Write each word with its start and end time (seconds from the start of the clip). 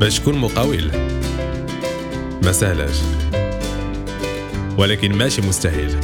باش 0.00 0.18
تكون 0.18 0.38
مقاول. 0.38 0.90
ما 2.44 2.52
سهلاش 2.52 2.96
ولكن 4.78 5.12
ماشي 5.12 5.42
مستحيل. 5.42 5.96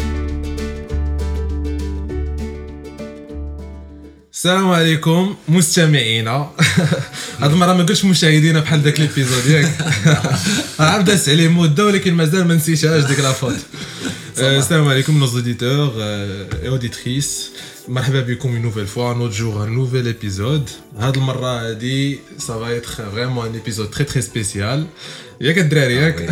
السلام 4.33 4.71
عليكم 4.71 5.35
مستمعينا. 5.49 6.51
هاد 7.41 7.51
المرة 7.51 7.73
ما 7.73 7.79
قلتش 7.79 8.05
مشاهدينا 8.05 8.61
بحال 8.61 8.83
داك 8.83 9.01
ليبيزود 9.01 9.47
ياك. 9.47 9.73
عارف 10.81 11.05
دازت 11.05 11.29
عليه 11.29 11.49
مده 11.49 11.87
ولكن 11.87 12.15
مازال 12.15 12.49
ما 12.49 12.55
نسيتهاش 12.55 13.05
ديك 13.05 13.21
لافوت 13.21 13.57
السلام 14.38 14.88
عليكم 14.88 15.26
nos 15.26 15.30
auditeurs 15.30 15.94
et 16.64 16.70
auditrices 16.70 17.52
مرحبا 17.88 18.22
بكم 18.22 18.56
une 18.56 18.62
nouvelle 18.62 18.88
fois 18.88 19.10
un 19.10 19.22
autre 19.22 19.34
jour 19.34 19.62
un 19.62 19.68
nouvel 19.68 20.08
épisode 20.08 20.70
هاد 21.00 21.18
المره 21.18 21.70
هادي 21.70 22.20
ça 22.40 22.54
va 22.54 22.72
être 22.72 23.02
vraiment 23.14 23.44
un 23.44 23.54
épisode 23.54 23.90
très 23.92 24.06
très 24.06 24.22
spécial 24.22 24.86
ياك 25.42 25.58
الدراري 25.58 25.96
ياك 25.96 26.30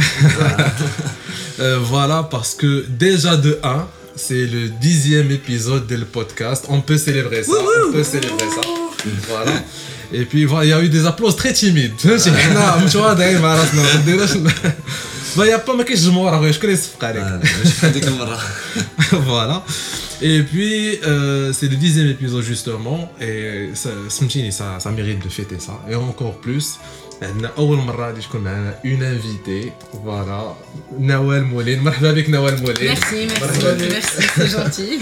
voilà 1.92 2.24
parce 2.32 2.54
que 2.56 2.86
déjà 3.00 3.36
de 3.36 3.60
1 3.64 3.88
c'est 4.16 4.46
le 4.46 4.68
dixième 4.82 5.32
épisode 5.32 5.88
du 5.88 5.98
podcast. 6.18 6.66
On 6.68 6.82
peut 6.82 6.98
célébrer 6.98 7.42
ça. 7.44 7.54
On 7.88 7.92
peut 7.94 8.04
célébrer 8.04 8.50
ça. 8.58 8.62
Voilà. 9.30 9.54
Et 10.12 10.26
puis 10.26 10.44
voilà, 10.46 10.66
il 10.66 10.70
y 10.70 10.74
a 10.74 10.82
eu 10.82 10.90
des 10.90 11.06
applauses 11.06 11.38
très 11.38 11.54
timides. 11.54 11.94
Tu 15.34 15.36
vois, 15.36 15.46
d'ailleurs, 15.46 15.46
il 15.46 15.48
n'y 15.48 15.54
a 15.54 15.60
pas 15.60 15.74
de 15.96 15.96
جمهور 15.96 16.34
je 16.52 16.60
connais 16.60 16.76
ce 16.76 16.90
Voilà. 19.12 19.64
Et 20.22 20.44
puis, 20.44 21.00
euh, 21.06 21.54
c'est 21.54 21.68
le 21.68 21.76
dixième 21.76 22.08
épisode 22.08 22.44
justement. 22.44 23.12
Et 23.22 23.70
ça, 23.74 23.90
ça, 24.52 24.80
ça 24.80 24.92
mérite 24.92 25.24
de 25.24 25.30
fêter 25.30 25.60
ça. 25.60 25.80
Et 25.90 25.96
encore 25.96 26.38
plus. 26.40 26.78
عندنا 27.22 27.52
اول 27.58 27.78
مره 27.78 28.06
غادي 28.06 28.22
تكون 28.22 28.42
معنا 28.42 28.80
اون 28.86 29.04
انفيتي 29.04 29.72
فوالا 30.04 30.56
نوال 31.00 31.44
مولين 31.44 31.80
مرحبا 31.80 32.12
بك 32.12 32.30
نوال 32.30 32.62
مولين 32.62 32.88
ميرسي 32.88 33.28
ميرسي 33.28 33.88
ميرسي 33.90 34.22
سي 34.22 34.58
جونتي 34.58 35.00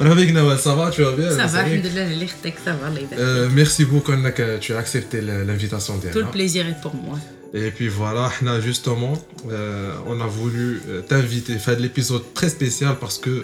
مرحبا 0.00 0.20
بك 0.24 0.30
نوال 0.30 0.58
صافا 0.58 0.90
تو 0.90 1.04
vas 1.04 1.16
bien 1.16 1.30
Ça 1.30 1.46
va, 1.46 1.58
alhamdoulilah, 1.58 2.12
اللي 2.12 2.26
خدك 2.26 2.54
ça 2.66 2.68
va 2.68 2.88
الله 2.88 3.00
يبارك 3.00 3.52
ميرسي 3.52 3.84
بوكو 3.84 4.12
انك 4.12 4.60
tu 4.60 4.72
as 4.72 4.78
accepté 4.78 5.20
l'invitation 5.20 5.94
Tout 5.98 6.06
le 6.06 6.12
ديالنا 6.12 6.32
plaisir 6.32 6.66
est 6.66 6.80
pour 6.82 6.94
moi. 6.94 7.18
Et 7.54 7.70
puis 7.70 7.88
voilà, 7.88 8.28
حنا, 8.28 8.60
justement, 8.60 9.14
euh, 9.50 9.92
on 10.06 10.20
a 10.20 10.26
voulu 10.26 10.82
euh, 10.88 11.00
t'inviter, 11.00 11.54
faire 11.58 11.76
de 11.76 11.82
l'épisode 11.82 12.22
très 12.34 12.50
spécial 12.50 12.96
parce 13.00 13.18
que 13.18 13.34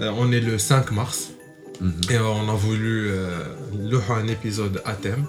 euh, 0.00 0.10
on 0.20 0.32
est 0.32 0.40
le 0.40 0.58
5 0.58 0.90
mars 0.90 1.30
Mhm. 1.81 1.93
Et 2.09 2.17
on 2.17 2.49
a 2.49 2.55
voulu 2.55 3.09
euh, 3.09 3.29
un 4.09 4.27
épisode 4.27 4.81
à 4.85 4.93
thème, 4.93 5.25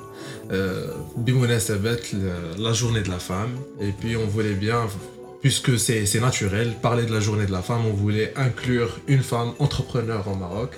euh, 0.53 0.87
la 2.59 2.73
journée 2.73 3.03
de 3.03 3.09
la 3.09 3.19
femme. 3.19 3.53
Et 3.81 3.93
puis 3.93 4.17
on 4.17 4.27
voulait 4.27 4.55
bien, 4.55 4.87
puisque 5.41 5.79
c'est 5.79 6.21
naturel, 6.21 6.75
parler 6.83 7.07
de 7.07 7.13
la 7.13 7.21
journée 7.21 7.47
de 7.47 7.53
la 7.53 7.63
femme, 7.63 7.87
on 7.87 7.93
voulait 7.93 8.33
inclure 8.37 8.99
une 9.07 9.23
femme 9.23 9.53
entrepreneur 9.59 10.27
au 10.29 10.35
Maroc. 10.35 10.73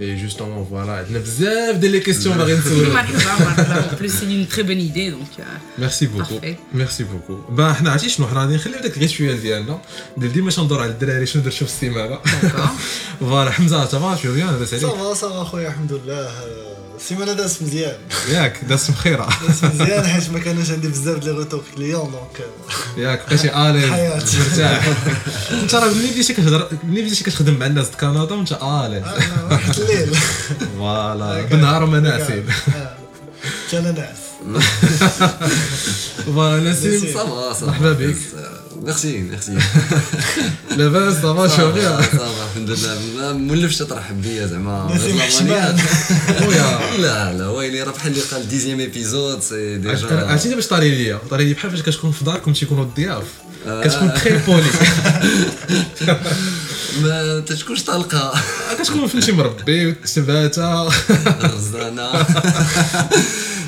Et 0.00 0.16
justement 0.24 0.62
voilà 0.72 0.88
عندنا 0.88 1.18
بزاف 1.18 1.76
ديال 1.76 2.02
les 2.02 2.04
questions 2.06 2.28
en 3.92 3.96
plus 4.00 4.12
c'est 4.18 4.24
une 4.36 4.46
très 4.46 4.62
bonne 4.62 4.80
idée 4.90 5.10
donc 5.10 5.32
euh, 5.40 5.42
ميرسي 5.78 6.06
بوكو 6.06 6.38
Parfait. 6.40 6.74
ميرسي 6.74 7.04
بوكو 7.04 7.38
با 7.48 7.72
حنا 7.72 7.90
عرفتي 7.90 8.08
شنو 8.08 8.26
حنا 8.28 8.40
غادي 8.40 8.54
نخليو 8.54 8.80
داك 8.80 8.96
الريتويال 8.96 9.42
ديالنا. 9.42 9.80
ديال 10.16 10.32
ديما 10.32 10.50
شندور 10.50 10.80
على 10.82 10.90
الدراري 10.90 11.26
شنو 11.26 11.42
درتو 11.42 11.56
في 11.56 11.62
السيمانه. 11.62 12.18
فوالا 13.20 13.50
حمزة 13.50 13.84
تبع 13.84 14.16
شو 14.16 14.32
بيان 14.32 14.46
لاباس 14.46 14.74
عليك 14.74 14.86
صافا 14.86 15.14
صافا 15.14 15.44
خويا 15.44 15.68
الحمد 15.68 15.92
لله 15.92 16.30
السيمانه 16.96 17.32
دازت 17.32 17.62
مزيان. 17.62 17.96
ياك 18.30 18.60
دازت 18.68 18.90
مخيره 18.90 19.28
دازت 19.48 19.64
مزيان 19.64 20.04
حيت 20.06 20.30
ما 20.30 20.38
كانوش 20.38 20.70
عندي 20.70 20.88
بزاف 20.88 21.18
ديال 21.18 21.34
لي 21.34 21.38
روتور 21.38 21.62
كليون 21.76 22.10
دونك 22.10 22.46
ياك 22.96 23.20
بقيتي 23.28 23.48
اليز. 23.70 23.90
مرتاح. 24.38 24.88
انت 25.62 25.74
راه 25.74 25.88
ملي 25.94 26.10
بديتي 26.10 26.32
كتهضر 26.34 26.68
ملي 26.88 27.02
بديتي 27.02 27.24
كتخدم 27.24 27.54
مع 27.54 27.66
الناس 27.66 27.88
د 27.88 27.94
كندا 27.94 28.20
وانت 28.34 28.52
اليز 28.52 29.04
واحد 29.50 29.81
الليل. 29.82 30.14
فوالا. 30.78 31.42
بالنهار 31.42 31.84
هما 31.84 32.00
ناعسين 32.00 32.44
كان 33.72 33.94
ناعس 33.94 34.22
فوالا 36.26 36.70
نسيم. 36.70 37.14
صافا 37.14 37.66
مرحبا 37.66 37.92
بك. 37.92 38.16
ميرسي 38.82 39.18
ميرسي. 39.18 39.58
لاباس 40.76 41.22
صافا 41.22 41.56
شو 41.56 41.72
بيان 41.72 42.02
صافا 42.02 42.44
الحمد 42.50 42.70
لله. 42.70 42.98
ما 43.16 43.32
مولفش 43.32 43.78
ترحب 43.78 44.22
بيا 44.22 44.46
زعما. 44.46 44.98
خويا 46.38 46.80
لا 47.02 47.32
لا 47.32 47.48
ويلي 47.48 47.82
راه 47.82 47.92
بحال 47.92 48.12
اللي 48.12 48.22
قال 48.22 48.48
ديزيام 48.48 48.80
ايبيزود 48.80 49.40
سي 49.42 49.78
ديجا 49.78 50.26
عرفتي 50.26 50.54
باش 50.54 50.66
طاري 50.66 50.90
ليا؟ 50.90 51.18
طاري 51.30 51.44
لي 51.44 51.54
بحال 51.54 51.70
فاش 51.70 51.82
كتكون 51.82 52.12
في 52.12 52.24
داركم 52.24 52.52
تيكونوا 52.52 52.84
الضياف 52.84 53.22
آه. 53.22 53.51
كتكون 53.83 54.13
تري 54.13 54.37
بولي 54.37 54.69
ما 57.01 57.39
تتكونش 57.39 57.83
طالقه 57.83 58.33
كتكون 58.79 59.07
فهمتي 59.07 59.31
مربي 59.31 59.87
وتباتا 59.87 60.89
رزانه 61.43 62.25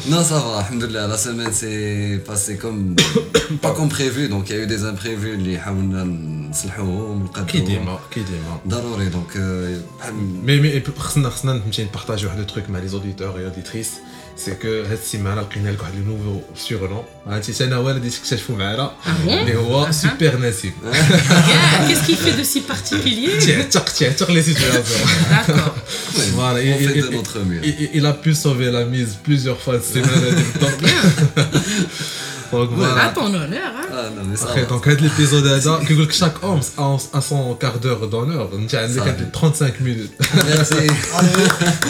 Non, 0.07 0.23
ça 0.23 0.39
va, 0.39 0.59
alhamdoulilah. 0.59 1.05
La 1.07 1.17
semaine 1.17 1.51
s'est 1.51 2.23
passée 2.25 2.57
comme. 2.57 2.95
pas 3.61 3.73
comme 3.73 3.89
prévu, 3.89 4.27
donc 4.27 4.49
il 4.49 4.55
y 4.55 4.59
a 4.59 4.63
eu 4.63 4.67
des 4.67 4.83
imprévus 4.83 5.33
اللي 5.33 5.59
حاولنا 5.59 6.03
نصلحوهم 6.49 7.27
كي 7.27 7.39
ونقدوهم 7.39 7.65
ديما 7.65 7.99
كي 8.11 8.23
ديما 8.23 8.59
ضروري 8.67 9.09
دونك 9.09 9.37
آه، 9.37 9.77
بحال 9.99 10.13
مي 10.45 10.59
مي 10.59 10.83
خصنا 10.97 11.29
خصنا 11.29 11.59
فهمتي 11.59 11.83
نبارطاجي 11.83 12.25
واحد 12.25 12.39
التروك 12.39 12.69
مع 12.69 12.79
لي 12.79 12.87
زوديتور 12.87 13.37
اي 13.37 13.45
اوديتريس 13.45 13.89
سي 14.37 14.51
كو 14.51 14.67
هاد 14.67 14.91
السيمانه 15.03 15.41
لقينا 15.41 15.69
لك 15.69 15.81
واحد 15.81 15.93
نوفو 16.07 16.39
سيغنون 16.57 17.03
عرفتي 17.27 17.63
انا 17.63 17.77
والدي 17.77 18.09
تكتشفوا 18.09 18.55
معنا 18.55 18.91
bon 19.05 19.29
اللي 19.29 19.55
هو 19.57 19.85
أها. 19.85 19.91
سوبر 19.91 20.39
نسيم 20.39 20.71
Bien, 20.83 21.87
Qu'est-ce 21.87 22.05
qui 22.07 22.15
fait 22.15 22.37
de 22.39 22.43
si 22.43 22.59
particulier 22.61 23.45
تعتق 23.45 23.85
تعتق 23.93 24.31
لي 24.31 24.43
سيتواسيون 24.43 25.07
D'accord. 25.31 25.73
Voilà, 26.35 26.59
on 26.59 26.79
il, 26.81 26.87
fait 26.87 26.97
il- 26.99 27.03
de 27.03 27.09
notre 27.17 27.39
mieux. 27.39 27.61
il- 27.63 27.77
il- 27.83 27.89
il 27.99 28.05
a 28.05 28.13
pu 28.23 28.33
sauver 28.33 28.69
la 28.77 28.83
mise 28.93 29.11
plusieurs 29.27 29.59
fois 29.63 29.75
cette 29.79 30.05
semaine. 30.05 30.43
Donc, 32.52 32.70
voilà. 32.72 33.12
ton 33.14 33.26
honneur. 33.26 33.72
Hein. 33.76 33.86
Ah, 33.92 34.10
non, 34.16 34.22
mais 34.28 34.36
ça 34.36 34.46
Après, 34.46 34.62
va. 34.62 34.68
donc, 34.68 34.86
l'épisode 34.86 35.44
que 35.86 36.12
chaque 36.12 36.42
homme 36.42 36.60
a, 36.78 37.20
son 37.20 37.54
quart 37.54 37.78
d'heure 37.78 38.06
d'honneur. 38.08 38.48
On 38.52 38.64
a 38.64 39.12
35 39.32 39.80
minutes. 39.80 40.12
Merci. 40.46 40.74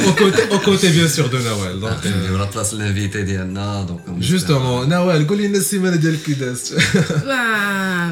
au, 0.06 0.12
côté, 0.12 0.42
au 0.50 0.59
côté, 0.59 0.88
bien 0.91 1.09
sûr, 1.09 1.28
de 1.28 1.38
Nawel. 1.38 1.81
Donc, 1.81 1.91
ah, 1.92 2.06
euh, 2.06 2.34
on 2.34 2.38
remplace 2.38 2.75
l'invité 2.75 3.25
d'Anna. 3.25 3.87
Justement, 4.20 4.84
Nawel, 4.84 5.26
quelle 5.26 5.41
est 5.42 5.48
la 5.48 5.60
semaine 5.60 5.98
de 5.98 6.09
l'Kidas 6.09 6.72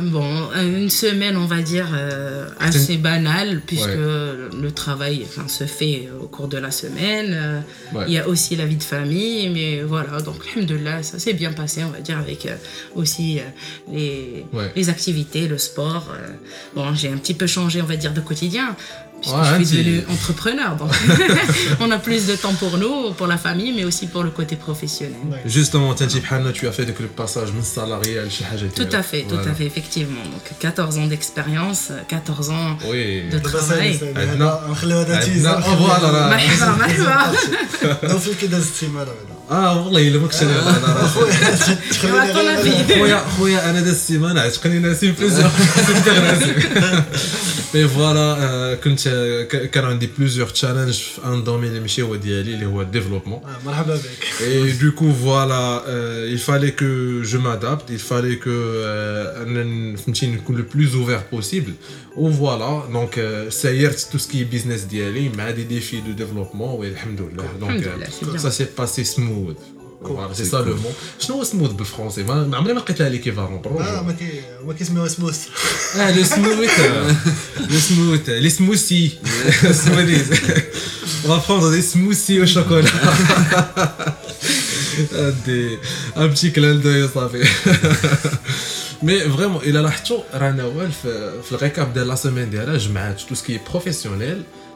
Bon, 0.04 0.48
euh, 0.56 0.78
une 0.80 0.90
semaine, 0.90 1.36
on 1.36 1.46
va 1.46 1.62
dire, 1.62 1.88
euh, 1.94 2.48
assez 2.58 2.96
banale, 2.96 3.60
puisque 3.66 3.88
le 3.88 4.70
travail 4.74 5.26
se 5.46 5.64
fait 5.64 6.08
au 6.20 6.26
cours 6.26 6.48
de 6.48 6.58
la 6.58 6.70
semaine. 6.70 7.62
Il 8.06 8.12
y 8.12 8.18
a 8.18 8.28
aussi 8.28 8.56
la 8.56 8.66
vie 8.66 8.76
de 8.76 8.82
famille, 8.82 9.48
mais 9.50 9.82
voilà. 9.82 10.20
Donc, 10.20 10.36
de 10.56 10.74
là, 10.74 11.02
ça 11.02 11.18
s'est 11.18 11.34
bien 11.34 11.52
passé, 11.52 11.82
on 11.84 11.90
va 11.90 12.00
dire, 12.00 12.18
avec 12.18 12.31
euh, 12.46 12.56
aussi 12.94 13.38
euh, 13.40 13.42
les, 13.90 14.44
Ouais. 14.52 14.72
les 14.76 14.88
activités, 14.88 15.48
le 15.48 15.58
sport. 15.58 16.08
euh. 16.12 16.28
bon, 16.74 16.94
j'ai 16.94 17.08
un 17.08 17.16
petit 17.16 17.34
peu 17.34 17.46
changé, 17.46 17.80
on 17.82 17.86
va 17.86 17.96
dire, 17.96 18.12
de 18.12 18.20
quotidien 18.20 18.76
Puisque 19.21 19.35
Ouais, 19.35 19.45
je 19.49 19.53
un 19.55 19.57
suis 19.57 19.65
petit- 19.65 19.83
devenue 19.83 20.03
entrepreneur, 20.15 20.71
donc 20.81 20.91
on 21.83 21.89
a 21.97 21.99
plus 22.07 22.21
de 22.31 22.35
temps 22.43 22.55
pour 22.63 22.73
nous, 22.83 22.97
pour 23.17 23.27
la 23.33 23.39
famille, 23.47 23.71
mais 23.77 23.85
aussi 23.89 24.05
pour 24.13 24.23
le 24.27 24.31
côté 24.39 24.55
professionnel. 24.67 25.21
Justement, 25.57 25.89
انت 26.01 26.17
بحالنا 26.17 26.51
tu 26.53 26.67
as 26.67 26.71
fait 26.77 26.85
donc 26.89 26.99
le 27.05 27.11
passage 27.21 27.49
من 27.51 27.63
salarié 27.75 28.19
لشي 28.27 28.45
حاجه 28.45 28.69
Tout 28.75 28.95
à 28.95 29.03
fait, 29.09 29.23
tout 29.31 29.43
à 29.51 29.53
fait, 29.57 29.65
effectivement. 29.65 30.23
Donc 30.33 30.45
14 30.59 30.97
ans 30.99 31.07
d'expérience, 31.07 31.91
14 32.09 32.49
ans 32.51 32.77
Oui. 32.91 33.23
de 33.31 33.37
دابا 33.37 33.49
travail. 33.49 33.59
سالي 33.69 34.13
عندنا- 34.15 34.59
سالي 34.61 34.71
نخليو 34.71 34.97
هذا 34.97 35.15
عندنا- 35.15 35.25
تيزر 35.25 35.61
فوالا 35.61 36.11
راه- 36.11 36.29
مرحبا 36.29 36.71
مرحبا 36.71 37.37
نوفل 38.03 38.33
كي 38.41 38.47
دازت 38.47 38.71
السيمانه 38.71 39.05
بعدا 39.05 39.37
اه 39.51 39.85
والله 39.85 40.07
الا 40.07 40.19
ما 40.19 40.27
كنتش 40.27 40.41
انا 40.43 40.51
على 40.51 41.01
راسي. 41.01 41.75
À 42.01 42.33
ton 42.35 42.47
avis 42.55 42.93
خويا 42.99 43.19
خويا 43.37 43.69
انا 43.69 43.79
داز 43.81 43.87
السيمانه 43.93 44.41
عتقني 44.41 44.79
ناسين 44.79 45.11
بليزيور 45.11 45.49
سوبر 45.87 46.19
ناسين 46.19 46.55
مي 47.73 47.87
فوالا 47.87 48.77
كنت 48.83 49.07
ك- 49.07 49.07
كان 49.71 49.85
عندي 49.85 50.09
بليزيور 50.17 50.47
تشالنج 50.47 50.93
في 50.93 51.25
ان 51.25 51.43
دومين 51.43 51.69
اللي 51.69 51.79
ماشي 51.79 52.01
هو 52.01 52.15
ديالي 52.15 52.53
اللي 52.53 52.65
هو 52.65 52.81
الديفلوبمون 52.81 53.41
آه، 53.43 53.65
مرحبا 53.65 53.95
بك 53.95 54.01
Et 54.39 54.73
du 54.83 54.91
coup, 54.91 55.11
voilà, 55.11 55.83
euh, 55.87 56.35
il 56.35 56.37
fallait 56.37 56.73
que 56.81 57.21
je 57.23 57.37
m'adapte, 57.37 57.89
il 57.89 57.99
fallait 57.99 58.37
que 58.37 58.49
euh, 58.49 59.41
أنا 59.41 59.97
فهمتي 59.97 60.27
نكون 60.27 60.57
le 60.57 60.63
plus 60.63 60.95
ouvert 60.95 61.23
possible. 61.23 61.73
Ou 62.15 62.29
voilà, 62.29 62.83
donc 62.93 63.17
euh, 63.17 63.49
سيرت 63.49 64.07
tout 64.11 64.19
ce 64.19 64.27
qui 64.27 64.41
est 64.41 64.45
business 64.55 64.85
ديالي 64.89 65.29
مع 65.29 65.51
des 65.51 65.73
défis 65.73 66.01
de 66.01 66.13
développement 66.21 66.75
والحمد 66.75 67.21
لله. 67.21 67.43
Donc 67.59 67.69
Alhamdoulilah, 67.69 68.51
c'est 68.51 68.79
euh, 68.79 69.45
bien. 69.47 69.55
ça 70.01 70.05
s'est 70.07 70.15
passé 70.15 70.15
smooth. 70.15 70.15
Voilà, 70.15 70.29
c'est 70.33 70.43
c'est 70.43 70.51
ça 70.51 70.61
le 70.61 70.73
cool. 70.73 70.81
mot. 70.81 70.93
شنو 71.19 71.37
هو 71.37 71.43
smooth 71.43 71.73
بالفرنسي؟ 71.73 72.23
ما 72.23 72.47
ما 72.47 72.57
عمري 72.57 72.73
ما 72.73 72.79
لقيت 72.79 72.99
لها 72.99 73.09
ليكيفالون 73.09 73.53
اه 73.53 73.61
بالروجو. 73.61 74.03
ما 74.03 74.13
كي 74.19 74.41
ما 74.65 74.73
كيسميوها 74.73 75.07
سموث 75.07 75.47
اه 75.95 76.17
لو 76.17 76.23
سموث 76.23 76.79
لو 77.69 77.79
سموث 77.79 78.29
لي 78.29 78.49
سموثي 78.49 79.11
سموثيز 79.71 80.27
On 81.25 81.29
va 81.29 81.39
prendre 81.39 81.71
des 81.71 81.81
smoothies 81.81 82.39
au 82.43 82.47
chocolat. 82.55 82.99
des 85.45 85.79
un 86.15 86.27
petit 86.29 86.51
clin 86.51 86.75
d'œil 86.75 87.09
صافي 87.15 87.43
مي 89.03 89.19
فريمون 89.19 89.61
الا 89.63 89.79
لاحظتوا 89.79 90.21
راه 90.33 90.51
نوال 90.51 90.91
في, 90.91 91.41
في 91.43 91.51
الريكاب 91.51 91.93
ديال 91.93 92.07
لا 92.07 92.15
سيمين 92.15 92.49
ديالها 92.49 92.77
جمعات 92.77 93.21
تو 93.21 93.35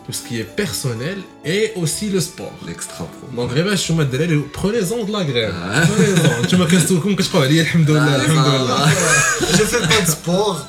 tout 0.06 0.12
ce 0.12 0.22
qui 0.22 0.38
est 0.38 0.44
personnel 0.44 1.18
et 1.44 1.72
aussi 1.74 2.08
le 2.10 2.20
sport. 2.20 2.52
L'extra 2.64 3.04
pro. 3.04 3.26
Donc, 3.34 3.50
je 3.56 3.74
suis 3.74 3.94
prenez-en 4.52 5.04
de 5.04 5.12
la 5.12 5.24
graine. 5.24 5.52
Ah. 5.52 5.82
Prenez-en. 5.82 6.46
Tu 6.46 6.56
me 6.56 6.62
restes 6.62 6.92
au 6.92 7.00
compte 7.00 7.16
que 7.16 7.24
je 7.24 7.28
parle? 7.28 7.46
Alhamdoulilah. 7.46 8.06
Ah, 8.70 8.88
je 9.40 9.64
fais 9.64 9.80
pas 9.80 10.00
de 10.00 10.08
sport. 10.08 10.68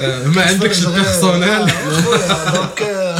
Euh, 0.00 0.24
mais 0.32 0.42
avec 0.42 0.80
le 0.80 0.90
personnel. 0.92 1.66
Ah, 1.66 2.52
donc, 2.52 2.82
euh, 2.82 3.16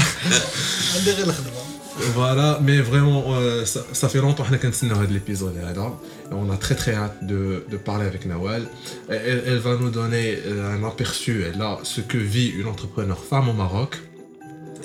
voilà, 2.14 2.60
mais 2.62 2.78
vraiment, 2.80 3.24
euh, 3.30 3.64
ça, 3.64 4.08
fait 4.08 4.18
longtemps 4.18 4.44
qu'on 4.44 4.54
a 4.54 5.06
de 5.06 5.12
l'épisode 5.12 5.54
là. 5.56 5.92
On 6.30 6.50
a 6.50 6.56
très 6.56 6.74
très 6.76 6.94
hâte 6.94 7.16
de, 7.22 7.64
parler 7.84 8.06
avec 8.06 8.26
Nawal. 8.26 8.66
Elle, 9.08 9.58
va 9.58 9.76
nous 9.76 9.90
donner 9.90 10.38
un 10.72 10.84
aperçu, 10.84 11.44
là, 11.58 11.78
ce 11.82 12.00
que 12.00 12.18
vit 12.18 12.48
une 12.48 12.66
entrepreneur 12.66 13.18
femme 13.18 13.48
au 13.48 13.52
Maroc 13.52 13.96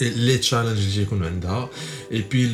les 0.09 0.41
challenges 0.41 1.05
qu'on 1.09 1.21
a 1.21 1.69
et 2.09 2.21
puis 2.21 2.49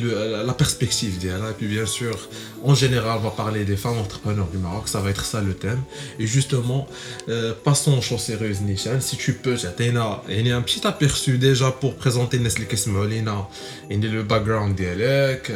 la, 0.46 0.52
perspective. 0.52 1.14
Et 1.24 1.52
puis 1.56 1.66
bien 1.66 1.86
sûr, 1.86 2.16
en 2.62 2.74
général, 2.74 3.18
on 3.20 3.24
va 3.24 3.30
parler 3.30 3.64
des 3.64 3.76
femmes 3.76 3.98
entrepreneurs 3.98 4.48
du 4.48 4.58
Maroc. 4.58 4.88
Ça 4.88 5.00
va 5.00 5.10
être 5.10 5.24
ça 5.24 5.40
le 5.40 5.54
thème. 5.54 5.80
Et 6.18 6.26
justement, 6.26 6.86
euh, 7.28 7.52
passons 7.64 7.98
aux 7.98 8.02
choses 8.02 8.20
sérieuses, 8.20 8.60
Nishan. 8.60 9.00
Si 9.00 9.16
tu 9.16 9.32
peux, 9.34 9.56
y 9.56 10.50
a 10.50 10.56
un 10.56 10.62
petit 10.62 10.86
aperçu 10.86 11.38
déjà 11.38 11.70
pour 11.70 11.96
présenter 11.96 12.38
Nestlé 12.38 12.66
Kesmolina 12.66 13.48
et 13.90 13.96
le 13.96 14.22
background 14.22 14.74
d'Elek. 14.74 15.50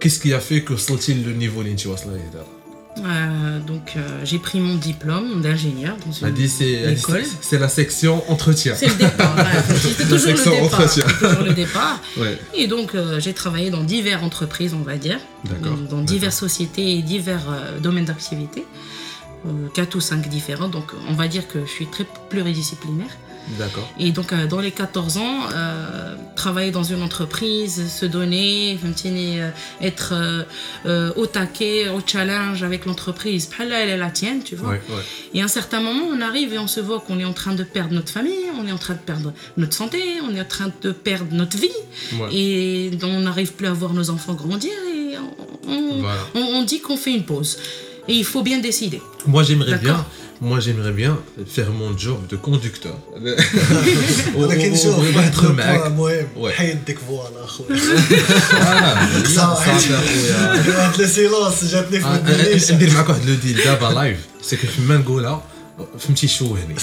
Qu'est-ce 0.00 0.20
qui 0.20 0.32
a 0.32 0.40
fait 0.40 0.62
que 0.62 0.76
sortit 0.76 1.14
le 1.14 1.32
niveau 1.32 1.62
d'Inchi 1.62 1.88
Wasla 1.88 2.12
Euh, 3.04 3.60
donc, 3.60 3.92
euh, 3.96 4.20
j'ai 4.24 4.38
pris 4.38 4.58
mon 4.58 4.74
diplôme 4.76 5.42
d'ingénieur 5.42 5.96
dans 6.06 6.12
une 6.12 6.26
dit 6.88 6.98
école. 6.98 7.22
c'est- 7.42 7.58
la 7.58 7.68
section 7.68 8.22
entretien. 8.30 8.74
C'est 8.74 8.88
le 8.88 8.94
départ. 8.94 9.34
voilà. 9.34 9.62
C'était 9.80 10.04
toujours. 10.04 10.70
Toujours 11.06 11.42
le 11.44 11.52
départ. 11.52 12.00
Ouais, 12.16 12.38
Et 12.54 12.66
donc, 12.66 12.94
euh, 12.94 13.20
j'ai 13.20 13.34
travaillé 13.34 13.68
dans 13.70 13.82
diverses 13.84 14.22
entreprises, 14.22 14.72
on 14.72 14.82
va 14.82 14.96
dire, 14.96 15.18
d'accord. 15.44 15.76
dans 15.90 16.00
diverses 16.00 16.38
sociétés 16.38 16.96
et 16.96 17.02
divers 17.02 17.42
domaines 17.82 18.06
d'activité, 18.06 18.64
quatre 19.74 19.94
ou 19.96 20.00
cinq 20.00 20.28
différents. 20.28 20.68
Donc, 20.68 20.92
on 21.08 21.12
va 21.12 21.28
dire 21.28 21.46
que 21.46 21.60
je 21.66 21.70
suis 21.70 21.86
très 21.86 22.06
pluridisciplinaire. 22.30 23.10
D'accord. 23.58 23.88
Et 23.98 24.10
donc, 24.10 24.32
euh, 24.32 24.46
dans 24.46 24.60
les 24.60 24.72
14 24.72 25.18
ans, 25.18 25.48
euh, 25.54 26.14
travailler 26.34 26.70
dans 26.70 26.82
une 26.82 27.02
entreprise, 27.02 27.90
se 27.90 28.06
donner, 28.06 28.78
euh, 28.82 29.50
être 29.80 30.14
au 31.16 31.26
taquet, 31.26 31.88
au 31.88 32.00
challenge 32.04 32.62
avec 32.62 32.86
l'entreprise, 32.86 33.50
elle 33.58 33.72
est 33.72 33.96
la 33.96 34.10
tienne, 34.10 34.42
tu 34.42 34.56
vois. 34.56 34.74
Et 35.34 35.40
à 35.40 35.44
un 35.44 35.48
certain 35.48 35.80
moment, 35.80 36.04
on 36.10 36.20
arrive 36.20 36.52
et 36.54 36.58
on 36.58 36.66
se 36.66 36.80
voit 36.80 37.00
qu'on 37.00 37.18
est 37.18 37.24
en 37.24 37.32
train 37.32 37.54
de 37.54 37.64
perdre 37.64 37.94
notre 37.94 38.10
famille, 38.10 38.50
on 38.60 38.66
est 38.66 38.72
en 38.72 38.78
train 38.78 38.94
de 38.94 39.00
perdre 39.00 39.32
notre 39.56 39.74
santé, 39.74 40.02
on 40.22 40.34
est 40.34 40.40
en 40.40 40.44
train 40.44 40.70
de 40.82 40.92
perdre 40.92 41.32
notre 41.32 41.56
vie. 41.56 41.68
Et 42.32 42.90
on 43.02 43.20
n'arrive 43.20 43.52
plus 43.52 43.66
à 43.66 43.72
voir 43.72 43.92
nos 43.92 44.10
enfants 44.10 44.34
grandir 44.34 44.72
et 44.94 45.16
on 46.34 46.62
dit 46.62 46.80
qu'on 46.80 46.96
fait 46.96 47.12
une 47.14 47.24
pause. 47.24 47.58
Et 48.08 48.14
il 48.14 48.24
faut 48.24 48.42
bien 48.42 48.58
décider. 48.58 49.02
Moi, 49.26 49.42
j'aimerais 49.42 49.78
bien 49.78 50.04
moi 50.41 50.59
j'aimerais 50.65 50.95
bien 51.01 51.13
faire 51.55 51.69
mon 51.81 51.91
job 52.05 52.19
de 52.31 52.37
conducteur. 52.47 52.97
ولكن 54.35 54.71
و- 54.71 54.75
شوف 54.75 54.85
و- 54.85 55.01
واحد 55.01 55.15
ونهضر 55.17 55.49
البوان 55.49 55.55
معاك. 55.57 55.91
مهم 55.91 56.27
Ouais. 56.41 56.51
حيد 56.51 56.85
ديك 56.85 56.97
فوالا 57.07 57.43
اخويا 57.45 57.69
آه، 58.61 59.23
صح. 59.23 59.65
صافي 59.65 59.71
اخويا 59.95 60.77
واحد 60.77 60.99
السيلونس 61.01 61.63
جاتني 61.71 61.99
في 61.99 62.05
آه، 62.05 62.13
ودني 62.13 62.53
آه، 62.69 62.71
ندير 62.73 62.93
معاك 62.93 63.09
واحد 63.09 63.29
لو 63.29 63.35
ديل 63.35 63.57
دابا 63.65 63.85
لايف 63.85 64.17
سي 64.41 64.55
كو 64.55 64.67
فما 64.67 64.97
نقولها 64.97 65.43
فهمتي 65.99 66.27
شوهني 66.27 66.75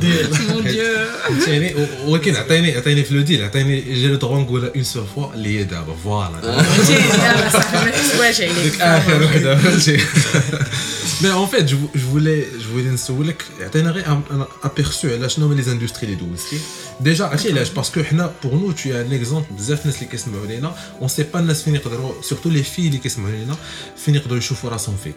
ديال 0.00 0.34
Mon 0.34 0.62
Dieu. 0.64 1.28
فهمتيني 1.28 1.74
و- 1.74 2.10
ولكن 2.10 2.36
عطيني 2.36 2.76
عطيني 2.76 3.04
في 3.04 3.14
لو 3.14 3.20
ديل 3.20 3.44
عطيني 3.44 3.80
جي 3.80 4.06
لو 4.08 4.14
دغوا 4.14 4.38
نقولها 4.40 4.70
اون 4.76 4.84
سول 4.84 5.04
فوا 5.14 5.34
اللي 5.34 5.58
هي 5.58 5.64
دابا 5.64 5.96
فوالا 6.04 6.62
ديك 8.62 8.80
اخر 8.80 9.22
وحده 9.24 9.56
فهمتي 9.56 10.04
مي 11.22 11.32
اون 11.32 11.46
فيت 11.46 11.64
جو 11.64 11.78
فولي 12.10 12.40
جو 12.40 12.70
فولي 12.72 12.90
نسولك 12.90 13.44
عطينا 13.60 13.90
غير 13.90 14.06
ان 14.06 14.44
ابيرسو 14.64 15.08
على 15.08 15.28
شنو 15.28 15.46
هما 15.46 15.54
لي 15.54 15.62
زاندستري 15.62 16.04
اللي 16.12 16.14
دوزتي 16.16 16.58
ديجا 17.00 17.24
عرفتي 17.24 17.50
علاش 17.52 17.70
باسكو 17.70 18.02
حنا 18.02 18.32
بور 18.44 18.54
نو 18.54 18.72
تو 18.72 18.90
ان 18.90 19.12
اكزومبل 19.12 19.46
بزاف 19.50 19.80
الناس 19.82 19.96
اللي 19.96 20.06
كيسمعوا 20.10 20.46
لينا 20.46 20.74
اون 21.00 21.08
سي 21.08 21.22
با 21.34 21.40
الناس 21.40 21.62
فين 21.62 21.74
يقدروا 21.74 22.22
سورتو 22.22 22.48
لي 22.50 22.62
في 22.62 22.86
اللي 22.86 22.98
كيسمعوا 22.98 23.30
لينا 23.32 23.56
فين 24.04 24.14
يقدروا 24.14 24.38
يشوفوا 24.38 24.70
راسهم 24.70 24.96
فيك 25.04 25.14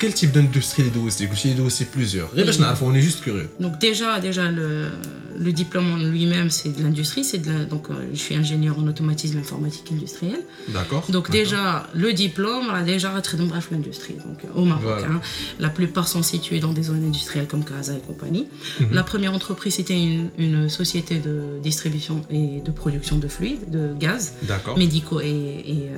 كيل 0.00 0.12
تيب 0.12 0.32
داندستري 0.32 0.78
اللي 0.86 0.90
دوزتي 1.00 1.26
Oh, 1.63 1.69
c'est 1.69 1.85
plusieurs. 1.85 2.29
Bah, 2.35 2.75
on 2.81 2.93
est 2.93 3.01
juste 3.01 3.21
curieux. 3.21 3.49
Donc 3.59 3.79
déjà, 3.79 4.19
déjà 4.19 4.49
le, 4.49 5.51
diplôme 5.51 5.91
en 5.93 5.97
lui-même, 5.97 6.49
c'est 6.49 6.69
de 6.69 6.81
l'industrie. 6.83 7.23
C'est 7.23 7.39
donc 7.67 7.89
euh, 7.89 7.93
je 8.13 8.19
suis 8.19 8.35
ingénieur 8.35 8.77
en 8.79 8.87
automatisme 8.87 9.37
informatique 9.39 9.91
industriel. 9.91 10.39
D'accord. 10.69 11.05
Donc 11.09 11.31
déjà, 11.31 11.87
le 11.93 12.13
diplôme, 12.13 12.69
a 12.69 12.83
déjà 12.83 13.09
très 13.21 13.37
nombreux 13.37 13.59
l'industrie. 13.71 14.15
Donc 14.15 14.43
euh, 14.43 14.59
au 14.59 14.65
Maroc, 14.65 15.05
hein. 15.09 15.21
la 15.59 15.69
plupart 15.69 16.07
sont 16.07 16.23
situés 16.23 16.59
dans 16.59 16.73
des 16.73 16.83
zones 16.83 17.03
industrielles 17.05 17.47
comme 17.47 17.63
Casa 17.63 17.93
et 17.93 17.99
compagnie. 17.99 18.47
Mhm. 18.79 18.87
La 18.91 19.03
première 19.03 19.33
entreprise, 19.33 19.75
c'était 19.75 19.99
une, 20.37 20.69
société 20.69 21.19
de 21.19 21.59
distribution 21.61 22.21
et 22.29 22.61
de 22.61 22.71
production 22.71 23.17
de 23.17 23.27
fluides, 23.27 23.69
de 23.69 23.93
gaz, 23.99 24.33
médicaux 24.77 25.19
et, 25.19 25.25
et 25.27 25.89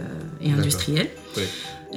euh, 0.46 0.58
industriels. 0.58 1.10
Oui. 1.38 1.44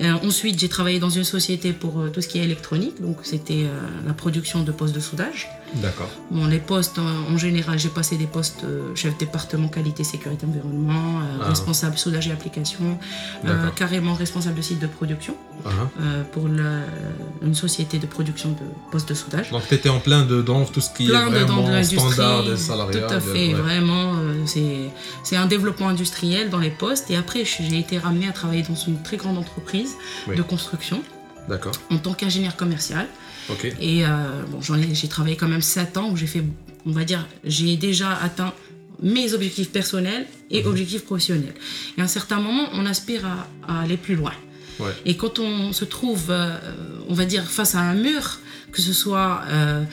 Euh, 0.01 0.13
ensuite, 0.25 0.59
j'ai 0.61 0.69
travaillé 0.69 1.01
dans 1.01 1.11
une 1.11 1.25
société 1.25 1.73
pour 1.73 2.01
euh, 2.01 2.09
tout 2.09 2.21
ce 2.21 2.29
qui 2.29 2.39
est 2.39 2.45
électronique, 2.45 3.01
donc 3.01 3.19
c'était 3.23 3.65
euh, 3.65 4.07
la 4.07 4.13
production 4.13 4.63
de 4.63 4.71
postes 4.71 4.95
de 4.95 5.01
soudage. 5.01 5.49
D'accord. 5.75 6.09
Bon, 6.31 6.47
les 6.47 6.59
postes, 6.59 6.99
en, 6.99 7.37
général, 7.37 7.79
j'ai 7.79 7.89
passé 7.91 8.17
des 8.17 8.27
postes 8.27 8.65
euh, 8.65 8.95
chef 8.95 9.17
département 9.19 9.69
qualité, 9.69 10.03
sécurité, 10.05 10.47
environnement, 10.47 11.21
euh, 11.21 11.39
Ah. 11.43 11.49
responsable 11.49 11.99
soudage 11.99 12.27
et 12.29 12.33
application, 12.33 12.99
euh, 13.45 13.69
carrément 13.77 14.15
responsable 14.15 14.57
de 14.57 14.63
site 14.63 14.79
de 14.81 14.87
production 14.87 15.35
Ah, 15.65 15.69
ah. 15.71 15.89
euh, 16.01 16.23
pour 16.33 16.49
la- 16.49 16.85
une 17.43 17.55
société 17.55 17.99
de 17.99 18.07
production 18.07 18.51
de 18.51 18.65
postes 18.91 19.09
de 19.11 19.15
soudage. 19.15 19.51
Donc 19.51 19.63
tu 19.69 19.75
étais 19.75 19.89
en 19.89 20.01
plein 20.01 20.25
dedans, 20.25 20.65
tout 20.65 20.81
ce 20.81 20.91
qui 20.91 21.07
Plein 21.07 21.29
est 21.29 21.31
de 21.41 21.45
vraiment 21.45 21.83
standard 21.83 22.45
des 22.45 22.57
salariés. 22.57 23.01
Tout 23.01 23.15
à 23.15 23.21
fait, 23.21 23.53
vraiment. 23.53 24.15
euh, 24.17 24.45
c'est- 24.47 25.37
un 25.37 25.47
développement 25.47 25.89
industriel 25.89 26.51
dans 26.51 26.59
les 26.59 26.71
postes. 26.71 27.11
Et 27.11 27.17
après, 27.17 27.45
j'ai 27.45 27.79
été 27.79 27.99
ramené 27.99 28.29
à 28.29 28.33
travailler 28.33 28.63
dans 28.63 28.75
une 28.75 29.01
très 29.03 29.17
grande 29.17 29.39
entreprise 29.39 29.91
Oui. 30.27 30.35
de 30.37 30.43
construction 30.43 31.03
D'accord. 31.49 31.73
en 31.91 31.99
tant 31.99 32.13
qu'ingénieur 32.15 32.57
commercial. 32.57 33.07
Et 33.81 34.05
euh, 34.05 34.09
bon, 34.51 34.61
j'ai 34.93 35.09
travaillé 35.09 35.37
quand 35.37 35.49
même 35.49 35.63
7 35.63 35.97
ans 35.97 36.11
où 36.11 36.17
j'ai 36.17 36.27
fait, 36.27 36.43
on 36.87 36.91
va 36.93 37.05
dire, 37.05 37.27
j'ai 37.45 37.77
déjà 37.77 38.13
atteint 38.17 38.53
mes 39.03 39.33
objectifs 39.35 39.71
personnels 39.71 40.27
et 40.51 40.63
Mhm. 40.63 40.69
objectifs 40.71 41.05
professionnels. 41.05 41.55
Et 41.97 42.01
à 42.01 42.05
un 42.05 42.09
certain 42.09 42.41
moment, 42.41 42.69
on 42.73 42.85
aspire 42.87 43.25
à, 43.27 43.47
à 43.67 43.81
aller 43.83 43.97
plus 43.97 44.17
loin. 44.17 44.33
Ouais. 44.81 44.91
Et 45.05 45.17
quand 45.17 45.39
on 45.39 45.73
se 45.73 45.85
trouve, 45.85 46.27
euh, 46.31 46.57
on 47.09 47.15
va 47.15 47.25
dire, 47.25 47.45
face 47.45 47.75
à 47.75 47.81
un 47.81 47.95
mur, 47.95 48.39
que 48.73 48.81
ce 48.83 48.93
soit, 48.93 49.43
euh, 49.49 49.85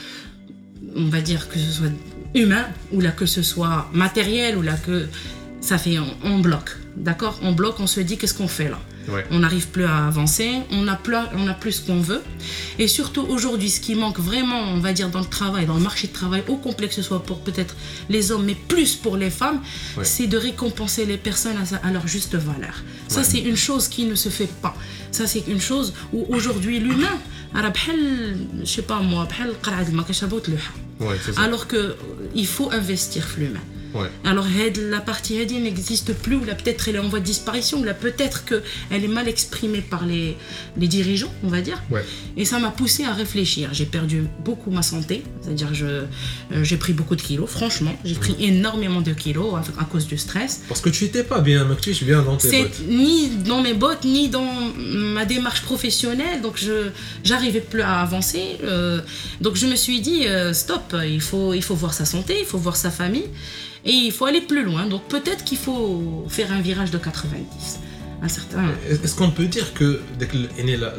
on 0.96 1.06
va 1.10 1.22
dire, 1.22 1.50
que 1.50 1.58
ce 1.60 1.72
soit 1.72 1.88
humain, 2.36 2.66
ou 2.92 3.00
là 3.02 3.12
que 3.12 3.26
ce 3.26 3.42
soit 3.42 3.90
matériel, 3.94 4.58
ou 4.58 4.62
là 4.62 4.74
que 4.86 5.08
ça 5.66 5.78
fait 5.78 5.98
on, 6.00 6.16
on 6.24 6.40
bloque. 6.40 6.78
D'accord? 6.96 7.40
On 7.42 7.52
bloque, 7.52 7.80
on 7.80 7.88
se 7.88 8.00
dit 8.00 8.18
qu'est-ce 8.18 8.34
qu'on 8.34 8.48
fait 8.48 8.70
là? 8.70 8.80
On 9.32 9.40
n'arrive 9.40 9.68
plus 9.68 9.86
à 9.86 10.08
avancer, 10.08 10.50
on 10.72 10.82
n'a 10.84 10.96
plus, 10.96 11.16
on 11.36 11.48
a 11.48 11.54
plus 11.54 11.74
ce 11.74 11.82
qu'on 11.82 12.00
veut. 12.00 12.22
Et 12.80 12.88
surtout 12.88 13.22
aujourd'hui, 13.22 13.70
ce 13.70 13.80
qui 13.80 13.96
manque 13.96 14.20
vraiment, 14.20 14.60
on 14.74 14.80
va 14.80 14.94
dire, 14.94 15.10
dans 15.10 15.20
le 15.20 15.26
travail, 15.26 15.66
dans 15.66 15.76
le 15.76 15.82
marché 15.82 16.08
de 16.08 16.14
travail, 16.14 16.44
au 16.48 16.56
complexe, 16.56 16.96
que 16.96 17.02
ce 17.02 17.08
soit 17.08 17.22
pour 17.24 17.42
peut-être 17.42 17.76
les 18.10 18.32
hommes, 18.32 18.46
mais 18.46 18.56
plus 18.56 18.96
pour 18.96 19.18
les 19.18 19.30
femmes, 19.30 19.62
c'est 20.02 20.28
de 20.28 20.38
récompenser 20.38 21.06
les 21.06 21.18
personnes 21.18 21.58
à, 21.84 21.92
leur 21.92 22.08
juste 22.08 22.36
valeur. 22.36 22.84
Ça, 23.08 23.24
c'est 23.24 23.40
une 23.40 23.58
chose 23.58 23.88
qui 23.88 24.06
ne 24.06 24.16
se 24.16 24.30
fait 24.30 24.50
pas. 24.62 24.76
Ça, 25.12 25.28
c'est 25.28 25.44
une 25.48 25.62
chose 25.62 25.94
où 26.12 26.26
aujourd'hui, 26.30 26.80
l'humain, 26.80 27.18
je 27.54 28.66
sais 28.66 28.82
pas 28.82 29.00
moi, 29.02 29.28
alors 31.38 31.68
qu'il 31.68 32.48
faut 32.48 32.72
investir 32.72 33.28
l'humain. 33.38 33.62
Ouais. 33.96 34.10
alors 34.24 34.46
la 34.92 35.00
partie 35.00 35.38
Hedi 35.38 35.58
n'existe 35.60 36.14
plus, 36.14 36.36
ou 36.36 36.44
là 36.44 36.54
peut-être 36.56 36.88
elle 36.90 36.98
est 36.98 37.00
en 37.00 37.08
voie 37.08 37.20
de 37.22 37.25
disparition, 37.25 37.80
ou 37.80 37.84
là 37.84 37.94
peut-être 37.94 38.44
qu'elle 38.46 39.04
est 39.04 39.08
mal 39.20 39.28
exprimée 39.28 39.82
par 39.82 40.06
les, 40.06 40.36
les 40.78 40.88
dirigeants, 40.88 41.32
on 41.44 41.48
va 41.48 41.62
dire. 41.62 41.82
Ouais. 41.90 42.04
Et 42.38 42.46
ça 42.46 42.60
m'a 42.60 42.72
poussé 42.72 43.06
à 43.06 43.14
réfléchir. 43.14 43.70
J'ai 43.72 43.86
perdu 43.86 44.24
beaucoup 44.44 44.70
ma 44.72 44.82
santé, 44.84 45.24
c'est-à-dire 45.42 45.74
je 45.74 45.86
euh, 45.86 46.04
j'ai 46.64 46.78
pris 46.78 46.94
beaucoup 46.94 47.16
de 47.16 47.22
kilos, 47.22 47.50
franchement. 47.50 47.96
J'ai 48.04 48.16
pris 48.16 48.36
énormément 48.40 49.02
de 49.02 49.14
kilos 49.14 49.56
à, 49.56 49.82
à 49.82 49.86
cause 49.86 50.08
du 50.08 50.18
stress. 50.18 50.62
Parce 50.68 50.82
que 50.82 50.90
tu 50.90 51.06
étais 51.06 51.24
pas 51.24 51.40
bien, 51.42 51.64
mec, 51.66 51.80
tu 51.82 51.92
es 51.92 52.06
bien 52.06 52.22
dans 52.22 52.38
tes 52.38 52.64
bottes. 52.64 52.82
ni 52.88 53.30
dans 53.30 53.62
mes 53.62 53.74
bottes, 53.74 54.04
ni 54.04 54.28
dans 54.30 54.52
ma 54.78 55.25
démarche 55.25 55.62
professionnelle. 55.62 56.42
Donc, 56.42 56.58
je 56.58 56.90
j'arrivais 57.24 57.62
plus 57.62 57.82
à 57.82 58.02
avancer. 58.02 58.58
euh, 58.64 59.00
donc, 59.42 59.56
je 59.56 59.68
me 59.68 59.75
suis 59.75 60.02
dit, 60.02 60.28
euh, 60.28 60.54
stop, 60.54 60.96
il 61.08 61.22
faut, 61.22 61.54
il 61.54 61.64
faut 61.64 61.75
voir 61.75 61.94
sa 61.94 62.06
santé, 62.06 62.36
il 62.40 62.46
faut 62.46 62.58
voir 62.58 62.75
sa 62.75 62.92
famille. 62.92 63.30
Et 63.86 63.92
il 63.92 64.12
faut 64.12 64.25
aller 64.25 64.42
plus 64.42 64.63
loin. 64.63 64.88
Donc, 64.88 65.04
peut-être 65.04 65.44
qu'il 65.44 65.58
faut 65.58 66.25
faire 66.27 66.51
un 66.51 66.62
virage 66.62 66.92
de 66.92 66.98
90 66.98 67.80
certain. 68.30 68.64
Est-ce 68.90 69.16
qu'on 69.16 69.32
peut 69.32 69.46
dire 69.46 69.74
que 69.74 70.00
la, 70.78 70.94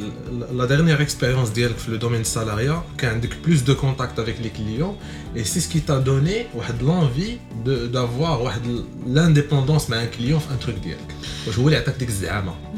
la 0.54 0.66
dernière 0.66 1.00
expérience 1.00 1.52
dans 1.52 1.88
le 1.88 1.98
domaine 1.98 2.24
salariat, 2.24 2.84
qui 2.98 3.06
a 3.06 3.12
plus 3.42 3.64
de 3.64 3.74
contact 3.74 4.18
avec 4.18 4.42
les 4.42 4.50
clients, 4.50 4.96
et 5.34 5.44
c'est 5.44 5.60
ce 5.60 5.68
qui 5.68 5.80
t'a 5.80 5.98
donné 5.98 6.46
l'envie 6.82 7.38
d'avoir 7.64 8.40
l'indépendance 9.06 9.88
mais 9.88 9.96
un 9.96 10.06
client, 10.06 10.42
un 10.52 10.56
truc 10.56 10.80
direct 10.80 11.10
Je 11.46 11.52
voulais 11.52 11.76
attaquer 11.76 12.06
des 12.06 12.24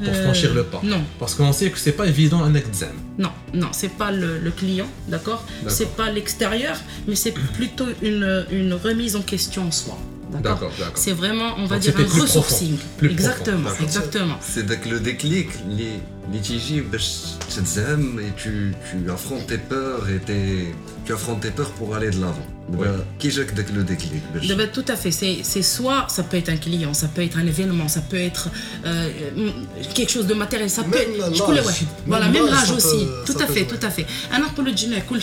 pour 0.03 0.13
euh, 0.13 0.25
franchir 0.25 0.55
le 0.55 0.65
pas. 0.65 0.81
Non. 0.83 1.03
Parce 1.19 1.35
qu'on 1.35 1.53
sait 1.53 1.71
que 1.71 1.79
c'est 1.79 1.93
pas 1.93 2.07
évident 2.07 2.43
un 2.43 2.55
examen. 2.55 2.93
Non, 3.19 3.31
non, 3.55 3.69
c'est 3.73 3.93
pas 3.97 4.11
le, 4.13 4.39
le 4.39 4.51
client, 4.51 4.89
d'accord 5.09 5.45
C'est 5.67 5.95
pas 5.97 6.11
l'extérieur, 6.11 6.77
mais 7.07 7.17
c'est 7.17 7.33
plutôt 7.33 7.87
une, 8.03 8.47
une 8.51 8.75
remise 8.75 9.17
en 9.17 9.23
question 9.23 9.67
en 9.67 9.71
soi. 9.73 9.99
D'accord 10.31 10.71
C'est 10.95 11.13
vraiment, 11.13 11.55
on 11.59 11.65
va 11.67 11.77
Donc 11.77 11.81
dire, 11.83 11.95
un 11.99 12.05
plus 12.05 12.21
ressourcing. 12.21 12.77
profond, 12.77 12.89
plus 12.99 13.11
exactement, 13.11 13.63
profond, 13.63 13.85
exactement. 13.85 14.35
C'est 14.41 14.67
donc 14.67 14.85
le 14.87 15.01
déclic, 15.01 15.49
les, 15.71 16.01
les 16.33 16.39
tiji, 16.41 16.81
tu 17.49 18.21
et 18.21 18.33
tu, 18.37 18.75
tu 18.91 19.11
affrontes 19.11 19.47
tes 19.47 19.59
peurs 19.59 20.09
et 20.09 20.19
tes- 20.19 20.75
tu 21.05 21.13
affrontes 21.13 21.41
tes 21.41 21.51
peurs 21.51 21.71
pour 21.73 21.95
aller 21.95 22.11
de 22.11 22.21
l'avant. 22.21 22.47
Bah, 22.71 22.87
qui 23.19 23.31
j'ai 23.31 23.47
le 23.75 23.83
déclic 23.83 24.23
bah, 24.35 24.41
bah, 24.57 24.67
Tout 24.67 24.85
à 24.89 24.97
fait. 24.97 25.11
C'est 25.11 25.63
soit 25.63 26.07
ça 26.09 26.23
peut 26.23 26.37
être 26.37 26.51
un 26.51 26.57
client, 26.57 26.93
ça 26.93 27.09
peut 27.09 27.23
être 27.23 27.39
un 27.39 27.47
événement, 27.47 27.89
ça 27.89 28.01
peut 28.01 28.19
être 28.19 28.51
euh, 28.85 29.09
euh 29.39 29.51
quelque 29.95 30.11
chose 30.11 30.27
de 30.27 30.35
matériel, 30.35 30.69
ça 30.69 30.83
même 30.83 30.91
peut 30.91 30.99
être. 30.99 31.09
Même 31.09 31.63
voilà, 32.07 32.29
même 32.29 32.47
l'âge 32.47 32.71
aussi. 32.71 33.07
Peut, 33.25 33.33
tout 33.33 33.39
à 33.43 33.47
fait, 33.47 33.65
tout 33.65 33.87
à 33.87 33.91
fait. 33.91 34.07
Un 34.33 34.43
apologie, 34.43 34.89
euh, 34.93 35.01
cool 35.09 35.21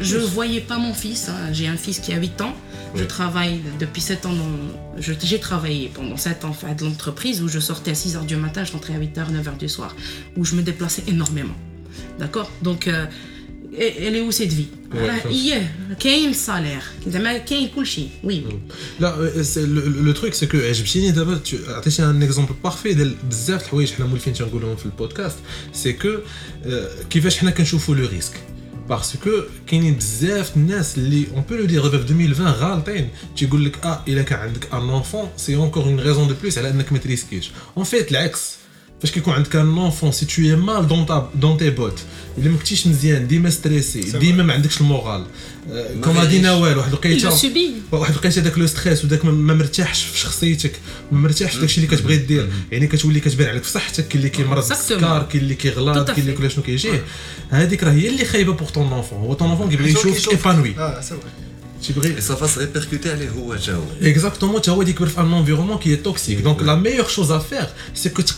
Je 0.00 0.16
ne 0.16 0.24
voyais 0.24 0.60
pas 0.60 0.78
mon 0.78 0.94
fils. 0.94 1.28
Hein. 1.28 1.52
J'ai 1.52 1.66
un 1.66 1.76
fils 1.76 1.98
qui 1.98 2.12
a 2.12 2.16
8 2.16 2.40
ans. 2.40 2.54
Je 2.94 3.04
travaille 3.04 3.60
depuis 3.80 4.00
7 4.00 4.26
ans. 4.26 4.32
Dans... 4.32 5.00
J'ai 5.00 5.40
travaillé 5.40 5.90
pendant 5.92 6.16
7 6.16 6.44
ans 6.44 6.56
à 6.68 6.74
de 6.74 6.84
l'entreprise 6.84 7.42
où 7.42 7.48
je 7.48 7.58
sortais 7.58 7.90
à 7.90 7.94
6 7.94 8.16
h 8.16 8.26
du 8.26 8.36
matin, 8.36 8.64
je 8.64 8.72
rentrais 8.72 8.94
à 8.94 8.98
8 8.98 9.18
h, 9.18 9.30
9 9.30 9.46
h 9.46 9.58
du 9.58 9.68
soir, 9.68 9.94
où 10.36 10.44
je 10.44 10.54
me 10.54 10.62
déplaçais 10.62 11.02
énormément. 11.06 11.54
D'accord? 12.18 12.50
Donc, 12.62 12.88
euh, 12.88 13.06
elle 13.77 14.15
est 14.15 14.21
où 14.21 14.31
cette 14.31 14.53
vie 14.53 14.67
Ouais, 14.93 15.09
Ah, 15.09 15.19
ça, 15.23 15.29
hier, 15.31 15.63
كاين 15.99 16.33
salaire, 16.33 17.07
زعما 17.09 17.37
كاين 17.37 17.69
كل 17.75 17.87
شيء. 17.87 18.09
Oui. 18.23 18.53
لا 18.99 19.43
سي 19.43 19.65
لو 19.65 20.11
تروك 20.11 20.33
سي 20.33 20.45
كو 20.45 20.57
عجبتيني 20.57 21.11
دابا 21.11 21.39
tu- 21.49 21.69
عطيتي 21.69 22.03
ان 22.03 22.23
اكزومبل 22.23 22.53
بارفي 22.63 22.93
ديال 22.93 23.15
بزاف 23.29 23.61
د 23.61 23.63
الحوايج 23.63 23.91
حنا 23.91 24.05
مولفين 24.05 24.33
تنقولهم 24.33 24.75
في 24.75 24.85
البودكاست 24.85 25.35
سي 25.73 25.93
كو 25.93 26.09
كيفاش 27.09 27.37
حنا 27.37 27.51
كنشوفوا 27.51 27.95
لو 27.95 28.07
ريسك 28.07 28.33
باسكو 28.89 29.29
كاينين 29.67 29.93
بزاف 29.93 30.57
الناس 30.57 30.97
اللي 30.97 31.25
اون 31.33 31.43
بو 31.49 31.55
لو 31.55 31.65
دير 31.65 31.81
دابا 31.81 31.97
في 31.97 32.03
2020 32.03 32.47
غالطين 32.51 33.09
تيقول 33.37 33.65
لك 33.65 33.85
اه 33.85 34.03
الا 34.07 34.21
كان 34.21 34.39
عندك 34.39 34.73
ان 34.73 34.89
اونفون 34.89 35.29
سي 35.37 35.55
اونكور 35.55 35.83
اون 35.83 35.99
ريزون 35.99 36.27
دو 36.27 36.33
بلوس 36.41 36.57
على 36.57 36.69
انك 36.69 36.91
ما 36.91 36.97
تريسكيش 36.97 37.51
اون 37.77 37.85
فيت 37.85 38.11
العكس 38.11 38.51
فاش 39.02 39.10
كيكون 39.10 39.34
عندك 39.34 39.56
ان 39.56 39.78
اونفون 39.78 40.12
سي 40.12 40.26
تو 40.26 40.56
مال 40.56 40.88
دون 40.88 41.06
تا 41.06 41.30
دون 41.34 41.56
تي 41.58 41.70
بوت 41.70 41.98
الا 42.38 42.50
ما 42.50 42.56
كنتيش 42.56 42.86
مزيان 42.86 43.26
ديما 43.28 43.50
ستريسي 43.50 44.00
ديما 44.00 44.42
ما 44.42 44.52
عندكش 44.52 44.80
المورال. 44.80 45.24
غاديش. 46.18 46.30
دي 46.40 46.40
نوال 46.46 46.78
واحد 46.78 46.92
subit. 47.30 47.94
واحد 47.94 48.14
لقيتي 48.14 48.40
داك 48.40 48.58
لو 48.58 48.66
ستريس 48.66 49.04
وداك 49.04 49.24
ما- 49.24 49.30
ما 49.32 49.54
مرتاحش 49.54 50.02
في 50.04 50.18
شخصيتك 50.18 50.72
ما 51.12 51.18
مرتاحش 51.18 51.54
في 51.54 51.60
داكشي 51.60 51.76
اللي 51.84 51.96
كتبغي 51.96 52.16
دير. 52.16 52.48
يعني 52.72 52.86
كتولي 52.86 53.20
كتبان 53.20 53.48
عليك 53.48 53.62
في 53.62 53.70
صحتك 53.70 54.08
كاين 54.08 54.16
اللي 54.18 54.28
كيمرض. 54.28 54.68
بالسكر 54.68 55.22
كاين 55.22 55.42
اللي 55.44 55.54
à 55.54 55.58
كاين 55.58 56.18
اللي. 56.18 56.32
كل 56.32 56.50
شنو 56.50 56.62
كيجيه 56.64 57.04
هذيك 57.50 57.82
راه 57.84 57.92
هي 57.92 58.08
اللي 58.08 58.24
خايبة 58.24 58.52
بور 58.52 58.68
طون 58.68 58.92
اونفون 58.92 59.18
هو 59.18 59.34
طون 59.34 59.48
اونفون 59.48 59.68
كيبغي 59.70 59.90
يشوف 59.90 60.28
ايبانوي 60.30 60.74
Et 62.16 62.20
ça 62.20 62.34
va 62.34 62.48
se 62.48 62.58
répercuter 62.58 63.10
à 63.10 63.16
Exactement, 64.02 64.60
tu 64.60 64.70
as 64.70 64.84
dit 64.84 64.94
un 65.16 65.32
environnement 65.32 65.78
qui 65.78 65.92
est 65.92 65.98
toxique. 65.98 66.42
Donc 66.42 66.62
la 66.62 66.76
meilleure 66.76 67.10
chose 67.10 67.32
à 67.32 67.40
faire, 67.40 67.68
c'est 67.94 68.12
que 68.12 68.22
tu 68.22 68.34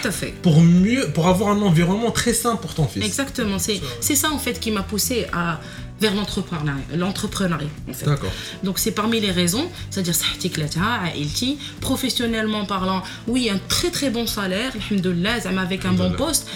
Tout 0.00 0.08
à 0.08 0.10
fait. 0.10 0.34
Pour 0.42 0.60
mieux, 0.60 1.08
pour 1.14 1.28
avoir 1.28 1.50
un 1.50 1.60
environnement 1.62 2.10
très 2.10 2.34
sain 2.34 2.56
pour 2.56 2.74
ton 2.74 2.86
fils. 2.86 3.04
Exactement, 3.04 3.58
c'est 3.58 4.14
ça 4.14 4.30
en 4.30 4.38
fait 4.38 4.58
qui 4.60 4.70
m'a 4.70 4.82
poussé 4.82 5.26
à 5.32 5.60
vers 6.00 6.14
l'entrepreneuriat. 6.14 7.68
Donc 8.62 8.78
c'est 8.78 8.92
parmi 8.92 9.20
les 9.20 9.30
raisons, 9.30 9.68
c'est-à-dire 9.90 10.14
professionnellement 11.80 12.64
parlant, 12.66 13.02
oui, 13.26 13.50
un 13.50 13.58
très 13.68 13.90
très 13.90 14.10
bon 14.10 14.26
salaire, 14.26 14.72
avec 15.58 15.84
un 15.84 15.92
bon 15.92 16.12
poste, 16.12 16.48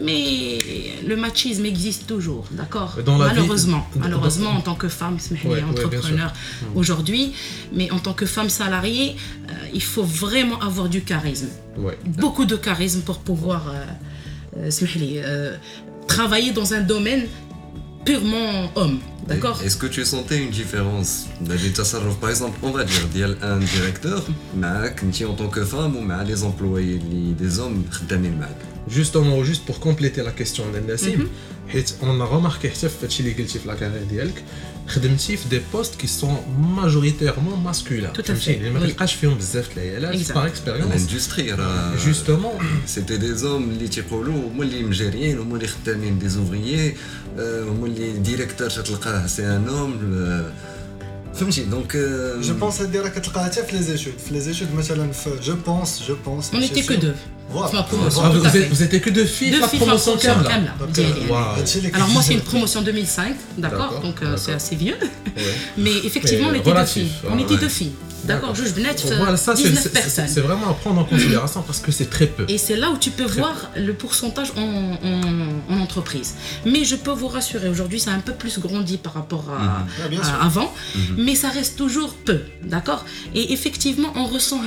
mais 0.00 0.58
le 1.06 1.16
machisme 1.16 1.64
existe 1.64 2.06
toujours, 2.06 2.46
d'accord? 2.50 2.98
Malheureusement, 3.06 3.86
malheureusement 3.96 4.50
en 4.50 4.60
tant 4.60 4.74
que 4.74 4.88
femme, 4.88 5.18
ouais, 5.44 5.62
entrepreneur 5.62 6.32
ouais, 6.32 6.68
aujourd'hui, 6.74 7.32
mais 7.72 7.90
en 7.90 7.98
tant 7.98 8.12
que 8.12 8.26
femme 8.26 8.50
salariée, 8.50 9.16
euh, 9.48 9.52
il 9.72 9.82
faut 9.82 10.02
vraiment 10.02 10.60
avoir 10.60 10.88
du 10.88 11.02
charisme. 11.02 11.48
Beaucoup 12.04 12.44
de 12.44 12.56
charisme 12.56 13.00
pour 13.02 13.18
pouvoir 13.18 13.68
euh, 13.68 14.68
euh, 14.68 14.70
euh 15.02 15.56
travailler 16.06 16.52
dans 16.52 16.72
un 16.72 16.80
domaine 16.80 17.26
purement 18.06 18.70
homme. 18.76 19.00
D'accord 19.26 19.60
Est-ce 19.62 19.76
que 19.76 19.88
tu 19.88 20.04
sentais 20.04 20.38
une 20.38 20.50
différence 20.50 21.26
Par 22.20 22.30
exemple, 22.30 22.56
on 22.62 22.70
va 22.70 22.84
dire, 22.84 23.02
il 23.12 23.20
y 23.20 23.24
a 23.24 23.28
un 23.42 23.58
directeur, 23.58 24.24
en 25.24 25.34
tant 25.34 25.48
que 25.48 25.64
femme, 25.64 25.96
ou 25.96 26.00
les 26.24 26.44
employés 26.44 27.00
des 27.38 27.58
hommes, 27.58 27.82
Justement, 28.88 29.42
juste 29.42 29.64
pour 29.64 29.80
compléter 29.80 30.22
la 30.22 30.30
question 30.30 30.64
mhm. 31.16 31.28
on 32.02 32.20
a 32.20 32.24
remarqué 32.24 32.68
que 32.68 33.68
la 33.68 33.74
carrière 33.74 34.02
اللي 34.97 35.09
قلتي 35.09 35.37
في 35.37 35.37
لا 35.37 35.37
كارير 35.37 35.37
ديالك 35.37 35.37
خدمتي 35.37 35.37
في 35.37 35.49
دي 35.49 35.61
بوست 35.73 35.93
qui 36.01 36.07
sont 36.07 36.37
majoritairement 36.77 37.69
masculins 37.71 38.13
Tout 38.17 38.21
à 38.21 38.33
فهمتيني؟ 38.33 38.39
fait, 38.39 38.49
يعني 38.49 38.69
ما 38.69 38.79
oui. 38.79 38.83
تلقاش 38.83 39.13
فيهم 39.13 39.37
بزاف 39.37 39.67
د 39.69 39.71
العيالات 39.77 40.15
Exact. 40.27 40.31
باغ 40.33 40.45
اكسبيريونس 40.47 41.07
l'industrie 41.09 41.39
راه 41.51 41.95
Justement, 41.97 42.63
سيتي 42.87 43.17
دي 43.17 43.35
زوم 43.35 43.63
اللي 43.63 43.87
تيقولوا 43.87 44.49
هما 44.49 44.63
اللي 44.63 44.83
مجاريين 44.83 45.39
هما 45.39 45.55
اللي 45.55 45.67
خدامين 45.67 46.19
دي 46.19 46.29
زوفريي 46.29 46.95
هما 47.39 47.85
اللي 47.87 48.11
ديريكتور 48.19 48.69
تلقاه 48.69 49.27
سي 49.27 49.43
ان 49.55 49.67
اوم 49.69 49.91
فهمتي 51.35 51.63
دونك 51.63 51.97
جو 52.41 52.53
بونس 52.53 52.81
هادي 52.81 52.99
راه 52.99 53.09
كتلقاها 53.09 53.43
حتى 53.45 53.63
في 53.63 53.75
لي 53.77 53.83
زيتود 53.83 54.13
في 54.27 54.33
لي 54.33 54.39
زيتود 54.39 54.73
مثلا 54.73 55.11
في 55.11 55.29
جو 55.43 55.55
بونس 55.67 56.03
جو 56.07 56.15
بونس 56.25 56.51
on 56.51 56.55
n'était 56.55 56.83
que 56.87 56.93
deux 57.01 57.15
Voilà. 57.53 57.67
في 57.67 57.77
ma 57.77 57.83
promotion 57.83 58.21
ah, 58.23 58.29
tout 58.33 58.39
vous, 58.39 58.45
à 58.45 58.49
fait 58.49 58.61
êtes, 58.63 58.69
vous 58.73 58.83
étiez 58.83 59.01
que 59.05 59.09
deux 59.09 59.25
filles, 59.37 59.51
deux 59.51 59.59
la 59.61 59.67
filles 59.67 59.79
في 59.79 59.85
la 59.85 59.91
promotion 59.91 60.17
promotion 60.17 60.23
كاملة. 60.23 60.47
كاملة 60.49 60.71
Donc, 60.81 60.91
ديالي. 60.95 61.27
euh, 61.27 61.31
Waouh. 61.31 61.33
هادشي 61.59 61.79
اللي 61.79 61.91
alors 61.91 62.09
moi 62.15 62.21
c'est 62.21 62.33
une 62.33 62.41
كيجي- 62.41 62.67
promotion 62.67 62.81
2005 62.83 63.35
d'accord 63.57 63.71
D'accord, 63.79 64.01
donc 64.01 64.21
euh, 64.23 64.37
c'est 64.37 64.51
d'accord. 64.51 64.55
assez 64.55 64.75
vieux 64.75 64.97
Ouais. 65.37 65.41
mais 65.83 66.05
effectivement 66.09 66.49
Mais 66.51 66.57
on 66.57 66.61
était 66.61 66.63
deux 66.65 66.71
relatif, 66.71 66.93
filles 66.93 67.11
on 67.31 67.35
ouais, 67.37 67.41
était 67.43 67.53
ouais. 67.53 67.61
deux 67.65 67.73
filles 67.79 67.95
D'accord, 68.24 68.54
juge 68.54 68.74
Bnet, 68.74 68.96
voilà, 69.18 69.36
ça, 69.36 69.54
19 69.54 69.92
personnes. 69.92 70.28
C'est 70.28 70.40
vraiment 70.40 70.70
à 70.70 70.74
prendre 70.74 71.00
en 71.00 71.04
considération 71.04 71.62
parce 71.62 71.80
que 71.80 71.92
c'est 71.92 72.10
très 72.10 72.26
peu. 72.26 72.44
Et 72.48 72.58
c'est 72.58 72.76
là 72.76 72.90
où 72.90 72.98
tu 72.98 73.10
peux 73.10 73.24
voir 73.24 73.70
le 73.76 73.92
pourcentage 73.92 74.52
en, 74.56 75.76
entreprise. 75.80 76.34
Mais 76.64 76.84
je 76.84 76.96
peux 76.96 77.12
vous 77.12 77.28
rassurer, 77.28 77.68
aujourd'hui, 77.68 78.00
ça 78.00 78.12
a 78.12 78.14
un 78.14 78.20
peu 78.20 78.32
plus 78.32 78.58
grandi 78.58 78.96
par 78.98 79.14
rapport 79.14 79.44
à, 79.50 79.84
mhm. 80.08 80.20
avant, 80.40 80.72
mhm. 80.94 81.24
mais 81.24 81.34
ça 81.34 81.48
reste 81.48 81.76
toujours 81.76 82.14
peu, 82.14 82.40
d'accord? 82.64 83.04
Et 83.34 83.52
effectivement, 83.52 84.12
on 84.16 84.26
ressent 84.26 84.60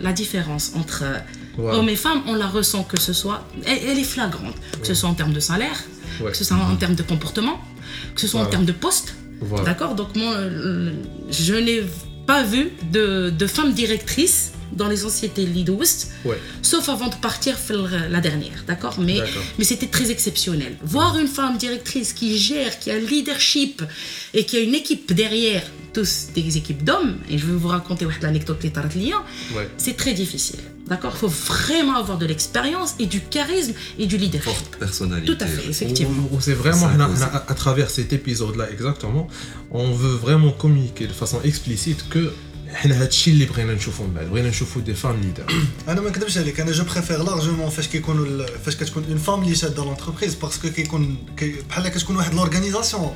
la, 0.00 0.12
différence 0.12 0.72
entre 0.76 1.02
euh, 1.02 1.72
hommes 1.72 1.88
et 1.88 1.96
femmes, 1.96 2.22
on 2.28 2.34
la 2.34 2.46
ressent 2.46 2.84
que 2.84 2.98
ce 2.98 3.12
soit, 3.12 3.46
elle, 3.66 3.98
est 3.98 4.04
flagrante, 4.04 4.54
que 4.80 4.86
ce 4.86 4.94
soit 4.94 5.08
en 5.08 5.14
termes 5.14 5.32
de 5.32 5.40
salaire, 5.40 5.82
que 6.24 6.36
ce 6.36 6.44
soit 6.44 6.56
en 6.56 6.70
mhm. 6.70 6.78
termes 6.78 6.94
de 6.94 7.02
comportement, 7.02 7.60
que 8.14 8.20
ce 8.20 8.28
soit 8.28 8.40
en 8.40 8.46
termes 8.46 8.64
de 8.64 8.72
poste, 8.72 9.14
d'accord? 9.64 9.94
Donc 9.94 10.16
moi, 10.16 10.34
euh, 10.34 10.92
je 11.30 11.54
n'ai 11.54 11.82
pas 12.26 12.42
vu 12.42 12.70
de, 12.92 13.30
de 13.30 13.46
femmes 13.46 13.72
directrices 13.72 14.52
dans 14.72 14.88
les 14.88 14.96
sociétés 14.98 15.46
Lidouest, 15.46 16.10
Ouais. 16.24 16.36
sauf 16.62 16.88
avant 16.88 17.08
de 17.08 17.14
partir 17.16 17.56
faire 17.56 18.08
la 18.10 18.20
dernière, 18.20 18.64
d'accord 18.66 18.96
Mais, 18.98 19.18
c'était 19.62 19.86
très 19.86 20.10
exceptionnel. 20.10 20.76
Voir 20.82 21.16
une 21.18 21.28
femme 21.28 21.56
directrice 21.58 22.12
qui 22.12 22.36
gère, 22.38 22.78
qui 22.80 22.90
a 22.90 22.98
le 22.98 23.06
leadership 23.06 23.82
et 24.32 24.44
qui 24.44 24.56
a 24.56 24.60
une 24.60 24.74
équipe 24.74 25.12
derrière, 25.12 25.62
tous 25.93 26.11
des 26.35 26.57
équipes 26.61 26.83
d'hommes, 26.87 27.13
et 27.31 27.35
je 27.39 27.45
vais 27.49 27.57
vous 27.63 27.67
raconter 27.77 28.05
une 28.05 28.25
anecdote 28.33 28.59
qui 28.61 28.67
est 28.71 28.77
arrivée, 28.77 29.13
Ouais. 29.55 29.67
c'est 29.83 29.95
très 30.03 30.13
difficile. 30.23 30.61
D'accord 30.91 31.13
Il 31.17 31.19
faut 31.23 31.33
vraiment 31.53 31.95
avoir 32.03 32.17
de 32.23 32.27
l'expérience 32.31 32.91
et 33.01 33.07
du 33.15 33.19
charisme 33.35 33.73
et 34.01 34.05
du 34.11 34.17
leadership. 34.23 34.51
forte 34.51 34.75
personnalité 34.85 35.27
Tout 35.33 35.41
à 35.45 35.47
fait, 35.53 35.65
effectivement. 35.73 36.15
Où- 36.31 36.35
où 36.35 36.39
c'est 36.45 36.57
vraiment, 36.63 36.87
Ça 36.87 36.93
on 36.95 36.99
a- 37.05 37.07
pose. 37.09 37.21
on 37.21 37.35
a- 37.37 37.43
à 37.53 37.55
travers 37.63 37.89
cet 37.97 38.09
épisode-là, 38.19 38.65
exactement, 38.75 39.23
on 39.83 39.87
veut 40.03 40.17
vraiment 40.25 40.51
communiquer 40.63 41.05
de 41.11 41.17
façon 41.21 41.37
explicite 41.49 42.01
que 42.13 42.23
حنا 42.73 43.01
هادشي 43.01 43.31
اللي 43.31 43.45
بغينا 43.45 43.73
نشوفوا 43.73 44.07
من 44.07 44.13
بعد 44.13 44.25
بغينا 44.29 44.49
نشوفوا 44.49 44.81
دي 44.81 44.93
فام 44.93 45.21
ليدر 45.21 45.45
انا 45.87 46.01
ما 46.01 46.09
نكذبش 46.09 46.37
عليك 46.37 46.59
انا 46.59 46.71
جو 46.71 46.83
بريفير 46.83 47.23
لارجومون 47.23 47.69
فاش 47.69 47.87
كيكونوا 47.87 48.25
ال- 48.25 48.47
فاش 48.65 48.75
كتكون 48.75 49.03
اون 49.09 49.17
فام 49.17 49.43
اللي 49.43 49.55
شاده 49.55 49.83
لونتربريز 49.85 50.35
باسكو 50.35 50.69
كيكون 50.69 51.17
كي- 51.37 51.55
بحال 51.69 51.87
كتكون 51.87 52.15
واحد 52.15 52.33
لورغانيزاسيون 52.33 53.13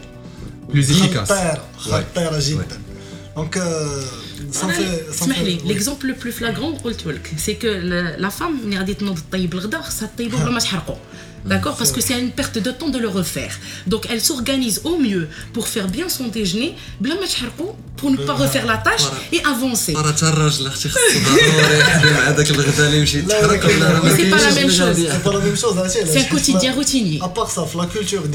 بلوز 0.70 0.92
افيكاس 0.92 1.30
خطيره 1.32 1.64
خطيره 1.78 2.40
جدا 2.40 2.82
دونك 3.36 3.64
Ça 4.54 4.66
me 4.68 4.72
fait- 4.72 5.16
ça 5.18 5.22
me 5.22 5.24
اسمح 5.24 5.38
fait- 5.40 5.42
لي 5.44 5.60
oui. 5.60 5.68
ليكزومبل 5.68 6.08
لو 6.08 6.16
بلو 6.24 6.32
فلاغرون 6.32 6.76
قلت 6.76 7.06
لك 7.08 7.32
سي 7.38 7.54
كو 7.54 7.68
لا 8.18 8.30
فام 8.30 8.68
ملي 8.68 8.78
غادي 8.78 8.94
تنوض 8.94 9.20
طيب 9.32 9.54
الغدا 9.54 9.82
خصها 9.82 10.10
طيبو 10.18 10.38
بلا 10.38 10.50
ما 10.52 10.60
تحرقو 10.60 10.94
D'accord 11.54 11.76
Parce 11.80 11.92
que 11.96 12.02
c'est 12.08 12.18
une 12.26 12.32
perte 12.40 12.58
de 12.68 12.72
temps 12.80 12.92
de 12.96 13.00
le 13.06 13.10
refaire. 13.20 13.54
Donc 13.92 14.02
elle 14.12 14.22
s'organise 14.30 14.78
au 14.90 14.96
mieux 15.08 15.26
pour 15.56 15.66
faire 15.74 15.88
bien 15.96 16.08
son 16.18 16.26
déjeuner, 16.38 16.72
bla 17.04 17.16
ma 17.22 17.28
تحرقو, 17.34 17.68
pour 18.00 18.10
ne 18.12 18.18
pas 18.28 18.36
refaire 18.44 18.66
la 18.74 18.78
tâche 18.88 19.08
et 19.36 19.40
avancer. 19.54 19.96
راه 19.98 20.12
حتى 20.12 20.30
الراجل 20.30 20.68
اختي 20.68 20.90
خصو 20.90 21.00
ضروري 21.26 21.80
يحضر 21.80 22.14
مع 22.14 22.32
داك 22.32 22.52
الغدا 22.52 22.88
اللي 22.88 22.98
يمشي 23.00 23.22
لا، 23.22 23.40
يتحرك 23.40 23.64
ولكن- 23.64 23.76
ولا 23.78 23.92
راه 23.92 24.00
ما 24.04 24.10
Mais 24.10 24.18
c'est 24.20 24.36
pas 24.36 24.42
la 24.52 24.56
كاينش 24.56 24.74
même 24.74 24.78
chose. 24.78 24.82
الغدا. 24.82 25.12
سي 25.18 25.24
با 25.26 25.32
لا 25.32 25.40
ميم 25.44 25.56
شوز 25.56 25.78
عرفتي 25.78 26.00
علاش؟ 26.00 26.14
C'est 26.16 26.28
un 26.28 26.36
quotidien 26.36 26.66
حيت 26.66 26.86
routinier. 26.86 27.24
ابار 27.24 27.48
سا 27.48 27.66
في 27.66 27.78
لا 27.78 27.86
كولتور 27.86 28.28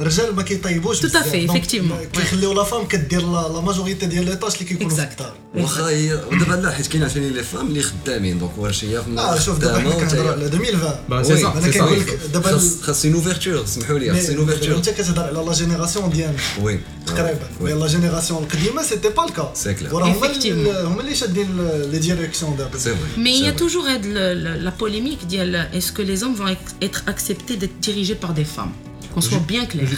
ديالنا 0.00 0.10
حنا 0.10 0.26
في 0.26 0.30
المغرب 0.30 0.30
الرجال 0.30 0.36
ما 0.36 0.42
كيطيبوش 0.42 0.98
Tout 1.00 1.02
à 1.02 1.06
بزاف. 1.06 1.32
fait, 1.32 1.36
دونك 1.36 1.64
effectivement. 1.64 2.16
كيخليو 2.16 2.52
لا 2.52 2.64
فام 2.64 2.86
كدير 2.86 3.20
لا 3.20 3.48
لا 3.52 3.60
ماجوريتي 3.60 4.06
ديال 4.06 4.24
لي 4.24 4.36
طاش 4.36 4.54
اللي 4.54 4.64
كيكونوا 4.64 4.90
في 4.90 4.96
Exact. 4.96 5.10
الدار 5.10 5.34
واخا 5.54 5.88
هي 5.88 6.14
ودابا 6.14 6.54
لا 6.54 6.70
حيت 6.70 6.86
كاين 6.86 7.02
عشان 7.04 7.28
لي 7.28 7.42
فام 7.42 7.66
اللي 7.66 7.82
خدامين 7.82 8.38
دونك 8.38 8.58
واش 8.58 8.84
هي 8.84 9.02
في 9.02 9.18
اه 9.18 9.38
شوف 9.38 9.58
دابا 9.58 9.78
حنا 9.80 9.90
خدامه 9.90 10.06
كنهضروا 10.08 10.30
وتا 10.30 10.32
على 10.32 10.46
2020 10.46 10.90
Bah, 11.08 11.24
c'est 11.24 11.32
Oui, 11.32 11.42
ça, 11.42 11.46
انا 11.56 11.60
c'est 11.60 11.74
ça. 11.74 11.78
كنقول 11.78 12.00
لك 12.00 12.18
دابا 12.32 12.50
خاص 12.52 12.82
خاص 12.82 13.06
une 13.06 13.14
ouverture 13.16 13.66
سمحوا 13.66 13.98
لي 13.98 14.12
خاص 14.14 14.26
une 14.26 14.30
دابا 14.30 14.56
ouverture 14.56 14.68
انت 14.76 14.88
كتهضر 14.90 15.22
على 15.22 15.44
لا 15.46 15.52
جينيراسيون 15.52 16.10
ديالنا 16.10 16.36
وي 16.62 16.80
تقريبا 17.06 17.40
مي 17.60 17.72
لا 17.72 17.86
جينيراسيون 17.86 18.42
القديمه 18.42 18.82
سيتي 18.82 19.08
با 19.08 19.24
الكا 19.24 19.52
C'est 19.64 19.80
clair. 19.82 19.92
وراه 19.92 20.06
هما 20.06 20.20
Effectivement. 20.28 20.44
اللي- 20.46 20.82
هما 20.86 21.00
اللي 21.00 21.14
شادين 21.14 21.56
لي 21.92 21.98
ديريكسيون 21.98 22.56
دابا 22.56 22.78
سي 22.78 22.90
فري 22.94 23.24
Mais 23.24 23.38
il 23.40 23.44
y 23.44 23.48
a 23.48 23.58
toujours 23.62 23.84
euh, 23.86 24.04
le- 24.04 24.34
le- 24.44 24.64
la 24.68 24.72
polémique 24.82 25.26
ديال 25.28 25.68
est-ce 25.74 25.92
que 25.92 26.02
les 26.02 26.22
hommes 26.24 26.36
vont 26.42 26.56
être 26.86 27.02
acceptés 27.08 27.56
d'être 27.60 27.78
dirigés 27.88 28.18
par 28.26 28.32
des 28.34 28.44
femmes 28.56 28.74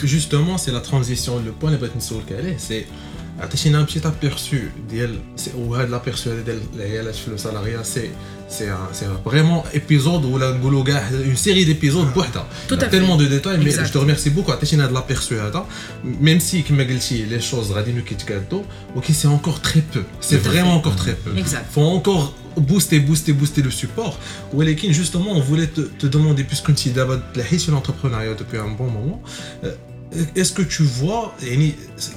Justement, 0.04 0.58
c'est 0.58 0.72
la 0.72 0.80
transition, 0.80 1.40
le 1.44 1.52
point 1.52 1.70
de 1.70 1.78
Soul 2.00 2.22
c'est 2.58 2.86
un 3.74 3.84
petit 3.84 4.06
aperçu 4.06 4.70
ou 5.56 5.74
l'aperçu 5.74 6.28
le 7.30 7.36
salariat 7.36 7.82
c'est 7.82 8.10
vraiment 9.24 9.64
épisode 9.72 10.24
ou 10.24 10.38
une 10.38 11.36
série 11.36 11.64
d'épisodes 11.64 12.06
hein. 12.16 12.44
tout 12.68 12.78
à 12.80 12.86
tellement 12.86 13.16
de 13.16 13.26
détails 13.26 13.58
mais 13.62 13.72
je 13.72 13.90
te 13.90 13.98
remercie 13.98 14.30
beaucoup 14.30 14.52
Tachina 14.52 14.86
de 14.86 14.94
l'aperçu 14.94 15.34
même 16.20 16.38
si 16.38 16.62
comme 16.62 16.78
les 16.78 17.40
choses 17.40 17.72
radinu 17.72 18.04
qui 18.04 18.14
ou 18.94 19.00
qui 19.00 19.14
c'est 19.14 19.28
encore 19.28 19.60
très 19.60 19.80
peu. 19.80 20.04
C'est 20.20 20.36
vraiment 20.36 20.76
encore 20.76 20.96
très 20.96 21.14
peu. 21.14 21.36
Exact. 21.36 21.66
faut 21.70 21.82
encore 21.82 22.34
booster, 22.56 23.00
booster, 23.00 23.32
booster 23.32 23.62
le 23.62 23.70
support. 23.70 24.18
Ou 24.52 24.62
justement, 24.90 25.32
on 25.32 25.40
voulait 25.40 25.66
te, 25.66 25.82
te 25.82 26.06
demander, 26.06 26.44
puisque 26.44 26.74
tu 26.74 26.90
es 26.90 27.58
sur 27.58 27.72
l'entrepreneuriat 27.72 28.34
depuis 28.34 28.58
un 28.58 28.68
bon 28.68 28.90
moment, 28.90 29.22
euh, 29.64 29.74
est-ce 30.36 30.52
que 30.52 30.62
tu 30.62 30.82
vois, 30.82 31.34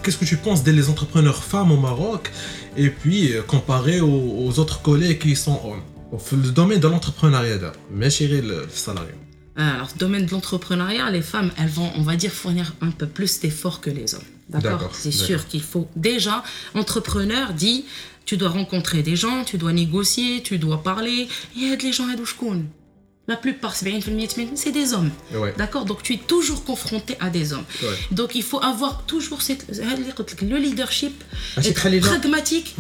qu'est-ce 0.04 0.18
que 0.18 0.26
tu 0.26 0.38
penses 0.38 0.64
des 0.64 0.72
les 0.72 0.90
entrepreneurs 0.90 1.44
femmes 1.44 1.72
au 1.72 1.78
Maroc, 1.78 2.32
et 2.76 2.90
puis 2.90 3.34
euh, 3.34 3.42
comparé 3.42 4.02
aux, 4.02 4.60
autres 4.60 4.82
collègues 4.82 5.20
qui 5.20 5.36
sont 5.36 5.60
hommes 5.64 6.20
Le 6.32 6.52
domaine 6.52 6.80
de 6.80 6.88
l'entrepreneuriat, 6.88 7.74
mais 7.92 8.10
chérie, 8.10 8.42
le 8.42 8.68
salarié? 8.72 9.14
Ah, 9.56 9.74
alors, 9.74 9.90
domaine 9.98 10.26
de 10.28 10.32
l'entrepreneuriat, 10.32 11.10
les 11.10 11.24
femmes, 11.24 11.52
elles 11.58 11.70
vont, 11.70 11.92
on 11.96 12.04
va 12.04 12.16
dire, 12.16 12.32
fournir 12.32 12.74
un 12.82 12.92
peu 12.92 13.08
plus 13.08 13.40
d'efforts 13.40 13.82
que 13.82 13.90
les 13.90 14.14
hommes. 14.14 14.22
D'accord? 14.50 14.92
C'est 14.94 15.12
sûr 15.12 15.48
qu'il 15.48 15.64
faut 15.64 15.88
déjà, 15.96 16.44
entrepreneur 16.76 17.54
dit 17.54 17.86
tu 18.28 18.38
dois 18.38 18.50
rencontrer 18.50 19.02
des 19.02 19.16
gens, 19.16 19.44
tu 19.46 19.58
dois 19.58 19.74
négocier, 19.74 20.44
tu 20.44 20.60
dois 20.60 20.84
parler. 20.84 21.28
Et 21.58 21.72
aide 21.72 21.82
les 21.82 21.94
gens 21.94 22.08
à 22.10 22.70
la 23.28 23.36
plupart, 23.36 23.76
c'est 23.76 24.72
des 24.72 24.94
hommes. 24.94 25.12
D'accord? 25.58 25.84
Donc 25.86 26.02
tu 26.02 26.14
es 26.14 26.18
toujours 26.18 26.64
confronté 26.64 27.18
à 27.20 27.30
des 27.30 27.52
hommes. 27.54 27.66
Donc 28.12 28.36
il 28.36 28.44
faut 28.44 28.64
avoir 28.64 29.04
toujours 29.04 29.40
le 29.42 30.58
leadership, 30.58 31.24
euh, 31.58 31.62
pragmatique, 32.00 32.76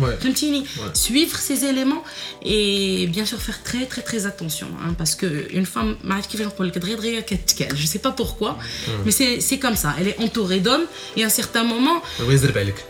suivre 0.93 1.37
ces 1.37 1.65
éléments 1.65 2.03
et 2.43 3.07
bien 3.07 3.25
sûr 3.25 3.39
faire 3.41 3.61
très 3.61 3.85
très 3.85 4.01
très 4.01 4.25
attention. 4.25 4.67
Hein, 4.81 4.93
parce 4.97 5.15
qu'une 5.15 5.65
femme, 5.65 5.97
je 7.75 7.81
ne 7.81 7.87
sais 7.87 7.99
pas 7.99 8.11
pourquoi, 8.11 8.57
mais 9.05 9.11
c'est 9.11 9.59
comme 9.59 9.75
ça. 9.75 9.95
Elle 9.99 10.09
est 10.09 10.19
entourée 10.19 10.59
d'hommes 10.59 10.85
et 11.17 11.23
à 11.23 11.27
un 11.27 11.29
certain 11.29 11.63
moment... 11.63 12.01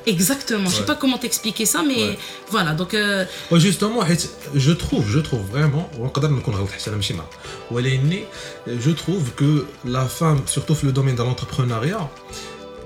Exactement. 0.05 0.69
Je 0.69 0.75
ne 0.75 0.79
sais 0.81 0.85
pas 0.85 0.95
comment 0.95 1.17
t'expliquer 1.17 1.65
ça, 1.65 1.81
mais 1.81 2.17
voilà. 2.49 2.73
Donc, 2.73 2.93
euh... 2.93 3.25
Justement, 3.53 4.01
je 4.53 4.71
trouve, 4.71 5.09
je 5.09 5.19
trouve 5.19 5.41
vraiment, 5.41 5.89
ونقدر 7.70 7.96
نكون 7.96 8.12
غلط 8.12 8.70
حتى 8.70 8.72
انا 8.72 8.82
ماشي 8.82 8.82
معك 8.82 8.82
ولكن 8.82 8.82
je 8.84 8.90
trouve 8.90 9.24
que 9.36 9.64
la 9.84 10.06
femme 10.20 10.40
surtout 10.46 10.74
في 10.74 10.86
le 10.86 10.92
domaine 10.92 11.16
de 11.16 11.22
l'entrepreneuriat 11.22 12.08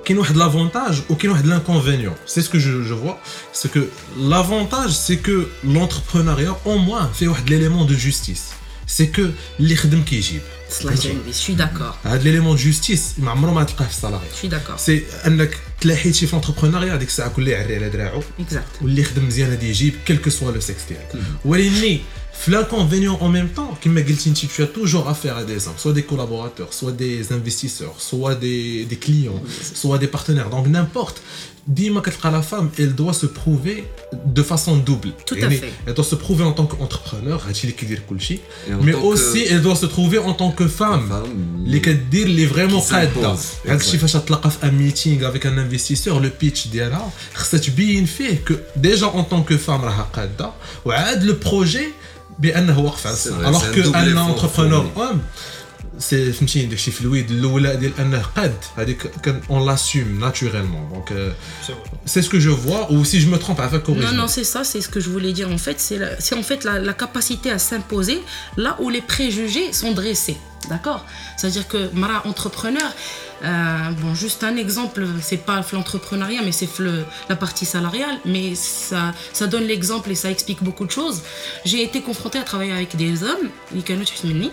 كاين 0.06 0.18
واحد 0.18 0.37
l'avantage 0.37 0.96
ou 1.11 1.14
كاين 1.14 1.30
واحد 1.30 1.46
l'inconvénient 1.46 2.14
c'est 2.26 2.42
ce 2.42 2.48
que 2.48 2.59
je, 2.59 2.82
je 2.82 2.94
vois 2.94 3.18
c'est 3.52 3.70
que 3.72 3.88
l'avantage 4.18 4.92
c'est 4.92 5.16
que 5.16 5.48
l'entrepreneuriat 5.64 6.56
au 6.64 6.78
moins 6.78 7.11
fait 7.20 7.26
واحد 7.26 7.48
l'élément 7.48 7.85
de 7.85 7.94
justice 7.94 8.56
c'est 8.87 9.18
que 9.18 9.30
اللي 9.61 9.76
خدم 9.76 10.02
كيجيب 10.02 10.40
صلاح 10.70 10.94
جانبي 10.94 11.32
je 11.32 11.37
suis 11.37 11.56
d'accord 11.56 12.06
هذا 12.06 12.22
l'élément 12.22 12.54
de 12.54 12.61
justice 12.61 13.18
ما 13.18 13.30
عمره 13.30 13.50
ما 13.50 13.64
تلقاه 13.64 13.87
في 13.87 13.90
السالاري 13.90 14.26
je 14.32 14.46
suis 14.46 14.50
d'accord 14.50 14.76
سي 14.76 15.02
انك 15.26 15.56
تلاحيتي 15.80 16.26
في 16.26 16.40
l'entrepreneuriat 16.40 16.98
ديك 16.98 17.09
الساعه 17.09 17.28
كل 17.28 17.48
يعري 17.48 17.76
على 17.76 17.88
دراعو 17.88 18.20
exact 18.20 18.82
واللي 18.82 19.00
يخدم 19.00 19.26
مزيان 19.26 19.50
غادي 19.50 19.68
يجيب 19.68 19.94
كيل 20.06 20.16
كو 20.16 20.30
سوا 20.30 20.52
لو 20.52 20.61
سيكس 20.61 20.82
ديالك 20.88 21.24
ولكن 21.44 21.70
في 21.70 22.00
L'inconvénient 22.47 23.17
en 23.21 23.30
même 23.30 23.49
temps, 23.49 23.77
qui 23.82 23.89
m'a 23.89 24.01
tu 24.47 24.63
as 24.63 24.67
toujours 24.67 25.08
affaire 25.08 25.38
à 25.38 25.43
des 25.43 25.67
hommes, 25.67 25.75
soit 25.77 25.93
des 25.93 26.04
collaborateurs, 26.04 26.73
soit 26.73 26.91
des 26.91 27.32
investisseurs, 27.32 27.95
soit 27.97 28.36
des, 28.36 28.88
clients, 28.99 29.41
soit 29.73 29.97
des 29.97 30.08
partenaires, 30.08 30.49
donc 30.49 30.67
n'importe. 30.67 31.21
Dis-moi 31.67 32.01
que 32.01 32.10
la 32.32 32.41
femme, 32.41 32.71
elle 32.80 32.95
doit 32.95 33.13
se 33.13 33.27
prouver 33.27 33.86
de 34.25 34.41
façon 34.41 34.77
double. 34.77 35.12
Tout 35.27 35.36
à 35.36 35.45
elle, 35.45 35.51
fait. 35.51 35.71
Elle 35.86 35.93
doit 35.93 36.04
se 36.04 36.15
prouver 36.15 36.43
en 36.43 36.54
tant 36.54 36.65
qu'entrepreneur, 36.65 37.45
mais 38.82 38.93
aussi 38.95 39.45
elle 39.47 39.62
doit 39.62 39.75
se 39.75 39.86
trouver 39.86 40.17
en 40.17 40.34
tant 40.34 40.51
que 40.51 40.67
femme. 40.67 41.13
Les 41.63 41.80
dire 41.80 42.27
les 42.27 42.47
vraiment 42.47 42.82
cadres. 42.82 43.38
Si 43.80 43.91
tu 43.91 43.97
un 44.63 44.71
meeting 44.71 45.23
avec 45.23 45.45
un 45.45 45.58
investisseur, 45.58 46.19
le 46.19 46.32
pitch 46.32 46.67
d'Yala, 46.67 47.04
ça 47.36 47.58
bien 47.75 48.06
fait 48.08 48.38
que 48.38 48.54
déjà 48.75 49.08
en 49.08 49.23
tant 49.23 49.43
que 49.43 49.58
femme, 49.58 49.82
elle 49.86 51.25
le 51.25 51.38
projet 51.38 51.93
فام 52.42 52.70
راها 52.70 52.70
قاده 52.70 52.70
وعاد 52.70 52.72
لو 52.72 52.72
بروجي 52.72 52.72
بانه 52.72 52.78
واقف 52.80 53.06
على 53.06 53.16
C'est 53.16 53.26
الصح 53.26 53.38
vrai, 53.38 53.46
الوغ 53.46 53.61
c'est 53.61 53.64
un 53.64 53.74
كو 53.74 53.92
double 53.92 53.96
ان 53.96 54.14
effort 54.16 54.44
انتربرونور 54.44 54.90
اوم 54.96 55.22
سي 55.98 56.32
فهمتيني 56.32 56.66
داكشي 56.66 56.90
في 56.90 57.00
الويد 57.00 57.30
الاولى 57.30 57.76
ديال 57.76 57.92
انه 58.00 58.22
قاد 58.37 58.54
هذيك 58.76 59.06
كان 59.22 59.40
اون 59.50 59.66
لاسيوم 59.66 60.20
ناتوريلمون 60.20 60.88
دونك 60.88 61.35
سي 62.06 62.22
سكو 62.22 62.38
جو 62.38 62.56
فوا 62.56 62.87
ou 62.88 63.04
si 63.04 63.20
je 63.20 63.26
me 63.26 63.38
trompe 63.38 63.61
عفاك 63.61 63.80
Non, 63.90 63.94
corrige 63.94 64.14
non, 64.20 64.28
c'est 64.28 64.44
ça, 64.44 64.64
c'est 64.64 64.80
ce 64.80 64.88
que 64.88 65.00
je 65.00 65.09
voulais 65.11 65.32
dire 65.32 65.48
en 65.50 65.59
fait. 65.66 65.78
C'est 65.87 65.98
la- 66.02 66.20
c'est 66.20 66.37
en 66.42 66.42
fait 66.50 66.61
la, 66.64 66.74
la 66.90 66.92
capacité 67.04 67.48
à 67.50 67.59
s'imposer 67.68 68.18
là 68.64 68.70
où 68.82 68.87
les 68.96 69.04
préjugés 69.12 69.68
sont 69.80 69.92
dressés. 70.00 70.37
D'accord 70.69 71.06
C'est-à-dire 71.38 71.67
que 71.67 71.89
Mara 71.93 72.26
entrepreneur, 72.28 72.89
euh, 73.43 73.91
bon, 74.00 74.13
juste 74.13 74.43
un 74.43 74.56
exemple, 74.56 75.06
c'est 75.21 75.38
pas 75.38 75.62
l'entrepreneuriat, 75.74 76.41
mais 76.43 76.52
c'est 76.52 76.69
la 77.30 77.36
partie 77.36 77.65
salariale, 77.65 78.17
mais 78.26 78.56
ça, 78.56 79.13
ça 79.34 79.47
donne 79.47 79.63
l'exemple 79.63 80.12
et 80.12 80.15
ça 80.15 80.30
explique 80.30 80.63
beaucoup 80.63 80.86
de 80.86 80.91
choses. 80.91 81.21
J'ai 81.65 81.84
été 81.84 82.02
confrontée 82.02 82.38
à 82.38 82.43
travailler 82.43 82.71
avec 82.71 82.95
des 82.95 83.24
hommes, 83.24 83.50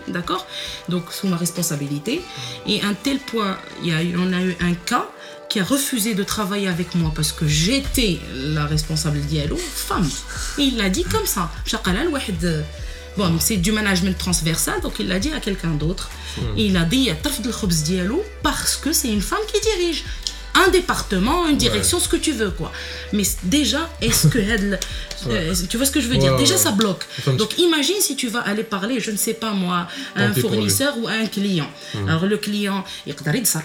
d'accord 0.09 0.47
Donc, 0.89 1.13
sous 1.13 1.29
ma 1.29 1.37
responsabilité. 1.37 2.23
Et 2.67 2.81
à 2.83 2.89
un 2.89 2.95
tel 2.95 3.19
point, 3.19 3.57
il 3.83 3.89
y 3.89 3.93
a, 3.93 4.19
on 4.19 4.33
a 4.33 4.41
eu 4.41 4.57
un 4.61 4.75
cas 4.75 5.07
qui 5.49 5.61
a 5.61 5.65
refusé 5.65 6.15
de 6.15 6.23
travailler 6.23 6.69
avec 6.69 6.95
moi 6.95 7.11
parce 7.15 7.33
que 7.33 7.47
j'étais 7.47 8.19
la 8.35 8.67
responsable 8.67 9.21
d'Yalo, 9.21 9.57
femme. 9.57 10.09
Et 10.59 10.63
il 10.63 10.77
l'a 10.77 10.91
dit 10.91 11.05
comme 11.05 11.27
ça. 11.27 11.51
Bon, 13.19 13.35
c'est 13.41 13.57
du 13.57 13.73
management 13.73 14.17
transversal, 14.17 14.81
donc 14.81 15.01
il 15.01 15.09
l'a 15.09 15.19
dit 15.19 15.33
à 15.33 15.41
quelqu'un 15.41 15.71
d'autre. 15.71 16.09
Il 16.57 16.77
a 16.77 16.85
dit 16.85 17.11
à 17.11 17.17
Taf 17.17 17.41
Diallo 17.41 18.23
parce 18.45 18.77
que 18.77 18.93
c'est 18.93 19.09
une 19.09 19.21
femme 19.21 19.41
qui 19.53 19.61
dirige. 19.61 20.05
Un 20.55 20.69
département, 20.71 21.49
une 21.49 21.57
direction, 21.57 21.99
ce 21.99 22.09
que 22.09 22.17
tu 22.17 22.31
veux, 22.31 22.51
quoi. 22.51 22.71
Mais 23.13 23.25
déjà, 23.43 23.91
est-ce 24.01 24.29
que 24.29 24.39
elle, 24.39 24.79
euh, 25.27 25.53
tu 25.69 25.77
vois 25.77 25.87
ce 25.87 25.91
que 25.91 26.01
je 26.01 26.07
veux 26.07 26.17
dire? 26.17 26.37
Déjà, 26.37 26.57
ça 26.57 26.71
bloque. 26.71 27.05
Donc, 27.37 27.59
imagine 27.59 27.97
si 28.01 28.15
tu 28.15 28.29
vas 28.29 28.41
aller 28.41 28.63
parler, 28.63 29.01
je 29.01 29.11
ne 29.11 29.17
sais 29.17 29.35
pas 29.35 29.53
moi, 29.53 29.89
à 30.15 30.23
un 30.23 30.33
fournisseur 30.33 30.97
ou 30.99 31.09
à 31.09 31.13
un 31.13 31.27
client. 31.27 31.69
Alors, 32.07 32.25
le 32.25 32.37
client, 32.37 32.85
il 33.05 33.15
ça 33.47 33.63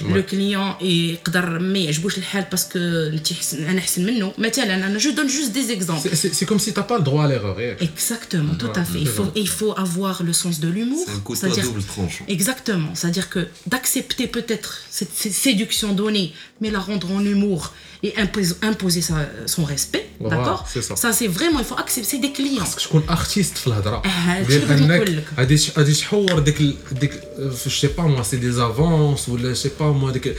لو 0.00 0.22
كليون 0.22 0.72
يقدر 0.80 1.58
ما 1.58 1.78
يعجبوش 1.78 2.18
الحال 2.18 2.44
باسكو 2.50 2.78
انت 2.78 3.32
حسن 3.32 3.64
انا 3.64 3.78
احسن 3.78 4.06
منه 4.06 4.32
مثلا 4.38 4.74
انا 4.86 4.98
جو 4.98 5.10
دون 5.10 5.26
جوست 5.26 5.50
دي 5.50 5.62
زيكزامبل 5.62 6.02
C'est- 6.10 6.14
c'est 6.14 6.34
c'est 6.34 6.46
comme 6.48 6.58
si 6.58 6.72
t'as 6.72 6.82
pas 6.92 6.98
le 6.98 7.04
droit 7.04 7.24
à 7.24 7.28
l'erreur 7.28 7.56
réel. 7.56 7.76
Exactement, 7.80 8.54
tout 8.62 8.66
à 8.66 8.78
Ouais, 8.78 8.84
fait. 8.92 9.00
Il 9.00 9.06
c'est 9.06 9.12
faut, 9.18 9.22
vrai. 9.24 9.32
il 9.44 9.48
faut 9.58 9.72
avoir 9.86 10.16
le 10.22 10.32
sens 10.42 10.60
de 10.64 10.68
l'humour. 10.68 11.04
C'est 11.06 11.14
un 11.14 11.20
couteau 11.28 11.38
à 11.38 11.40
c'est-à-dire- 11.40 11.64
double 11.72 11.82
tranchant. 11.94 12.24
Exactement. 12.36 12.90
C'est-à-dire 12.98 13.28
que 13.34 13.40
d'accepter 13.72 14.26
peut-être 14.36 14.70
cette, 14.96 15.14
cette 15.22 15.36
séduction 15.46 15.88
donnée, 16.02 16.28
mais 16.60 16.70
la 16.76 16.80
rendre 16.88 17.08
en 17.18 17.22
humour 17.32 17.60
et 18.06 18.12
imposer, 18.24 18.54
imposer 18.70 19.02
sa- 19.08 19.30
son 19.54 19.64
respect. 19.74 20.04
Voilà, 20.20 20.36
D'accord 20.36 20.60
c'est 20.72 20.82
ça. 20.88 20.94
c'est 21.18 21.30
vraiment, 21.38 21.58
il 21.64 21.68
faut 21.70 21.78
accepter. 21.84 22.08
C'est 22.10 22.22
des 22.26 22.32
clients. 22.38 22.64
خاصك 22.64 22.80
تكون 22.80 23.02
ارتيست 23.10 23.58
في 23.58 23.66
الهضره 23.66 23.96
آه، 23.96 24.42
ديال 24.42 24.62
هادشي 24.68 24.74
اللي 24.74 24.74
انك 24.74 24.90
نقول 25.02 25.16
لك. 25.16 25.24
غادي 25.38 25.56
غادي 25.78 25.92
تحور 25.94 26.38
ديك 26.38 26.60
ال- 26.60 26.76
ديك 26.92 27.12
جو 27.38 27.70
سي 27.70 27.86
با 27.86 28.02
موا 28.02 28.22
سي 28.22 28.36
دي 28.36 28.50
افونس 28.50 29.28
ولا 29.28 29.54
سي 29.54 29.70
با 29.80 29.86
موا 29.92 30.10
ديك 30.10 30.36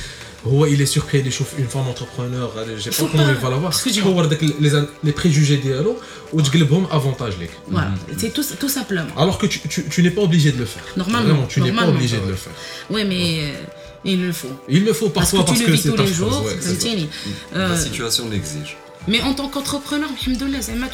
هو 0.47 0.67
il 0.69 0.79
est 0.79 0.91
surpris 0.97 1.15
اللي 1.15 1.27
يشوف 1.27 1.47
une 1.57 1.73
femme 1.75 1.87
entrepreneur 1.95 2.49
je 2.77 2.81
sais 2.81 2.89
pas 2.89 2.93
Faut 2.93 3.07
comment 3.11 3.25
pas- 3.25 3.29
il 3.29 3.41
va 3.45 3.49
l'avoir 3.49 3.71
Excuse-moi. 3.73 3.95
تحور 4.03 4.25
داك 4.25 4.39
les 4.41 5.07
les 5.09 5.13
préjugés 5.21 5.61
ديالو 5.63 5.95
وتقلبهم 6.33 6.87
avantage 6.87 7.33
ليك 7.39 7.49
Voilà, 7.71 7.91
c'est 8.17 8.33
tout, 8.33 8.45
tout 8.61 8.69
simplement. 8.79 9.15
alors 9.23 9.37
que 9.41 9.45
tu, 9.45 9.59
tu, 9.73 9.79
tu 9.93 10.03
n'es 10.03 10.11
pas 10.17 10.21
obligé 10.29 10.51
de 10.51 10.57
le 10.57 10.65
faire 10.73 10.83
Normalement, 10.97 11.27
Vraiment, 11.27 11.47
tu 11.53 11.59
n'es 11.61 11.65
pas 11.65 11.71
normalement. 11.71 11.95
obligé 11.97 12.17
de 12.25 12.29
le 12.33 12.39
faire 12.43 12.55
Oui, 12.93 13.01
mais 13.11 13.23
euh, 13.43 13.74
il 14.06 14.24
le 14.24 14.32
faut. 14.32 14.48
Il 14.68 14.84
le 14.84 14.92
faut 14.92 15.10
parfois 15.10 15.44
parce 15.44 15.58
que 15.58 15.64
tu 15.64 15.88
le 15.88 15.96
tous 15.96 16.02
les 16.02 16.12
jours. 16.12 16.42
Mm. 16.42 17.56
Euh, 17.56 17.68
la 17.70 17.76
situation 17.76 18.28
l'exige. 18.30 18.76
Mais 19.08 19.20
en 19.20 19.34
tant 19.34 19.48
qu'entrepreneur, 19.48 20.08
tu 20.18 20.32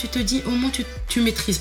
te 0.09 0.19
dis 0.19 0.43
au 0.47 0.51
moins 0.51 0.71
tu, 0.71 0.85
tu 1.09 1.21
maîtrises. 1.21 1.61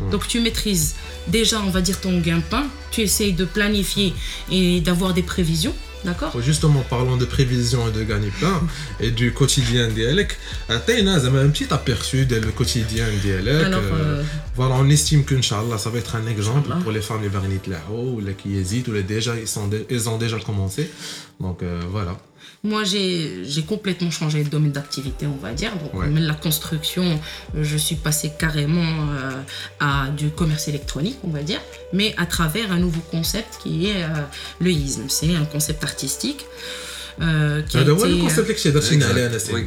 Mm. 0.00 0.10
Donc 0.10 0.28
tu 0.28 0.40
maîtrises 0.40 0.94
déjà, 1.28 1.60
on 1.60 1.70
va 1.70 1.80
dire, 1.80 2.00
ton 2.00 2.18
gain 2.20 2.38
de 2.38 2.42
pain. 2.42 2.64
Tu 2.92 3.02
essayes 3.02 3.32
de 3.32 3.44
planifier 3.44 4.14
et 4.50 4.80
d'avoir 4.80 5.14
des 5.14 5.22
prévisions. 5.22 5.74
D'accord 6.04 6.40
Justement, 6.40 6.80
parlant 6.80 7.16
de 7.16 7.24
prévision 7.24 7.88
et 7.88 7.92
de 7.92 8.02
gagne-pain 8.02 8.60
et 9.00 9.10
du 9.10 9.32
quotidien 9.32 9.88
d'Yalek, 9.88 10.36
Athéna, 10.68 11.20
ça 11.20 11.26
un 11.26 11.48
petit 11.48 11.72
aperçu 11.72 12.26
de 12.26 12.36
le 12.36 12.50
quotidien 12.50 13.06
d'Yalek. 13.22 13.66
Alors, 13.66 13.80
euh, 13.92 14.22
Voilà, 14.56 14.74
on 14.78 14.88
estime 14.88 15.24
qu'Inch'Allah, 15.24 15.78
ça 15.78 15.90
va 15.90 15.98
être 15.98 16.16
un 16.16 16.26
exemple 16.26 16.70
Inch'Allah. 16.70 16.80
pour 16.82 16.92
les 16.92 17.02
femmes 17.02 17.22
Barnit 17.28 17.60
Lao 17.68 18.14
ou 18.14 18.20
les 18.20 18.34
qui 18.34 18.56
hésitent 18.56 18.88
ou 18.88 18.92
les 18.92 19.02
déjà, 19.02 19.36
ils, 19.38 19.48
sont 19.48 19.70
ils 19.90 20.08
ont 20.08 20.18
déjà 20.18 20.38
commencé. 20.38 20.90
Donc 21.40 21.62
euh, 21.62 21.80
voilà. 21.90 22.16
Moi, 22.64 22.84
j'ai 22.84 23.42
complètement 23.66 24.10
changé 24.12 24.44
de 24.44 24.48
domaine 24.48 24.70
d'activité, 24.70 25.26
on 25.26 25.36
va 25.36 25.52
dire. 25.52 25.72
Donc, 25.78 25.94
Ouais. 25.94 26.06
même 26.06 26.22
la 26.24 26.34
construction, 26.34 27.18
je 27.60 27.76
suis 27.76 27.96
passé 27.96 28.30
carrément 28.38 28.80
euh, 29.10 29.42
à 29.80 30.08
du 30.10 30.30
commerce 30.30 30.68
électronique, 30.68 31.18
on 31.24 31.30
va 31.30 31.42
dire, 31.42 31.60
mais 31.92 32.14
à 32.18 32.26
travers 32.26 32.70
un 32.70 32.78
nouveau 32.78 33.00
concept 33.10 33.58
qui 33.62 33.88
est 33.88 34.04
euh, 34.04 34.08
le 34.60 34.70
ISM. 34.70 35.08
C'est 35.08 35.34
un 35.34 35.44
concept 35.44 35.82
artistique. 35.82 36.46
Euh, 37.20 37.62
qui 37.62 37.76
a 37.76 37.82
été, 37.82 37.90
euh, 37.90 38.24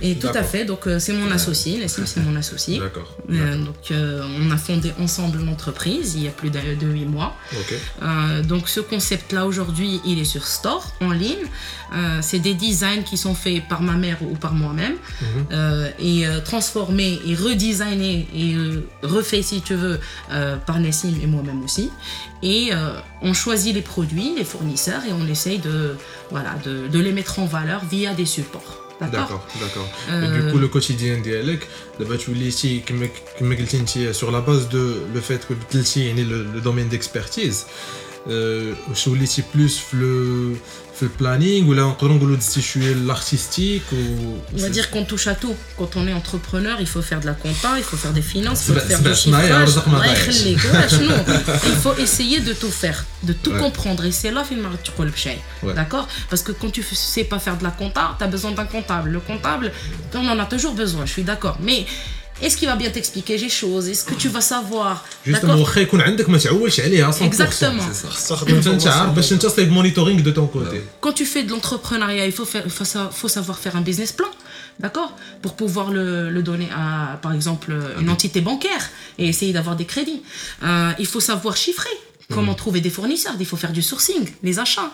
Et 0.02 0.16
tout 0.16 0.28
à 0.34 0.44
fait, 0.44 0.66
donc 0.66 0.88
euh, 0.88 1.00
c'est 1.00 1.14
mon 1.14 1.30
associé, 1.32 1.78
Nassim 1.80 2.06
c'est 2.06 2.20
mon 2.22 2.36
associé. 2.36 2.80
D'accord. 2.80 3.16
Euh, 3.30 3.58
donc 3.58 3.92
euh, 3.92 4.24
on 4.40 4.52
a 4.52 4.58
fondé 4.58 4.92
ensemble 5.00 5.40
l'entreprise 5.44 6.16
il 6.16 6.24
y 6.24 6.28
a 6.28 6.32
plus 6.32 6.50
de 6.50 6.60
8 6.88 7.06
mois. 7.06 7.36
Okay. 7.62 8.44
donc 8.44 8.68
ce 8.68 8.80
concept-là 8.80 9.46
aujourd'hui, 9.46 10.02
il 10.06 10.20
est 10.20 10.26
sur 10.26 10.48
store, 10.48 10.94
en 11.02 11.12
ligne. 11.12 11.46
c'est 12.22 12.40
des 12.40 12.54
designs 12.54 13.04
qui 13.04 13.18
sont 13.18 13.36
faits 13.36 13.64
par 13.70 13.82
ma 13.82 13.94
mère 13.94 14.18
ou 14.22 14.36
par 14.36 14.54
moi-même 14.54 14.96
et 16.00 16.26
transformés 16.44 17.20
et 17.28 17.36
redesignés 17.36 18.28
et 18.36 18.56
refaits 19.04 19.44
si 19.44 19.62
tu 19.62 19.76
veux 19.76 20.00
par 20.66 20.80
Nassim 20.80 21.14
et 21.22 21.28
moi-même 21.28 21.64
aussi 21.64 21.92
et 22.46 22.70
euh, 22.72 22.94
on 23.24 23.34
choisit 23.34 23.74
les 23.74 23.82
produits, 23.82 24.36
les 24.38 24.46
fournisseurs 24.46 25.04
et 25.04 25.12
on 25.12 25.28
essaye 25.28 25.58
de, 25.58 25.96
voilà, 26.30 26.54
de, 26.64 27.00
les 27.00 27.12
mettre 27.12 27.40
en 27.40 27.46
valeur 27.46 27.84
via 27.86 28.14
des 28.14 28.28
supports. 28.28 28.82
D'accord, 29.02 29.46
d'accord. 29.60 29.90
Euh... 30.10 30.46
Du 30.46 30.52
coup, 30.54 30.60
le 30.60 30.70
quotidien 30.70 31.18
d'Elec, 31.18 31.68
tu 32.20 32.34
lis 32.34 32.48
ici, 32.48 32.84
sur 34.14 34.32
la 34.32 34.42
base 34.42 34.70
de 34.70 35.02
le 35.14 35.20
fait 35.20 35.46
que 35.46 35.54
le 35.54 36.62
domaine 36.62 36.88
d'expertise. 36.88 37.66
Euh, 38.27 38.31
واش 38.91 39.09
وليتي 39.09 39.43
plus 39.43 39.71
في 39.71 39.97
le 39.97 40.57
في 40.97 41.03
البلانينغ 41.03 41.69
ولا 41.71 41.83
نقدروا 41.83 42.17
نقولوا 42.17 42.37
دزتي 42.37 42.63
شويه 42.63 42.95
l'artistique 43.09 43.93
ou 43.93 44.57
On 44.57 44.61
va 44.63 44.69
dire 44.69 44.91
qu'on 44.91 45.05
touche 45.05 45.27
à 45.27 45.35
tout. 45.35 45.55
Quand 45.79 45.91
on 45.97 46.07
est 46.09 46.13
entrepreneur, 46.13 46.77
il 46.81 46.87
faut 46.87 47.03
faire 47.11 47.21
de 47.21 47.27
la 47.27 47.33
compta, 47.45 47.71
il 47.79 47.83
faut 47.91 47.97
faire 48.05 48.13
des 48.13 48.27
finances, 48.35 48.61
il 48.69 48.75
faut 48.75 48.81
سبع- 48.81 48.89
faire 48.89 48.99
سبع 48.99 49.11
du 49.13 49.17
صنايع 49.17 49.49
chiffrage. 49.49 49.61
ورزق 49.61 49.89
ما 49.89 49.95
الله 49.97 50.07
ضايعش. 50.07 50.29
يخليك. 50.29 50.59
Ouais, 50.59 50.89
شنو 50.91 51.17
Il 51.71 51.77
faut 51.85 51.97
essayer 52.07 52.41
de 52.41 52.53
tout 52.63 52.75
faire, 52.83 52.99
de 53.29 53.33
tout 53.45 53.53
Ouais. 53.53 53.61
comprendre. 53.65 54.03
Et 54.05 54.13
c'est 54.13 54.33
là 54.37 54.43
finalement 54.45 54.77
que 54.77 54.87
tu 54.89 54.93
colles 54.99 55.11
بشيء. 55.11 55.39
Ouais. 55.63 55.75
D'accord 55.75 56.07
Parce 56.31 56.43
que 56.43 56.53
quand 56.61 56.71
tu 56.77 56.81
ne 56.81 56.97
sais 57.15 57.25
pas 57.33 57.39
faire 57.47 57.57
de 57.61 57.65
la 57.69 57.71
compta, 57.81 58.05
tu 58.19 58.25
as 58.25 58.31
besoin 58.37 58.53
d'un 58.59 58.69
comptable. 58.77 59.09
Le 59.17 59.21
comptable, 59.31 59.67
on 60.15 60.27
en 60.35 60.39
a 60.45 60.47
toujours 60.55 60.75
besoin, 60.83 61.03
je 61.07 61.13
suis 61.17 61.27
d'accord. 61.33 61.57
Mais 61.69 61.79
est-ce 62.43 62.57
qu'il 62.57 62.69
va 62.69 62.77
bien 62.77 62.91
t'expliquer 62.91 63.37
les 63.45 63.51
choses 63.61 63.87
Est-ce 63.93 64.05
que 64.11 64.15
tu 64.23 64.29
vas 64.29 64.41
savoir 64.41 64.95
justement 65.27 65.55
D'accord 65.55 65.61
واخا 65.61 65.81
يكون 65.81 66.01
عندك 66.01 66.29
ما 66.29 66.39
تعولش 66.39 66.81
عليها 66.81 67.13
100% 67.13 67.15
Exactement. 67.15 67.83
C'est 67.93 68.07
ça. 68.07 68.09
تستخدم 68.17 68.55
انت 68.55 68.67
انت 68.67 68.87
عارف 68.87 69.13
باش 69.13 69.33
انت 69.33 69.43
تصيب 69.47 69.71
مونيتورينغ 69.73 70.21
دو 70.21 70.31
تون 70.31 70.47
كوتي 70.47 70.81
Quand 71.07 71.13
tu 71.13 71.25
fais 71.27 71.43
de 71.43 71.51
l'entrepreneuriat, 71.51 72.27
il 72.27 72.33
faut, 72.33 72.47
faire, 72.53 72.65
faut, 72.79 72.85
sa- 72.95 73.11
faut 73.21 73.29
savoir 73.29 73.59
faire 73.59 73.77
un 73.77 73.83
business 73.91 74.13
plan, 74.13 74.31
d'accord 74.85 75.11
Pour 75.43 75.53
pouvoir 75.61 75.87
le, 75.97 76.31
le 76.37 76.43
donner 76.43 76.69
à, 76.83 77.19
par 77.25 77.33
exemple, 77.39 77.69
une 78.03 78.11
entité 78.17 78.39
bancaire 78.51 78.85
et 79.21 79.25
essayer 79.33 79.53
d'avoir 79.57 79.75
des 79.81 79.89
crédits. 79.93 80.23
Euh, 80.63 81.03
il 81.03 81.09
faut 81.13 81.25
savoir 81.33 81.55
chiffrer. 81.65 81.97
Comment 82.34 82.54
mm. 82.54 82.58
trouver 82.58 82.82
des 82.82 82.90
fournisseurs? 82.90 83.34
Il 83.40 83.46
faut 83.46 83.58
faire 83.58 83.72
du 83.72 83.82
sourcing, 83.82 84.28
les 84.44 84.60
achats. 84.60 84.92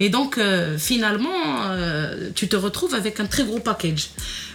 Et 0.00 0.08
donc, 0.08 0.38
euh, 0.38 0.78
finalement, 0.78 1.28
euh, 1.68 2.30
tu 2.34 2.48
te 2.48 2.56
retrouves 2.56 2.94
avec 2.94 3.20
un 3.20 3.26
très 3.26 3.44
gros 3.44 3.60
package. 3.60 4.10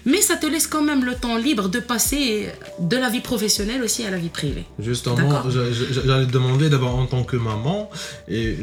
Mais 0.05 0.21
ça 0.21 0.35
te 0.35 0.45
laisse 0.45 0.65
quand 0.65 0.81
même 0.81 1.05
le 1.05 1.15
temps 1.15 1.37
libre 1.37 1.69
de 1.69 1.79
passer 1.79 2.49
de 2.79 2.97
la 2.97 3.09
vie 3.09 3.19
professionnelle 3.19 3.83
aussi 3.83 4.05
à 4.05 4.09
la 4.09 4.17
vie 4.17 4.29
privée. 4.29 4.65
Justement, 4.79 5.43
j'allais 5.49 6.25
te 6.25 6.31
demander 6.31 6.69
d'abord 6.69 6.95
en 6.95 7.05
tant 7.05 7.23
que 7.23 7.35
maman, 7.37 7.89
et 8.27 8.57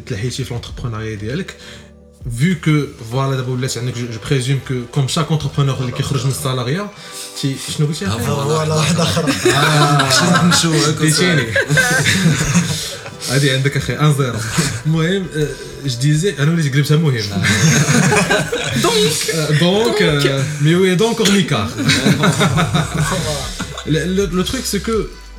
l'entrepreneuriat 0.50 1.12
idéal, 1.12 1.44
vu 2.26 2.58
que 2.58 2.92
voilà 2.98 3.36
d'abord 3.36 3.56
je, 3.60 3.68
je 4.10 4.18
présume 4.18 4.58
que 4.60 4.82
comme 4.90 5.08
chaque 5.08 5.30
entrepreneur 5.30 5.78
qui 5.94 6.02
sort 6.02 6.26
du 6.26 6.32
salariat 6.32 6.90
tu 7.38 7.56
je 7.78 7.84
ne 7.84 7.92
sais 7.92 8.04
pas 8.06 8.16
voilà 8.16 8.76
ah, 8.98 10.02
واحده 13.29 13.31
اخرى 13.31 13.31
نشوفك 13.31 13.31
فهمتيني 13.31 13.51
هذه 13.51 13.53
عندك 13.55 13.77
اخي 13.77 13.93
1 13.93 14.13
0 14.13 14.39
المهم 14.85 15.27
جو 15.85 15.99
ديزي 16.01 16.35
انا 16.39 16.51
وليت 16.51 16.73
قلبتها 16.73 16.97
مهم 16.97 17.23
Donc, 18.71 19.59
دونك 19.59 20.01
مي 20.61 20.75
وي 20.75 20.95
دونك 20.95 21.19
اورنيكار 21.19 21.69
لو 23.85 24.41
تروك 24.41 24.65
سي 24.65 24.79
كو 24.79 24.91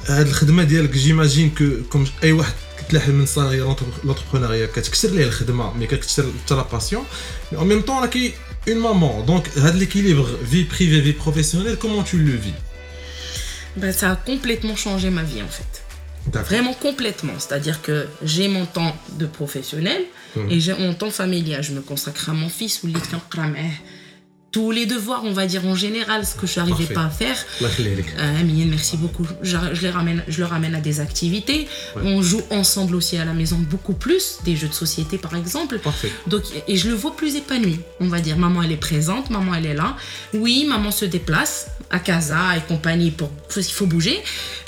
هاد 0.07 0.27
الخدمه 0.27 0.64
ديالك 0.64 0.90
جيماجين 0.90 1.51
كو 1.51 1.64
كوم 1.90 2.07
اي 2.25 2.33
واحد 2.33 2.53
كتلاحظ 2.79 3.11
من 3.11 3.27
صانع 3.27 3.75
لونتربرونيا 4.05 4.66
كتكسر 4.66 5.09
ليه 5.09 5.25
الخدمه 5.25 5.73
مي 5.73 5.87
كتكسر 5.87 6.27
حتى 6.45 6.55
لا 6.55 6.66
باسيون 6.73 7.05
مي 7.53 7.62
ان 7.62 7.66
ميم 7.66 7.81
طون 7.81 7.97
راكي 7.97 8.33
اون 8.68 8.79
مامون 8.79 9.27
دونك 9.27 9.59
هاد 9.59 9.75
ليكيليبر 9.75 10.27
في 10.51 10.64
بريفي 10.64 11.03
في 11.03 11.12
بروفيسيونيل 11.12 11.75
كومون 11.75 12.05
تو 12.05 12.16
لو 12.16 12.38
في 12.42 12.53
ben, 13.77 13.92
ça 13.92 14.11
a 14.11 14.16
complètement 14.16 14.77
changé 14.77 15.09
ma 15.11 15.23
vie 15.23 15.42
en 15.42 15.49
fait. 15.49 15.83
Vraiment 16.34 16.74
complètement. 16.74 17.34
C'est-à-dire 17.40 17.82
que 17.82 18.08
j'ai 18.24 18.48
mon 18.48 18.66
temps 18.66 18.96
de 19.13 19.26
professionnel 19.26 20.02
Mhm. 20.36 20.52
et 20.52 20.60
j'ai 20.60 20.74
mon 20.74 20.94
temps 20.94 21.10
familial. 21.10 21.63
Je 21.63 21.72
me 21.74 21.82
consacre 21.82 22.30
à 22.30 22.34
mon 22.34 22.50
fils 22.50 22.84
ou 22.84 22.88
les 22.88 22.94
tous 24.58 24.72
les 24.72 24.88
devoirs, 24.88 25.22
on 25.24 25.34
va 25.34 25.46
dire 25.46 25.67
en 25.67 25.76
général, 25.76 26.26
ce 26.26 26.34
que 26.34 26.48
je 26.48 26.60
n'arrivais 26.60 26.91
pas 26.91 27.04
à 27.04 27.10
faire. 27.12 27.38
Euh, 27.62 28.65
merci 28.65 28.98
beaucoup. 28.98 29.28
Je, 29.43 29.56
les 29.84 29.91
ramène, 29.91 30.24
je 30.28 30.39
le 30.39 30.46
ramène 30.46 30.74
à 30.74 30.82
des 30.82 31.00
activités. 31.00 31.67
On 31.96 32.24
joue 32.24 32.41
ensemble 32.50 32.96
aussi 32.96 33.17
à 33.17 33.26
la 33.26 33.34
maison 33.34 33.58
beaucoup 33.58 33.93
plus, 33.93 34.39
des 34.46 34.56
jeux 34.56 34.67
de 34.67 34.74
société 34.74 35.20
par 35.20 35.36
exemple. 35.36 35.78
Parfait. 35.78 36.12
Donc, 36.26 36.41
et 36.67 36.76
je 36.76 36.89
le 36.89 36.96
vois 36.96 37.15
plus 37.15 37.36
épanoui, 37.36 37.82
on 38.00 38.08
va 38.08 38.20
dire. 38.20 38.36
Maman, 38.36 38.63
elle 38.63 38.72
est 38.72 38.78
présente, 38.78 39.30
maman, 39.30 39.54
elle 39.54 39.67
est 39.67 39.76
là. 39.76 39.96
Oui, 40.34 40.65
maman 40.67 40.89
se 40.89 41.06
déplace 41.06 41.67
à 41.91 42.00
casa 42.00 42.58
et 42.58 42.62
compagnie, 42.67 43.12
pour, 43.12 43.30
il 43.56 43.63
faut 43.63 43.86
bouger. 43.86 44.17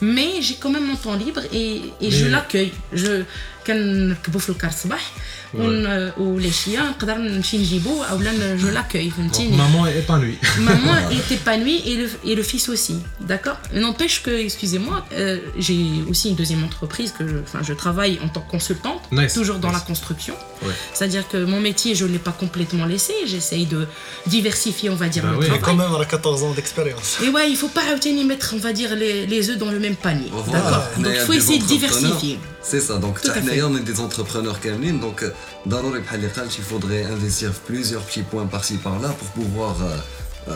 Mais 0.03 0.41
j'ai 0.41 0.55
quand 0.55 0.69
même 0.69 0.85
mon 0.85 0.97
temps 0.97 1.15
libre 1.15 1.41
et, 1.51 1.81
je 1.99 2.27
l'accueille. 2.27 2.73
Je 2.93 3.23
كنركبوا 3.68 4.40
في 4.40 4.48
الكار 4.50 4.70
الصباح 4.70 5.12
ون- 5.54 6.12
ولي 6.18 6.50
شيا 6.50 6.80
نقدر 6.82 7.14
نمشي 7.18 7.58
نجيبو 7.58 8.02
اولا 8.02 8.56
جو 8.56 8.68
لاكوي 8.68 9.10
Donc, 9.10 9.14
فهمتيني 9.14 9.56
maman 9.56 9.86
est 9.86 9.98
épanouie. 10.02 10.38
Maman 10.58 10.94
est 11.10 11.32
épanouie 11.34 11.80
et 11.90 11.94
le, 12.00 12.06
et 12.30 12.34
le 12.34 12.42
fils 12.42 12.68
aussi, 12.68 12.96
d'accord 13.20 13.56
N'empêche 13.72 14.16
que, 14.24 14.30
excusez-moi, 14.48 14.96
euh, 15.12 15.38
j'ai 15.64 15.80
aussi 16.10 16.26
une 16.30 16.34
deuxième 16.42 16.62
entreprise 16.64 17.10
que 17.18 17.24
je, 17.30 17.36
enfin, 17.46 17.60
je 17.68 17.72
travaille 17.84 18.14
en 18.24 18.28
tant 18.34 18.42
que 18.46 18.50
consultante, 18.56 19.02
Nice, 19.12 19.32
toujours 19.38 19.58
dans 19.64 19.72
nice. 19.72 19.78
la 19.80 19.84
construction. 19.90 20.34
Ouais. 20.66 20.74
C'est-à-dire 20.94 21.24
que 21.32 21.38
mon 21.52 21.60
métier, 21.68 21.90
je 22.00 22.04
ne 22.06 22.12
l'ai 22.14 22.24
pas 22.30 22.36
complètement 22.44 22.86
laissé, 22.92 23.14
j'essaye 23.32 23.66
de 23.74 23.80
diversifier, 24.34 24.88
on 24.94 24.98
va 25.04 25.08
dire, 25.14 25.22
Bah 25.24 25.30
le 25.32 25.38
oui. 25.38 25.44
Et 25.44 25.48
travail. 25.48 25.64
quand 25.66 25.76
même, 25.82 25.90
elle 25.96 26.02
a 26.02 26.10
14 26.16 26.42
ans 26.46 26.52
d'expérience. 26.58 27.08
Et 27.24 27.28
ouais, 27.34 27.46
il 27.52 27.56
faut 27.62 27.72
pas 27.78 27.84
y 28.20 28.24
mettre, 28.32 28.48
on 28.58 28.62
va 28.68 28.72
dire, 28.80 28.90
les, 29.02 29.16
les 29.32 29.42
œufs 29.50 29.58
dans 29.64 29.70
le 29.76 29.80
même 29.86 29.96
panier, 30.06 30.30
Voilà. 30.32 30.52
d'accord 30.62 30.84
Mais 30.98 31.04
Donc 31.04 31.12
il 31.12 31.16
y 31.16 31.18
il 31.18 31.22
a 31.22 31.26
faut 31.28 31.32
des 31.32 31.38
essayer 31.42 31.58
de 31.58 31.64
entrepreneurs. 31.64 32.16
diversifier. 32.20 32.38
C'est 32.62 32.80
ça, 32.80 32.98
donc 32.98 33.20
Tout 33.20 33.30
à 33.30 33.34
حنايا 33.34 33.62
fait. 33.62 33.62
on 33.62 33.76
est 33.76 33.84
des 33.92 34.00
entrepreneurs 34.00 34.60
كاملين 34.60 35.00
donc 35.00 35.22
euh, 35.22 35.68
ضروري 35.68 36.00
بحال 36.00 36.20
اللي 36.20 36.28
قالت 36.32 36.52
il 36.52 36.62
faudrait 36.72 37.04
investir 37.04 37.50
في 37.52 37.60
plusieurs 37.68 38.02
petits 38.02 38.22
points 38.32 38.46
par-ci 38.56 38.76
par-là 38.76 39.08
pour 39.18 39.28
pouvoir 39.28 39.74
euh, 39.82 40.50
euh, 40.50 40.52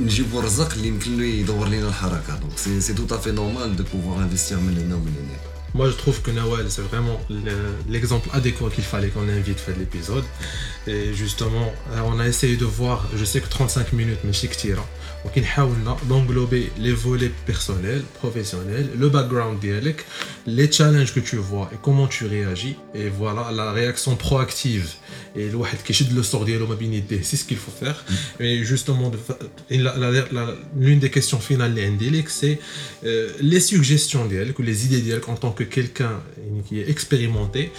نجيبوا 0.00 0.40
الرزق 0.40 0.72
اللي 0.72 0.88
يمكن 0.88 1.16
له 1.16 1.24
يدور 1.24 1.68
لنا 1.68 1.88
الحركه 1.88 2.34
donc 2.40 2.54
c'est 2.56 2.80
c'est 2.88 2.94
tout 2.94 3.14
à 3.14 3.18
fait 3.18 3.32
normal 3.32 3.76
de 3.76 3.82
pouvoir 3.82 4.18
investir 4.18 4.52
من 4.58 4.78
هنا 4.78 4.94
ومن 4.94 5.14
هنا 5.20 5.47
Moi, 5.73 5.89
je 5.89 5.95
trouve 5.95 6.21
que 6.21 6.31
Nawal, 6.31 6.65
c'est 6.69 6.81
vraiment 6.81 7.19
l'exemple 7.87 8.29
adéquat 8.33 8.69
qu'il 8.69 8.83
fallait 8.83 9.09
qu'on 9.09 9.27
invite 9.29 9.59
faire 9.59 9.77
l'épisode. 9.77 10.23
Et 10.87 11.13
justement, 11.13 11.71
euh, 11.91 12.01
on 12.05 12.19
a 12.19 12.27
essayé 12.27 12.57
de 12.57 12.65
voir, 12.65 13.07
je 13.15 13.23
sais 13.23 13.39
que 13.39 13.49
35 13.49 13.93
minutes, 13.93 14.19
mais 14.23 14.33
chic 14.33 14.55
tirant. 14.57 14.87
Donc, 15.23 16.07
d'englober 16.07 16.71
les 16.77 16.93
volets 16.93 17.31
personnels, 17.45 18.03
professionnels, 18.15 18.89
le 18.97 19.09
background 19.09 19.59
dialecte, 19.59 20.05
les 20.47 20.71
challenges 20.71 21.13
que 21.13 21.19
tu 21.19 21.35
vois 21.35 21.69
et 21.73 21.77
comment 21.81 22.07
tu 22.07 22.25
réagis. 22.25 22.77
Et 22.95 23.09
voilà 23.09 23.51
la 23.51 23.71
réaction 23.71 24.15
proactive 24.15 24.93
Et 25.36 25.38
الواحد 25.38 25.78
كيشد 25.86 26.18
le 26.18 26.24
sort 26.32 26.42
ديالو 26.44 26.66
ما 26.66 26.74
بين 26.74 26.92
يديه, 26.92 27.22
c'est 27.22 27.36
ce 27.36 27.44
qu'il 27.44 27.56
faut 27.56 27.84
faire. 27.84 28.04
Et 28.40 28.64
justement, 28.64 29.10
de 29.10 29.16
fa- 29.28 29.38
et 29.70 29.78
la- 29.78 29.96
la- 29.96 30.28
la- 30.36 30.54
l'une 30.78 31.00
des 31.00 31.10
questions 31.10 31.40
finales 31.50 31.70
اللي 31.70 31.84
عندي 31.84 32.10
لك, 32.10 32.28
c'est 32.28 32.58
euh, 33.04 33.30
les 33.40 33.60
suggestions 33.60 34.26
ديالك 34.28 34.58
ou 34.58 34.62
les 34.62 34.84
idées 34.86 35.00
ديالك 35.04 35.24
en 35.28 35.34
tant 35.36 35.52
que 35.52 35.64
quelqu'un 35.64 36.14
qui 36.68 36.80
est 36.80 36.88
expérimenté 36.88 37.70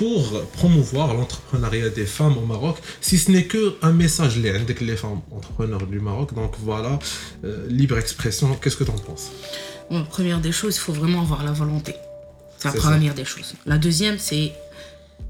pour 0.00 0.22
promouvoir 0.58 1.08
l'entrepreneuriat 1.18 1.88
des 2.00 2.08
femmes 2.18 2.36
au 2.42 2.46
Maroc, 2.54 2.76
si 3.00 3.16
ce 3.22 3.30
n'est 3.32 3.46
que 3.54 3.62
un 3.88 3.92
message 3.92 4.34
les 4.38 4.50
عندك 4.50 4.82
les 4.82 4.96
femmes 4.96 5.22
entrepreneurs 5.38 5.86
du 5.86 6.00
Maroc. 6.00 6.34
Donc 6.34 6.52
voilà, 6.68 6.98
euh, 7.44 7.66
libre 7.80 7.96
expression, 8.04 8.48
qu'est-ce 8.60 8.76
que 8.80 8.84
tu 8.84 8.90
en 8.90 9.02
penses 9.08 9.26
Bon, 9.90 10.02
première 10.16 10.40
des 10.40 10.52
choses, 10.60 10.74
il 10.78 10.82
faut 10.86 10.96
vraiment 11.02 11.20
avoir 11.26 11.40
la 11.44 11.52
volonté. 11.62 11.94
C'est 12.58 12.68
la 12.68 12.72
C'est 12.74 12.80
ça. 12.80 12.90
première 12.90 13.14
des 13.22 13.28
choses. 13.34 13.50
La 13.72 13.78
deuxième, 13.86 14.16
c'est, 14.28 14.46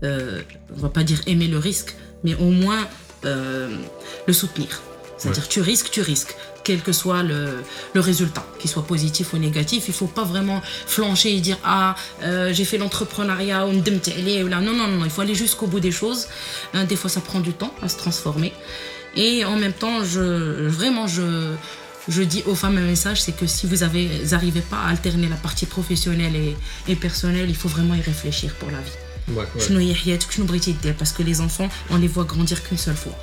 euh, 0.04 0.42
on 0.76 0.80
va 0.80 0.90
pas 0.90 1.04
dire 1.04 1.22
aimer 1.28 1.48
le 1.48 1.58
risque, 1.58 1.96
mais 2.24 2.36
au 2.36 2.50
moins 2.50 2.88
euh, 3.26 3.70
le 4.28 4.34
soutenir. 4.34 4.82
C'est-à-dire, 5.18 5.50
tu 5.50 5.60
risques, 5.60 5.90
tu 5.92 6.02
risques, 6.02 6.34
quel 6.64 6.82
que 6.82 6.94
soit 6.94 7.24
le, 7.24 7.62
le 7.94 8.00
résultat, 8.00 8.46
qu'il 8.58 8.70
soit 8.70 8.88
positif 8.88 9.34
ou 9.34 9.38
négatif. 9.38 9.90
Il 9.90 9.94
faut 9.94 10.08
pas 10.08 10.24
vraiment 10.24 10.62
flancher 10.64 11.36
et 11.36 11.42
dire 11.42 11.58
Ah, 11.64 11.96
euh, 12.24 12.54
j'ai 12.54 12.64
fait 12.64 12.78
l'entrepreneuriat 12.78 13.68
ou 13.68 13.74
là. 13.74 14.62
Non, 14.62 14.74
non, 14.74 14.88
non, 14.88 14.98
non, 15.00 15.06
il 15.06 15.12
faut 15.12 15.22
aller 15.22 15.36
jusqu'au 15.36 15.68
bout 15.68 15.82
des 15.82 15.92
choses. 15.92 16.28
Hein, 16.74 16.86
des 16.86 16.96
fois, 16.96 17.10
ça 17.10 17.20
prend 17.20 17.42
du 17.42 17.52
temps 17.52 17.74
à 17.82 17.90
se 17.90 17.98
transformer. 17.98 18.54
Et 19.18 19.44
en 19.44 19.58
même 19.58 19.74
temps, 19.74 20.06
je, 20.06 20.68
vraiment, 20.68 21.08
je, 21.08 21.54
je 22.08 22.22
dis 22.22 22.44
aux 22.46 22.56
femmes 22.56 22.78
un 22.78 22.82
message, 22.82 23.22
c'est 23.22 23.36
que 23.36 23.46
si 23.46 23.68
vous 23.68 23.78
n'arrivez 23.78 24.62
pas 24.62 24.78
à 24.78 24.90
alterner 24.90 25.28
la 25.28 25.36
partie 25.36 25.66
professionnelle 25.66 26.36
et, 26.36 26.56
et 26.88 26.96
personnelle, 26.96 27.50
il 27.50 27.56
faut 27.58 27.70
vraiment 27.70 27.96
y 27.96 28.02
réfléchir 28.02 28.54
pour 28.56 28.72
la 28.72 28.80
vie. 28.80 29.09
Chno 29.60 29.80
Yahya, 29.80 30.18
Chno 30.18 30.46
Briti 30.46 30.76
parce 30.98 31.12
que 31.12 31.24
les 31.24 31.42
enfants, 31.42 31.70
on 31.90 31.98
les 31.98 32.08
voit 32.08 32.24
grandir 32.24 32.64
qu'une 32.64 32.78
seule 32.78 32.96
fois. 32.96 33.18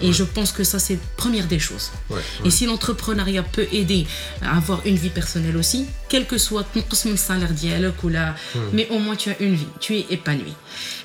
Et 0.00 0.12
je 0.12 0.24
pense 0.24 0.52
que 0.52 0.64
ça, 0.64 0.78
c'est 0.78 0.98
première 1.16 1.46
des 1.46 1.58
choses. 1.58 1.90
Et 2.44 2.50
si 2.50 2.66
l'entrepreneuriat 2.66 3.42
peut 3.42 3.66
aider 3.72 4.06
à 4.42 4.56
avoir 4.56 4.80
une 4.86 4.96
vie 4.96 5.10
personnelle 5.10 5.56
aussi, 5.56 5.86
quel 6.08 6.26
que 6.26 6.38
soit 6.38 6.64
ton 6.64 7.16
salaire 7.16 7.52
dialogue 7.52 7.94
ou 8.02 8.08
là, 8.08 8.34
hmm. 8.54 8.58
mais 8.72 8.88
au 8.90 8.98
moins 8.98 9.16
tu 9.16 9.30
as 9.30 9.40
une 9.40 9.54
vie, 9.54 9.66
tu 9.80 9.96
es 9.96 10.06
épanoui. 10.10 10.52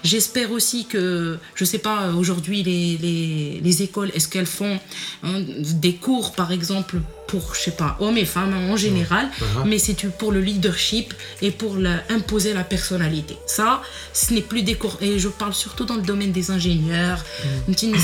J'espère 0.03 0.51
aussi 0.51 0.85
que, 0.85 1.37
je 1.55 1.65
sais 1.65 1.77
pas, 1.77 2.09
aujourd'hui, 2.11 2.63
les, 2.63 2.97
les, 2.97 3.61
les 3.61 3.81
écoles, 3.81 4.11
est-ce 4.13 4.27
qu'elles 4.27 4.45
font 4.45 4.79
hein, 5.23 5.41
des 5.41 5.95
cours, 5.95 6.33
par 6.33 6.51
exemple, 6.51 6.97
pour 7.27 7.55
je 7.55 7.59
sais 7.61 7.71
pas 7.71 7.97
hommes 7.99 8.17
et 8.17 8.25
femmes 8.25 8.53
en 8.71 8.77
général 8.77 9.29
Uh-huh. 9.39 9.63
mais 9.65 9.79
c'est 9.79 9.95
pour 10.17 10.31
le 10.31 10.39
leadership 10.41 11.13
et 11.41 11.51
pour 11.51 11.77
la- 11.77 12.01
imposer 12.09 12.53
la 12.53 12.63
personnalité. 12.63 13.37
Ça, 13.47 13.81
ce 14.13 14.33
n'est 14.33 14.41
plus 14.41 14.61
des 14.63 14.75
cours. 14.75 14.97
Et 15.01 15.17
je 15.19 15.27
parle 15.29 15.53
surtout 15.53 15.85
dans 15.85 15.95
le 15.95 16.01
domaine 16.01 16.31
des 16.31 16.51
ingénieurs. 16.51 17.23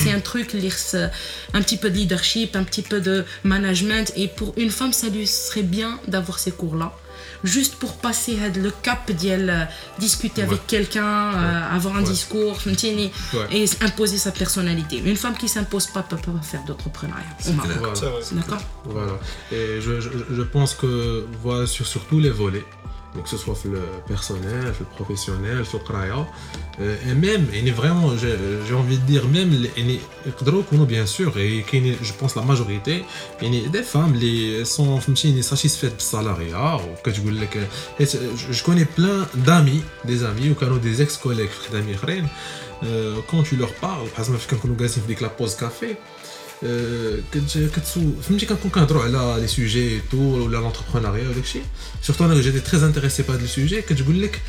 C'est 0.04 0.12
un 0.12 0.20
truc, 0.20 0.56
un 1.54 1.62
petit 1.62 1.78
peu 1.78 1.90
de 1.90 1.96
leadership, 1.96 2.56
un 2.56 2.64
petit 2.64 2.82
peu 2.82 3.00
de 3.02 3.26
management. 3.44 4.12
Et 4.16 4.28
pour 4.28 4.54
une 4.58 4.70
femme, 4.72 4.94
ça 4.94 5.08
lui 5.10 5.28
serait 5.28 5.64
bien 5.64 6.00
d'avoir 6.08 6.40
ces 6.40 6.52
cours-là 6.52 6.92
juste 7.44 7.76
pour 7.76 7.94
passer 7.98 8.38
le 8.56 8.72
cap 8.72 9.12
d'elle 9.12 9.50
euh, 9.50 9.64
discuter 10.00 10.42
avec 10.42 10.66
quelqu'un, 10.68 11.34
euh, 11.34 11.76
avoir 11.76 11.96
un 11.98 12.02
discours, 12.02 12.58
et 13.52 13.66
imposer 13.82 14.18
sa 14.18 14.32
personnalité. 14.32 15.02
Une 15.06 15.16
femme 15.16 15.36
qui 15.36 15.46
ne 15.46 15.50
s'impose 15.50 15.88
pas 15.88 16.04
peut 16.04 16.18
pas 16.18 16.32
faire 16.42 16.64
d'entrepreneuriat. 16.66 17.24
Voilà. 17.40 17.76
D'accord. 18.32 18.62
Voilà. 18.86 19.20
Et 19.52 19.82
je, 19.82 20.00
je, 20.02 20.42
pense 20.42 20.74
que 20.74 21.26
voilà 21.42 21.68
sur, 21.68 21.86
sur 21.86 22.06
tous 22.06 22.20
les 22.20 22.30
volets. 22.30 22.66
Donc, 23.16 23.24
que 23.24 23.30
ce 23.30 23.38
soit 23.38 23.56
le 23.66 23.82
personnel, 24.08 24.74
le 24.80 24.86
professionnel, 24.86 25.58
le 25.58 25.80
kraya, 25.80 26.28
euh, 26.80 26.96
et 27.10 27.14
même, 27.16 27.48
et 27.54 27.72
vraiment, 27.72 28.12
j'ai 28.18 28.74
envie 28.74 28.98
de 28.98 29.06
dire, 29.06 29.28
même, 29.28 29.52
les 29.52 30.00
bien 30.86 31.06
sûr, 31.06 31.38
et 31.38 31.66
je 32.02 32.14
pense 32.14 32.36
la 32.36 32.44
majorité, 32.44 33.04
des 33.42 33.84
femmes 33.84 34.14
les 34.14 34.64
sont 34.66 35.00
satisfaites 35.42 35.98
du 35.98 36.04
salariat, 36.04 36.78
ou 36.78 37.10
je 38.00 38.64
connais 38.64 38.86
plein 38.86 39.28
d'amis, 39.36 39.84
des 40.06 40.24
amis, 40.24 40.56
ou 40.60 40.78
des 40.78 41.02
ex-collègues 41.02 41.50
euh, 42.84 43.18
quand 43.30 43.44
tu 43.44 43.56
leur 43.58 43.74
parles, 43.74 44.08
par 44.10 44.20
exemple, 44.20 44.40
quand 44.50 44.68
nous 44.68 44.76
gagnons 44.76 45.02
la 45.20 45.30
pause 45.30 45.56
café, 45.56 45.98
كنت 47.34 47.58
كتسو 47.76 48.12
فهمتي 48.22 48.46
كنكون 48.46 48.72
كنهضروا 48.72 49.04
على 49.04 49.42
لي 49.42 49.48
سوجي 49.48 50.02
تو 50.12 50.18
ولا 50.18 50.58
لونتربرونيا 50.58 51.30
وداك 51.30 51.44
الشيء 51.44 51.64
سورتو 52.04 52.26
أنا 52.26 52.42
جيتي 52.42 52.60
تري 52.60 52.86
انتريسي 52.86 53.24
بهاد 53.24 53.42
لي 53.42 53.48
سوجي 53.48 53.82
كتقول 53.82 54.22
لك 54.22 54.42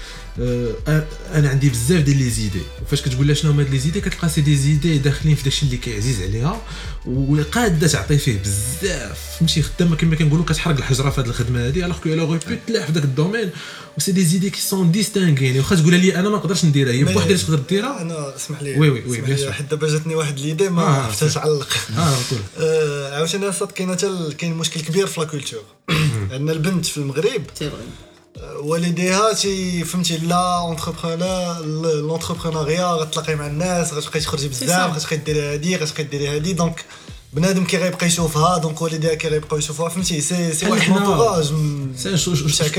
أنا 1.35 1.49
عندي 1.49 1.70
بزاف 1.70 2.03
ديال 2.03 2.18
لي 2.18 2.31
زيدي 2.31 2.62
وفاش 2.83 3.03
كتقول 3.03 3.27
لها 3.27 3.35
شنو 3.35 3.51
هما 3.51 3.62
هاد 3.62 3.70
لي 3.70 3.79
زيدي 3.79 4.01
كتلقى 4.01 4.29
سي 4.29 4.40
دي 4.40 4.57
زيدي 4.57 4.99
داخلين 4.99 5.35
في 5.35 5.42
داكشي 5.42 5.66
اللي 5.66 5.77
كيعزيز 5.77 6.23
عليها 6.23 6.62
وقاده 7.07 7.87
تعطي 7.87 8.18
فيه 8.18 8.38
بزاف 8.38 9.18
فهمتي 9.38 9.62
خدامه 9.62 9.96
كما 9.96 10.16
كنقولوا 10.16 10.44
كتحرق 10.44 10.77
الحجره 10.77 11.11
في 11.11 11.20
هاد 11.20 11.27
الخدمه 11.29 11.66
هادي 11.66 11.85
الوغ 11.85 11.99
كو 11.99 12.09
الا 12.09 12.25
بو 12.25 12.37
تلاح 12.66 12.87
في 12.87 12.92
داك 12.92 13.05
الدومين 13.05 13.51
وسي 13.99 14.12
دي 14.12 14.25
زيدي 14.25 14.51
كي 14.51 14.61
سون 14.61 14.92
ديستانغي 14.92 15.46
يعني 15.46 15.59
واخا 15.59 15.77
تقولها 15.77 15.99
لي 15.99 16.16
أنا 16.16 16.29
ما 16.29 16.37
نقدرش 16.37 16.64
نديرها 16.64 16.92
هي 16.92 17.05
بوحدها 17.05 17.25
اللي 17.25 17.38
تقدر 17.38 17.59
ديرها 17.68 18.03
أنا 18.03 18.37
اسمح 18.37 18.62
لي 18.62 18.79
وي 18.79 18.90
وي 18.90 19.03
وي 19.07 19.53
حيت 19.53 19.70
دابا 19.70 19.88
جاتني 19.88 20.14
واحد 20.14 20.38
ليدي 20.40 20.68
ما 20.68 20.83
عرفتش 20.83 21.37
علق 21.37 21.68
آه 22.01 22.15
قول 22.31 22.41
آه، 22.61 23.15
عاوتاني 23.17 23.49
اصاط 23.49 23.73
كاين 23.73 23.91
حتى 23.93 24.35
كاين 24.39 24.55
مشكل 24.55 24.81
كبير 24.81 25.07
في 25.07 25.21
لا 25.21 25.27
كولتور 25.27 25.63
عندنا 26.33 26.53
البنت 26.53 26.87
في 26.87 26.97
المغرب. 26.99 27.43
آه، 28.39 28.59
والديها 28.59 29.33
تي 29.33 29.85
فهمتي 29.85 30.17
لا 30.17 30.59
اونتربرونور 30.59 31.67
لونتربرونيا 31.97 32.85
غتلاقي 32.87 33.35
مع 33.35 33.47
الناس 33.47 33.93
غتبقاي 33.95 34.21
تخرجي 34.21 34.49
بزاف. 34.49 34.97
غتبقاي 34.97 35.19
ديري 35.19 35.41
هادي 35.41 35.77
غتبقاي 35.77 36.05
ديري 36.05 36.29
هادي 36.29 36.53
دونك 36.53 36.85
بنادم 37.33 37.64
كي 37.64 37.77
غيبقى 37.77 38.07
يشوفها 38.07 38.59
دونك 38.59 38.83
والديها 38.83 39.14
كي 39.14 39.29
غيبقاو 39.29 39.59
يشوفوها 39.59 39.88
فهمتي 39.88 40.21
سي 40.21 40.53
سي 40.53 40.66
واحد 40.66 40.90
لونتوراج 40.90 41.53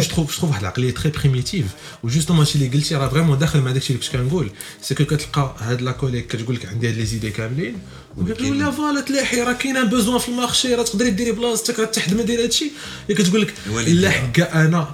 je 0.03 0.09
trouve, 0.09 0.31
je 0.31 0.39
trouve 0.39 0.43
واحد 0.43 0.59
العقليه 0.61 0.91
تري 0.91 1.11
بريميتيف 1.11 1.65
وجوستومون 2.03 2.45
هادشي 2.45 2.55
اللي 2.55 2.77
قلتي 2.77 2.95
راه 2.95 3.07
فريمون 3.07 3.37
داخل 3.37 3.61
مع 3.61 3.71
داكشي 3.71 3.93
اللي 3.93 4.05
كنت 4.05 4.15
كنقول 4.15 4.51
سي 4.81 4.95
كو 4.95 5.05
كتلقى 5.05 5.55
هاد 5.59 5.81
لا 5.81 5.91
كوليك 5.91 6.27
كتقول 6.27 6.55
لك 6.55 6.65
عندي 6.65 6.89
هاد 6.89 6.95
لي 6.95 7.05
زيدي 7.05 7.29
كاملين 7.31 7.77
وكتقول 8.17 8.59
لها 8.59 8.71
فوالا 8.71 9.01
تلاحي 9.01 9.41
راه 9.41 9.53
كاين 9.53 9.77
ان 9.77 9.89
بوزوان 9.89 10.19
في 10.19 10.29
المارشي 10.29 10.75
راه 10.75 10.83
تقدري 10.83 11.09
ديري 11.09 11.31
بلاصتك 11.31 11.79
راه 11.79 11.85
تحد 11.85 12.13
ما 12.13 12.23
دير 12.23 12.43
هادشي 12.43 12.71
هي 13.09 13.15
كتقول 13.15 13.41
لك. 13.41 13.53
لا 14.01 14.09
حكا 14.11 14.53
أنا 14.65 14.91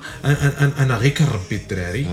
أنا, 0.80 0.98
غير 0.98 1.12
كنربي 1.12 1.56
الدراري 1.56 2.08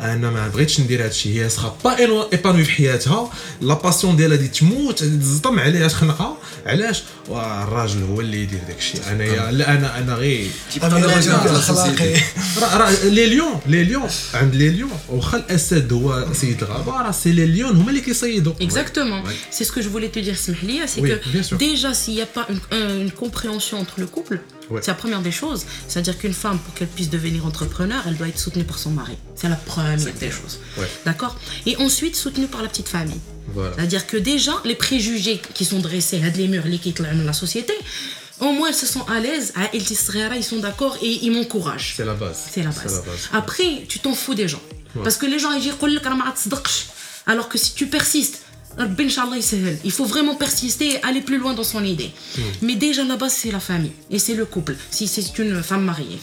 انا 0.00 0.30
ما 0.30 0.48
بغيتش 0.48 0.80
ندير 0.80 1.04
هادشي 1.04 1.42
هي 1.44 1.48
سخا 1.48 1.76
با 1.84 1.98
ايبانوي 2.32 2.64
في 2.64 2.70
حياتها 2.70 3.32
لا 3.60 3.74
باسيون 3.74 4.16
ديالها 4.16 4.36
دي 4.36 4.48
تموت 4.48 4.98
تزطم 5.04 5.58
عليها 5.58 5.88
تخنقها 5.88 6.36
علاش 6.66 7.02
والراجل 7.28 8.02
هو 8.02 8.20
اللي 8.20 8.42
يدير 8.42 8.58
داكشي 8.68 8.98
انايا 9.12 9.50
لا 9.52 9.72
انا 9.78 9.98
انا 9.98 10.14
غير 10.14 10.50
انا 10.82 10.94
لا، 10.94 10.98
لا 11.00 11.06
لا، 11.06 11.20
لا، 11.30 11.56
اخلاقي 11.58 12.14
راه 12.62 12.76
راه 12.76 12.90
لي 13.04 13.26
ليون 13.26 13.60
لي 13.66 13.84
ليون 13.84 14.08
عند 14.34 14.54
لي 14.54 14.68
ليون 14.68 14.90
واخا 15.08 15.36
الاسد 15.38 15.92
هو 15.92 16.26
سيد 16.32 16.62
الغابه 16.62 16.92
راه 17.02 17.10
سي 17.12 17.32
لي 17.32 17.46
ليون 17.46 17.76
هما 17.76 17.90
اللي 17.90 18.00
كيصيدوا 18.00 18.52
Exactement. 18.60 19.20
Ouais. 19.26 19.54
C'est 19.58 19.64
ce 19.64 19.72
que 19.72 19.82
je 19.82 19.88
voulais 19.88 20.08
te 20.08 20.18
dire, 20.26 20.36
Smehlia, 20.46 20.86
c'est 20.86 21.00
Oui, 21.02 21.10
que 21.10 21.28
bien 21.34 21.42
sûr. 21.42 21.56
déjà, 21.58 21.90
s'il 22.00 22.14
n'y 22.14 22.22
a 22.22 22.26
pas 22.26 22.46
C'est 24.81 24.87
la 24.87 24.93
première 24.93 25.21
des 25.21 25.31
choses. 25.31 25.65
C'est-à-dire 25.87 26.17
qu'une 26.17 26.33
femme, 26.33 26.59
pour 26.59 26.73
qu'elle 26.73 26.87
puisse 26.87 27.09
devenir 27.09 27.45
entrepreneur, 27.45 28.03
elle 28.07 28.15
doit 28.17 28.27
être 28.27 28.39
soutenue 28.39 28.63
par 28.63 28.79
son 28.79 28.91
mari. 28.91 29.17
C'est 29.35 29.49
la 29.49 29.55
première 29.55 29.97
des 29.97 30.31
choses. 30.31 30.59
D'accord? 31.05 31.37
Et 31.65 31.77
ensuite, 31.77 32.15
soutenue 32.15 32.47
par 32.47 32.61
la 32.61 32.69
petite 32.69 32.89
famille. 32.89 33.19
Voilà. 33.53 33.75
C'est-à-dire 33.75 34.07
que 34.07 34.17
déjà, 34.17 34.53
les 34.65 34.75
préjugés 34.75 35.41
qui 35.53 35.65
sont 35.65 35.79
dressés 35.79 36.23
à 36.23 36.29
des 36.29 36.47
murs, 36.47 36.63
les 36.65 36.79
quittent 36.79 36.99
la 36.99 37.33
société, 37.33 37.73
au 38.39 38.51
moins 38.51 38.69
elles 38.69 38.75
se 38.75 38.85
sont 38.85 39.05
à 39.07 39.19
l'aise, 39.19 39.53
ils 39.73 40.43
sont 40.43 40.59
d'accord 40.59 40.97
et 41.01 41.19
ils 41.23 41.31
m'encouragent. 41.31 41.93
C'est 41.97 42.05
la 42.05 42.13
base. 42.13 42.37
C'est 42.51 42.63
la, 42.63 42.69
base. 42.69 43.03
Après, 43.31 43.85
tu 43.87 43.99
t'en 43.99 44.13
fous 44.13 44.33
des 44.33 44.47
gens. 44.47 44.61
Parce 45.03 45.17
que 45.17 45.25
les 45.25 45.39
gens, 45.39 45.51
ils 45.51 45.61
disent, 45.61 45.73
alors 47.25 47.49
que 47.49 47.57
si 47.57 47.73
tu 47.73 47.87
persistes, 47.87 48.43
il 49.83 49.91
faut 49.91 50.05
vraiment 50.05 50.35
persister 50.35 50.93
et 50.93 51.03
aller 51.03 51.21
plus 51.21 51.37
loin 51.37 51.53
dans 51.53 51.63
son 51.63 51.83
idée. 51.83 52.11
Hmm. 52.37 52.41
Mais 52.61 52.75
déjà, 52.75 53.03
la 53.03 53.17
base, 53.17 53.33
c'est 53.33 53.51
la 53.51 53.59
famille 53.59 53.91
et 54.09 54.19
c'est 54.19 54.35
le 54.35 54.45
couple. 54.45 54.75
Si 54.91 55.07
c'est 55.07 55.37
une 55.39 55.61
femme 55.61 55.83
mariée, 55.83 56.19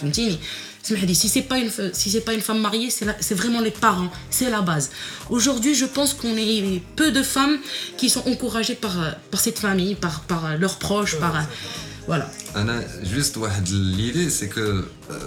si 0.82 1.28
c'est 1.28 1.42
pas 1.42 1.58
une, 1.58 1.70
si 1.92 2.10
c'est 2.10 2.20
pas 2.22 2.32
une 2.32 2.40
femme 2.40 2.60
mariée, 2.60 2.90
c'est 2.90 3.34
vraiment 3.34 3.60
les 3.60 3.70
parents, 3.70 4.10
c'est 4.30 4.50
la 4.50 4.62
base. 4.62 4.90
Aujourd'hui, 5.28 5.74
je 5.74 5.84
pense 5.84 6.14
qu'on 6.14 6.36
est 6.36 6.82
peu 6.96 7.10
de 7.12 7.22
femmes 7.22 7.58
qui 7.96 8.08
sont 8.08 8.26
encouragées 8.28 8.74
par, 8.74 8.96
cette 9.34 9.58
famille, 9.58 9.94
par, 9.94 10.24
leurs 10.58 10.78
proches, 10.78 11.18
par 11.18 11.34
voilà. 12.06 12.28
Anna, 12.54 12.80
juste 13.04 13.38
l'idée, 13.70 14.30
c'est 14.30 14.48
que, 14.48 14.84
euh, 15.10 15.18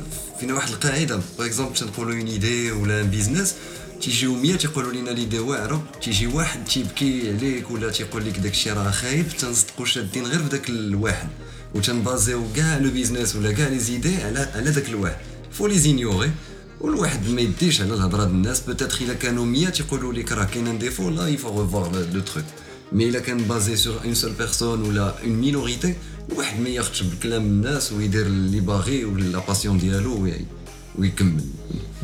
par 1.37 1.45
exemple, 1.45 1.79
pour 1.93 2.09
une 2.09 2.27
idée 2.27 2.71
ou 2.71 2.83
un 2.85 3.03
business. 3.03 3.55
تيجيو 4.01 4.35
100 4.35 4.55
تيقولوا 4.55 4.93
لنا 4.93 5.09
ليدي 5.09 5.39
واعره 5.39 5.83
تيجي 6.01 6.27
واحد 6.27 6.65
تيبكي 6.65 7.29
عليك 7.29 7.71
ولا 7.71 7.91
تيقول 7.91 8.25
لك 8.25 8.39
داكشي 8.39 8.71
راه 8.71 8.91
خايب 8.91 9.25
تنصدقوا 9.39 9.85
شادين 9.85 10.25
غير 10.25 10.43
في 10.43 10.49
داك 10.49 10.69
الواحد. 10.69 11.27
وتنبازيو 11.75 12.43
كاع 12.55 12.77
لو 12.77 12.91
بيزنس 12.91 13.35
ولا 13.35 13.51
كاع 13.51 13.67
لي 13.67 13.79
زيدي 13.79 14.15
على 14.23 14.39
على 14.55 14.71
داك 14.71 14.89
الواحد. 14.89 15.17
فو 15.51 15.67
لي 15.67 15.79
زينيوري 15.79 16.31
والواحد 16.81 17.29
ما 17.29 17.41
يديش 17.41 17.81
على 17.81 17.93
الهضرة 17.93 18.23
ديال 18.23 18.31
الناس 18.31 18.59
بوتيتر 18.59 18.97
إلا 19.01 19.13
كانوا 19.13 19.45
100 19.45 19.69
تيقولوا 19.69 20.13
لك 20.13 20.31
راه 20.31 20.43
كاين 20.43 20.67
ان 20.67 20.79
ديفو 20.79 21.09
لا 21.09 21.27
يفو 21.27 21.61
ريفوار 21.61 22.05
لو 22.13 22.21
تروك 22.21 22.45
مي 22.91 23.09
إلا 23.09 23.19
كان 23.19 23.37
بازي 23.37 23.75
سور 23.75 23.99
اون 24.05 24.13
سول 24.13 24.31
بيرسون 24.31 24.81
ولا 24.81 25.19
اون 25.23 25.29
مينوريتي 25.29 25.95
واحد 26.35 26.59
ما 26.59 26.69
ياخذش 26.69 27.03
بكلام 27.03 27.41
الناس 27.41 27.91
ويدير 27.91 28.25
اللي 28.25 28.59
باغي 28.59 29.05
ولا 29.05 29.23
لا 29.23 29.39
باسيون 29.47 29.77
ديالو 29.77 30.29
وي- 30.98 31.02
ويكمل 31.02 31.44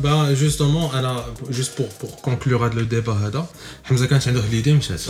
Ben 0.03 0.35
justement, 0.41 0.93
انا 0.95 1.23
juste 1.51 1.71
pour 1.79 1.89
pour 2.05 2.29
conclure 2.29 2.61
هذا 2.61 2.79
الديبا 2.79 3.13
هذا 3.13 3.45
حمزه 3.83 4.05
كانت 4.05 4.27
عنده 4.27 4.41
ليدي 4.51 4.73
مشات 4.73 5.01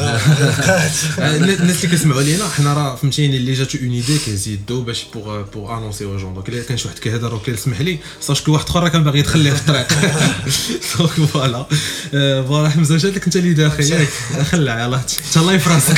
الناس 1.20 1.60
اللي 1.60 1.74
كيسمعوا 1.74 2.22
لينا 2.22 2.50
حنا 2.50 2.74
راه 2.74 2.96
فهمتيني 2.96 3.38
اللي 3.38 3.54
جاتو 3.54 3.78
اون 3.78 3.91
ايدي 3.91 4.18
كيزيدو 4.18 4.82
باش 4.82 5.04
بوغ 5.13 5.41
بوغ 5.41 5.78
انونسي 5.78 6.06
او 6.06 6.18
جون 6.18 6.34
دونك 6.34 6.50
الا 6.50 6.63
كان 6.63 6.78
شي 6.78 6.88
واحد 6.88 7.00
كيهضر 7.00 7.36
وكيسمح 7.36 7.82
لي 7.82 8.00
صاش 8.22 8.41
كل 8.44 8.52
واحد 8.52 8.65
اخر 8.65 8.84
راه 8.84 8.89
كان 8.89 9.04
باغي 9.04 9.20
يدخل 9.20 9.39
ليه 9.39 9.52
في 9.52 9.60
الطريق 9.62 9.88
دونك 10.98 11.12
فوالا 11.30 11.65
آه، 12.13 12.41
فوالا 12.41 12.70
حمزه 12.70 12.98
جات 12.98 13.13
لك 13.15 13.24
انت 13.26 13.36
اللي 13.36 13.68
اخي 13.68 13.84
ياك 13.89 14.08
خلع 14.52 14.86
يلاه 14.86 15.02
تهلاي 15.34 15.60
في 15.60 15.70
راسك 15.70 15.98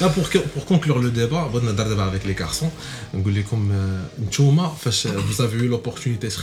لا 0.00 0.06
بور 0.06 0.26
بور 0.34 0.64
كونكلور 0.68 1.00
لو 1.02 1.08
ديبا 1.08 1.46
بغيت 1.46 1.64
نهضر 1.64 1.88
دابا 1.88 2.08
افيك 2.08 2.26
لي 2.26 2.34
كارسون 2.34 2.70
نقول 3.14 3.34
لكم 3.34 3.72
آه، 3.72 4.04
نتوما 4.26 4.74
فاش 4.84 5.08
vous 5.08 5.38
avez 5.40 5.78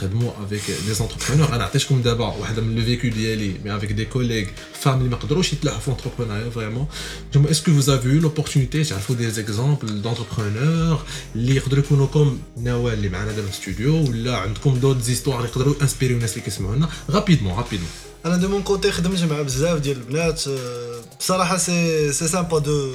تخدموا 0.00 0.32
افيك 0.44 0.62
دي 0.86 0.94
زونتربرونور 0.94 1.54
انا 1.54 1.64
عطيتكم 1.64 2.02
دابا 2.02 2.24
واحده 2.24 2.62
من 2.62 2.76
لو 2.76 2.84
فيكو 2.84 3.08
ديالي 3.08 3.54
مي 3.64 3.76
افيك 3.76 3.92
دي 3.92 4.04
كوليغ 4.04 4.46
فام 4.80 4.98
اللي 4.98 5.08
ما 5.10 5.16
قدروش 5.16 5.52
يتلاحوا 5.52 5.80
في 5.80 5.90
لونتربرونيا 5.90 6.50
فريمون 6.50 6.86
نتوما 7.28 7.50
اسكو 7.50 7.80
vous 7.80 7.84
avez 7.84 8.20
eu 8.20 8.24
l'opportunité 8.24 8.88
تعرفوا 8.88 9.14
دي 9.16 9.30
زيكزامبل 9.30 10.02
دونتربرونور 10.02 11.00
اللي 11.34 11.56
يقدروا 11.56 11.84
يكونوا 11.84 12.06
كوم 12.06 12.40
نوال 12.56 12.94
اللي 12.94 13.08
معنا 13.08 13.32
دابا 13.32 13.48
في 13.48 13.68
الاستوديو 13.68 14.10
ولا 14.10 14.36
عندكم 14.36 14.78
دوت 14.78 15.02
زيستوار 15.02 15.36
اللي 15.38 15.48
يقدروا 15.48 15.74
انسبيريو 15.82 16.16
الناس 16.16 16.32
اللي 16.32 16.44
كيسمعوا 16.44 16.76
لنا 16.76 16.88
رابيدمون 17.10 17.54
رابيدمون 17.54 17.90
انا 18.26 18.36
دو 18.36 18.48
مون 18.48 18.62
كوتي 18.62 18.92
خدمت 18.92 19.22
مع 19.22 19.42
بزاف 19.42 19.78
ديال 19.80 19.96
البنات 19.96 20.48
آه، 20.48 21.00
بصراحه 21.20 21.56
سي 21.56 22.12
سي 22.12 22.28
سامبا 22.28 22.58
دو 22.58 22.94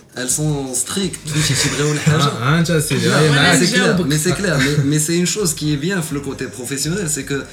elles 0.15 0.29
sont 0.29 0.73
strictes. 0.73 1.19
Ah, 2.07 2.59
hein, 2.59 2.63
mais 4.07 4.17
c'est 4.17 4.33
clair. 4.33 4.59
mais 4.85 4.99
c'est 4.99 5.17
une 5.17 5.25
chose 5.25 5.53
qui 5.53 5.73
est 5.73 5.77
bien 5.77 6.01
le 6.11 6.19
côté 6.19 6.45
professionnel 6.45 7.07
c'est 7.09 7.23
que 7.23 7.43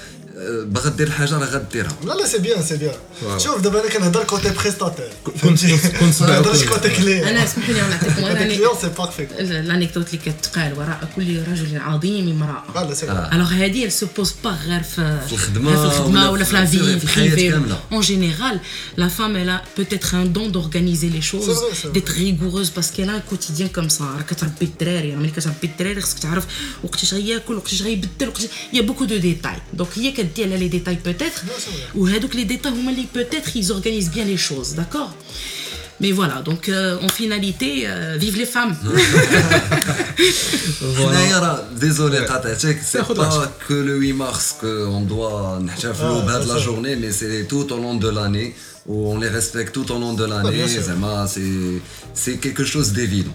باغا 0.65 0.89
دير 0.89 1.07
الحاجه 1.07 1.37
راه 1.37 1.45
غديرها 1.45 1.97
لا 2.05 2.13
لا 2.13 2.25
سي 2.27 2.37
بيان 2.37 2.63
سي 2.63 2.77
بيان 2.77 2.93
واو. 3.21 3.39
شوف 3.39 3.61
دابا 3.61 3.81
انا 3.81 3.89
كنهضر 3.89 4.23
كوتي 4.23 4.49
بريستاتير 4.49 5.09
كنت 5.23 5.37
كنت 5.43 6.03
ما 6.03 6.11
سمعت 6.11 6.29
نهضرش 6.31 6.63
كوتي 6.63 6.89
كليون 6.89 7.27
انا 7.27 7.43
اسمحوا 7.43 7.73
لي 7.73 7.81
نعطيكم 7.81 8.13
غير 8.23 8.33
كوتي 8.33 8.39
أني- 8.49 8.57
كليون 8.57 8.75
سي 8.81 8.89
بارفي 8.97 9.27
الانكدوت 9.39 10.07
اللي 10.13 10.17
كتقال 10.25 10.73
وراء 10.77 11.09
كل 11.15 11.37
رجل 11.51 11.77
عظيم 11.77 12.29
امراه 12.31 12.63
لا 12.75 12.89
لا 12.89 12.93
سي 12.93 13.09
آه. 13.09 13.35
الوغ 13.35 13.53
هادي 13.53 13.89
elle 13.89 13.93
se 13.93 14.05
pose 14.19 14.29
pas 14.45 14.67
غير 14.67 14.83
في 14.83 15.19
في 15.27 15.33
الخدمة 15.33 15.71
غير 15.75 15.89
في 15.89 15.97
الخدمه 15.97 16.21
ولا 16.21 16.29
ولا 16.29 16.43
في- 16.43 16.67
في 16.67 16.77
لا 16.77 16.85
في- 16.85 16.99
في 16.99 16.99
في 16.99 17.03
الحياة 17.03 17.29
بريفي 17.29 17.51
كاملة. 17.51 17.79
en 17.91 18.01
général 18.05 18.59
la 18.99 19.09
femme 19.19 19.35
elle 19.37 19.49
a 19.49 19.61
peut-être 19.79 20.15
un 20.15 20.25
don 20.35 20.47
d'organiser 20.55 21.09
les 21.17 21.21
choses 21.31 21.45
C'est 21.45 21.59
vrai, 21.61 21.73
c'est 21.81 21.87
vrai. 21.87 21.93
d'être 21.95 22.13
rigoureuse 22.25 22.69
parce 22.77 22.89
qu'elle 22.93 23.09
a 23.09 23.15
un 23.21 23.25
quotidien 23.31 23.67
comme 23.77 23.89
ça 23.97 24.01
راه 24.01 24.21
كتربي 24.29 24.65
الدراري 24.65 25.11
راه 25.11 25.17
ملي 25.19 25.31
كتربي 25.31 25.55
الدراري 25.67 26.01
خصك 26.01 26.19
تعرف 26.19 26.45
وقتاش 26.83 27.13
غياكل 27.13 27.53
وقتاش 27.55 27.81
غيبدل 27.81 28.27
وقتاش 28.27 28.45
يا 28.73 28.81
بوكو 28.81 29.05
دو 29.05 29.17
ديتاي 29.17 29.55
دونك 29.73 29.89
هي 29.97 30.11
elle 30.38 30.52
a 30.52 30.56
les 30.56 30.68
détails 30.68 30.98
peut-être 30.98 31.44
ou 31.94 32.08
donc 32.08 32.34
les 32.34 32.44
détails 32.44 32.72
peut-être 33.12 33.56
ils 33.56 33.72
organisent 33.72 34.10
bien 34.10 34.24
les 34.24 34.36
choses 34.36 34.74
d'accord? 34.74 35.14
Mais 36.00 36.12
voilà, 36.12 36.42
donc 36.42 36.68
euh, 36.68 36.96
en 37.02 37.08
finalité, 37.08 37.82
euh, 37.86 38.16
vive 38.18 38.36
les 38.36 38.46
femmes. 38.46 38.76
voilà. 40.80 41.64
Désolé, 41.80 42.18
c'est 42.84 43.04
pas 43.14 43.52
que 43.66 43.74
le 43.74 43.96
8 43.96 44.12
mars 44.12 44.56
qu'on 44.60 45.00
doit 45.00 45.58
le 45.60 46.26
bas 46.26 46.38
de 46.38 46.48
la 46.48 46.58
journée, 46.58 46.94
mais 46.94 47.10
c'est 47.10 47.46
tout 47.48 47.72
au 47.72 47.76
long 47.78 47.96
de 47.96 48.08
l'année, 48.08 48.54
où 48.86 49.10
on 49.10 49.18
les 49.18 49.28
respecte 49.28 49.74
tout 49.74 49.90
au 49.90 49.98
long 49.98 50.12
de 50.14 50.24
l'année. 50.24 50.66
C'est 52.14 52.36
quelque 52.36 52.64
chose 52.64 52.92
d'évident. 52.92 53.34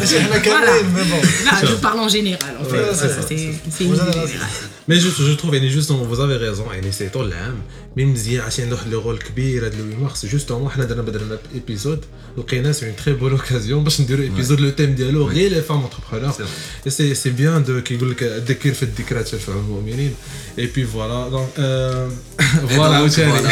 ماشي 0.00 0.20
حنا 0.20 0.34
Voilà. 0.34 0.44
كاملين 0.44 0.94
مي 0.94 1.02
بون 1.02 1.20
Là, 1.46 1.66
je 1.66 1.74
parle 1.86 2.00
en 2.00 2.08
général, 2.08 2.52
en 2.60 2.64
fait. 2.64 2.82
Ouais, 2.82 2.94
Ça, 2.94 3.06
c'est 3.08 3.20
ça. 3.20 3.22
C'est 3.28 3.52
c'est 3.76 3.84
En 3.84 3.88
une 3.88 3.96
général, 3.96 4.28
générale. 4.28 4.50
مي 4.88 4.98
جو 4.98 5.10
جو 5.10 5.34
تروف 5.34 5.54
يعني 5.54 5.68
جوستومون 5.68 6.08
فوز 6.08 6.20
افي 6.20 6.36
ريزون 6.36 6.66
يعني 6.74 6.92
سي 6.92 7.08
طول 7.08 7.28
العام 7.28 7.54
مي 7.96 8.04
مزيان 8.04 8.40
عرفتي 8.44 8.62
عنده 8.62 8.74
واحد 8.76 8.88
لو 8.92 9.00
رول 9.00 9.18
كبير 9.18 9.66
هذا 9.66 9.76
لو 9.76 10.00
مارس 10.02 10.26
جوستومون 10.26 10.70
حنا 10.70 10.84
درنا 10.84 11.02
بدرنا 11.02 11.38
ايبيزود 11.54 12.04
لقينا 12.38 12.72
سي 12.72 12.86
اون 12.86 12.94
تري 13.04 13.14
بون 13.14 13.32
اوكازيون 13.32 13.84
باش 13.84 14.00
نديرو 14.00 14.22
ايبيزود 14.22 14.60
لو 14.60 14.70
تيم 14.70 14.94
ديالو 14.94 15.28
غير 15.28 15.50
لي 15.50 15.62
فام 15.62 15.82
انتربرونور 15.84 16.34
سي 16.88 17.14
سي 17.14 17.30
بيان 17.30 17.64
دو 17.64 17.80
كيقول 17.82 18.10
لك 18.10 18.22
الذكر 18.22 18.72
في 18.74 18.82
الذكريات 18.82 19.28
تنفع 19.28 19.52
المؤمنين 19.52 20.14
اي 20.58 20.66
بي 20.66 20.86
فوالا 20.86 21.28
دونك 21.28 21.48
فوالا 22.70 22.94
عاوتاني 22.96 23.48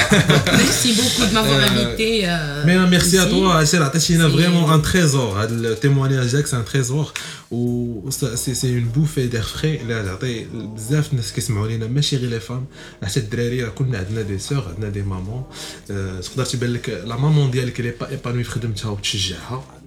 Merci 0.47 0.89
beaucoup 0.99 1.25
de 1.29 1.35
m'avoir 1.35 1.61
invité. 1.71 2.25
euh, 2.25 2.67
مي 2.67 2.79
ميرسي 2.87 3.19
ا 3.21 3.25
ici. 3.25 3.29
توا 3.31 3.53
عشان 3.55 3.83
عطيتينا 3.83 4.29
C'est- 4.29 4.33
فريمون 4.33 4.73
ان 4.73 4.83
تريزور 4.83 5.43
هذا 5.43 5.51
التيموانياج 5.55 6.22
ديالك 6.23 6.47
سي 6.47 6.57
ان 6.57 6.65
تريزور 6.65 7.13
و 7.51 8.11
سي 8.11 8.55
سي 8.55 8.75
اون 8.75 8.85
بوفي 8.85 9.27
دير 9.27 9.43
فري 9.43 9.81
اللي 9.81 10.03
تعطي 10.05 10.45
بزاف 10.45 11.13
الناس 11.13 11.33
كيسمعوا 11.33 11.69
لينا 11.69 11.87
ماشي 11.87 12.17
غير 12.17 12.31
لي 12.31 12.41
فام 12.41 12.65
حتى 13.03 13.21
الدراري 13.21 13.65
راه 13.65 13.71
كلنا 13.71 13.99
عندنا 13.99 14.23
دي 14.23 14.39
سور 14.39 14.69
عندنا 14.69 14.89
دي 14.89 15.03
مامون 15.03 15.45
أه، 15.91 16.21
تقدر 16.21 16.45
تيبان 16.45 16.73
لك 16.73 16.89
لا 16.89 17.17
مامون 17.17 17.51
ديالك 17.51 17.81
اللي 17.81 17.91
با 18.01 18.09
ايبانوي 18.09 18.45
في 18.45 18.51
خدمتها 18.51 18.91
وتشجعها 18.91 19.65
Tout 19.65 19.82
à 19.82 19.82
fait. 19.82 19.82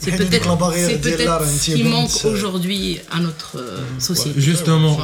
C'est 0.00 0.16
peut-être 0.16 1.46
ce 1.46 1.74
qui 1.74 1.84
manque 1.84 2.24
aujourd'hui 2.24 2.98
à 3.10 3.20
notre 3.20 3.58
euh, 3.58 3.84
société. 3.98 4.40
Justement, 4.40 4.98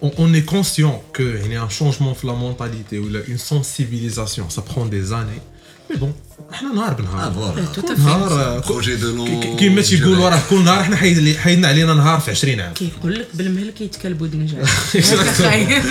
on 0.00 0.32
est 0.34 0.44
conscient 0.44 1.02
qu'il 1.14 1.52
y 1.52 1.56
a 1.56 1.62
un 1.62 1.68
changement 1.68 2.12
de 2.20 2.26
la 2.26 2.34
mentalité, 2.34 2.98
ou 2.98 3.08
une 3.28 3.38
sensibilisation. 3.38 4.48
Ça 4.50 4.62
prend 4.62 4.86
des 4.86 5.12
années. 5.12 5.42
Eh, 5.88 5.92
مي 5.92 5.96
بون 5.96 6.12
إحنا 6.52 6.72
نهار 6.72 6.94
بنهار 6.94 7.54
إيه، 7.58 7.96
نهار 7.98 8.60
بروجي 8.68 8.96
دو 8.96 9.16
لون 9.16 9.56
كيما 9.56 9.82
تيقولوا 9.82 10.28
راه 10.28 10.42
كل 10.50 10.64
نهار 10.64 10.80
إحنا 10.80 10.96
حيدنا 10.96 11.68
علينا 11.68 11.94
نهار 11.94 12.20
في 12.20 12.30
20 12.30 12.60
عام. 12.60 12.74
كيقول 12.74 13.14
لك 13.14 13.28
بالمهل 13.34 13.70
كيتكلبوا 13.70 14.26
دنجال 14.26 14.66
بشويه 14.94 15.82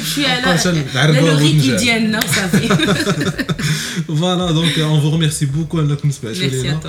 بشويه 0.00 0.28
على 0.96 1.18
الريكي 1.18 1.76
ديالنا 1.76 2.20
صافي. 2.20 2.68
فوالا 4.06 4.50
دونك 4.50 4.78
اون 4.78 5.00
فو 5.00 5.10
ريميرسي 5.10 5.46
بوكو 5.46 5.80
انكم 5.80 6.10
سمعتوا 6.10 6.42
لينا 6.42 6.80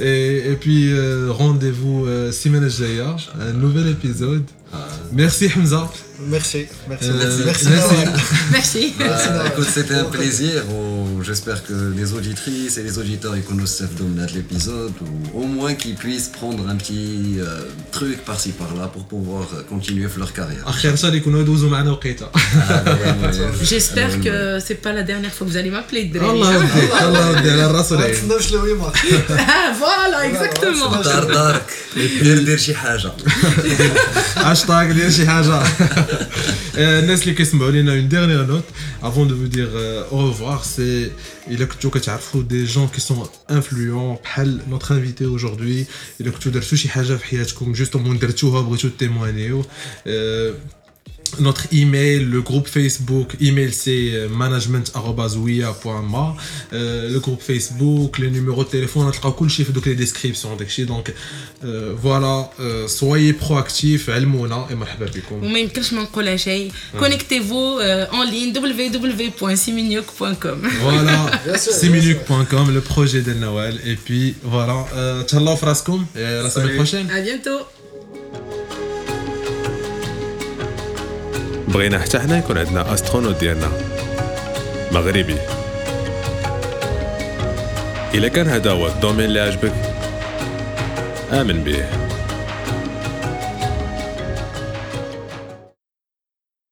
اي 0.00 0.54
بي 0.54 0.94
رونديفو 1.28 2.06
السيمانه 2.08 2.66
الجايه 2.66 3.16
نوفيل 3.38 3.86
ايبيزود 3.86 4.44
ميرسي 5.12 5.50
حمزه 5.50 5.88
Euh, 6.22 6.28
merci, 6.30 6.66
merci, 6.88 7.10
merci. 7.10 7.94
Merci. 8.50 8.94
merci. 8.98 9.28
Euh, 9.30 9.46
écoute, 9.46 9.68
c'était 9.72 9.94
un 9.94 10.04
plaisir. 10.04 10.62
J'espère 11.22 11.64
que 11.64 11.92
les 11.96 12.12
auditrices 12.12 12.78
et 12.78 12.82
les 12.82 12.98
auditeurs 12.98 13.36
ils 13.36 13.42
connaissent 13.42 13.82
l'épisode 14.34 14.92
ou 15.00 15.40
au 15.42 15.46
moins 15.46 15.74
qu'ils 15.74 15.94
puissent 15.94 16.28
prendre 16.28 16.68
un 16.68 16.76
petit 16.76 17.36
euh, 17.38 17.62
truc 17.92 18.24
par-ci 18.24 18.50
par-là 18.50 18.88
pour 18.88 19.04
pouvoir 19.04 19.46
continuer 19.68 20.08
leur 20.18 20.32
carrière. 20.32 20.62
Ah, 20.66 20.72
j'espère 23.62 24.20
que 24.20 24.58
c'est 24.58 24.74
pas 24.76 24.92
la 24.92 25.02
dernière 25.02 25.32
fois 25.32 25.46
que 25.46 25.52
vous 25.52 25.58
allez 25.58 25.70
m'appeler. 25.70 26.10
ah, 29.30 29.72
voilà, 29.78 30.26
exactement. 30.26 30.90
Hashtag 34.36 34.92
دارك 36.11 36.11
دير 36.11 36.17
دير 36.17 36.27
شي 36.27 36.27
حاجه 36.27 36.27
هاشتاغ 36.27 36.27
ديال 36.27 36.37
شي 36.37 36.75
حاجه 36.75 36.77
آه، 36.77 36.99
الناس 36.99 37.21
اللي 37.23 37.33
كيسمعوا 37.33 37.71
لينا 37.71 37.91
اون 37.91 38.09
ديرنيير 38.09 38.45
نوت 38.45 38.63
افون 39.03 39.27
دو 39.27 39.37
فو 39.37 39.45
دير 39.45 39.69
او 40.11 40.27
ريفوار 40.27 40.61
سي 40.63 41.11
الا 41.47 41.65
كنتو 41.65 41.89
كتعرفوا 41.89 42.43
دي 42.43 42.65
جون 42.65 42.87
كي 42.87 43.01
سون 43.01 43.27
انفلوون 43.51 44.17
بحال 44.23 44.61
نوتر 44.69 44.95
انفيتي 44.95 45.25
اوجوردي 45.25 45.85
الا 46.21 46.31
كنتو 46.31 46.49
درتو 46.49 46.75
شي 46.75 46.89
حاجه 46.89 47.15
في 47.15 47.25
حياتكم 47.25 47.73
جوستومون 47.73 48.19
درتوها 48.19 48.61
بغيتو 48.61 48.89
تيموانيو 48.89 49.65
notre 51.40 51.66
email, 51.72 52.24
le 52.24 52.40
groupe 52.40 52.68
Facebook. 52.68 53.36
Email, 53.40 53.72
c'est 53.72 54.10
euh, 54.12 54.28
management.ma. 54.28 56.36
Euh, 56.72 57.10
le 57.10 57.20
groupe 57.20 57.42
Facebook, 57.42 58.18
les 58.18 58.30
numéros 58.30 58.64
de 58.64 58.68
téléphone, 58.68 59.06
on 59.06 59.08
a 59.08 59.12
tout 59.12 59.44
le 59.44 59.50
chiffre, 59.50 59.72
donc 59.72 59.86
les 59.86 59.94
descriptions. 59.94 60.56
Donc 60.86 61.12
euh, 61.64 61.92
voilà, 61.96 62.50
euh, 62.60 62.86
soyez 62.88 63.32
proactifs, 63.32 64.08
Almona 64.08 64.66
et 64.70 64.74
marhaba 64.74 65.06
bikoum. 65.06 65.44
Ou 65.44 65.48
même 65.48 65.70
cache 65.70 65.92
mon 65.92 66.06
Connectez-vous 66.98 67.78
euh, 67.80 68.06
en 68.12 68.24
ligne 68.24 68.52
www.siminuk.com. 68.54 70.68
Voilà, 70.80 71.30
siminuk.com, 71.56 72.72
le 72.72 72.80
projet 72.80 73.22
d'El 73.22 73.38
Nawal. 73.38 73.78
Et 73.86 73.96
puis 73.96 74.34
voilà, 74.42 74.84
euh, 74.94 75.22
tchallah 75.24 75.56
fraskum 75.56 76.04
et 76.16 76.24
à 76.24 76.42
la 76.42 76.50
semaine 76.50 76.76
prochaine. 76.76 77.10
À 77.10 77.20
bientôt. 77.20 77.60
بغينا 81.72 81.98
حتى 81.98 82.18
حنا 82.18 82.38
يكون 82.38 82.58
عندنا 82.58 82.94
استرونوت 82.94 83.40
ديالنا. 83.40 83.68
مغربي. 84.92 85.36
إلا 88.14 88.28
كان 88.28 88.48
هذا 88.48 88.70
هو 88.70 88.86
الدومين 88.86 89.24
اللي 89.24 89.40
عجبك 89.40 89.72
آمن 91.32 91.64
به. 91.64 92.11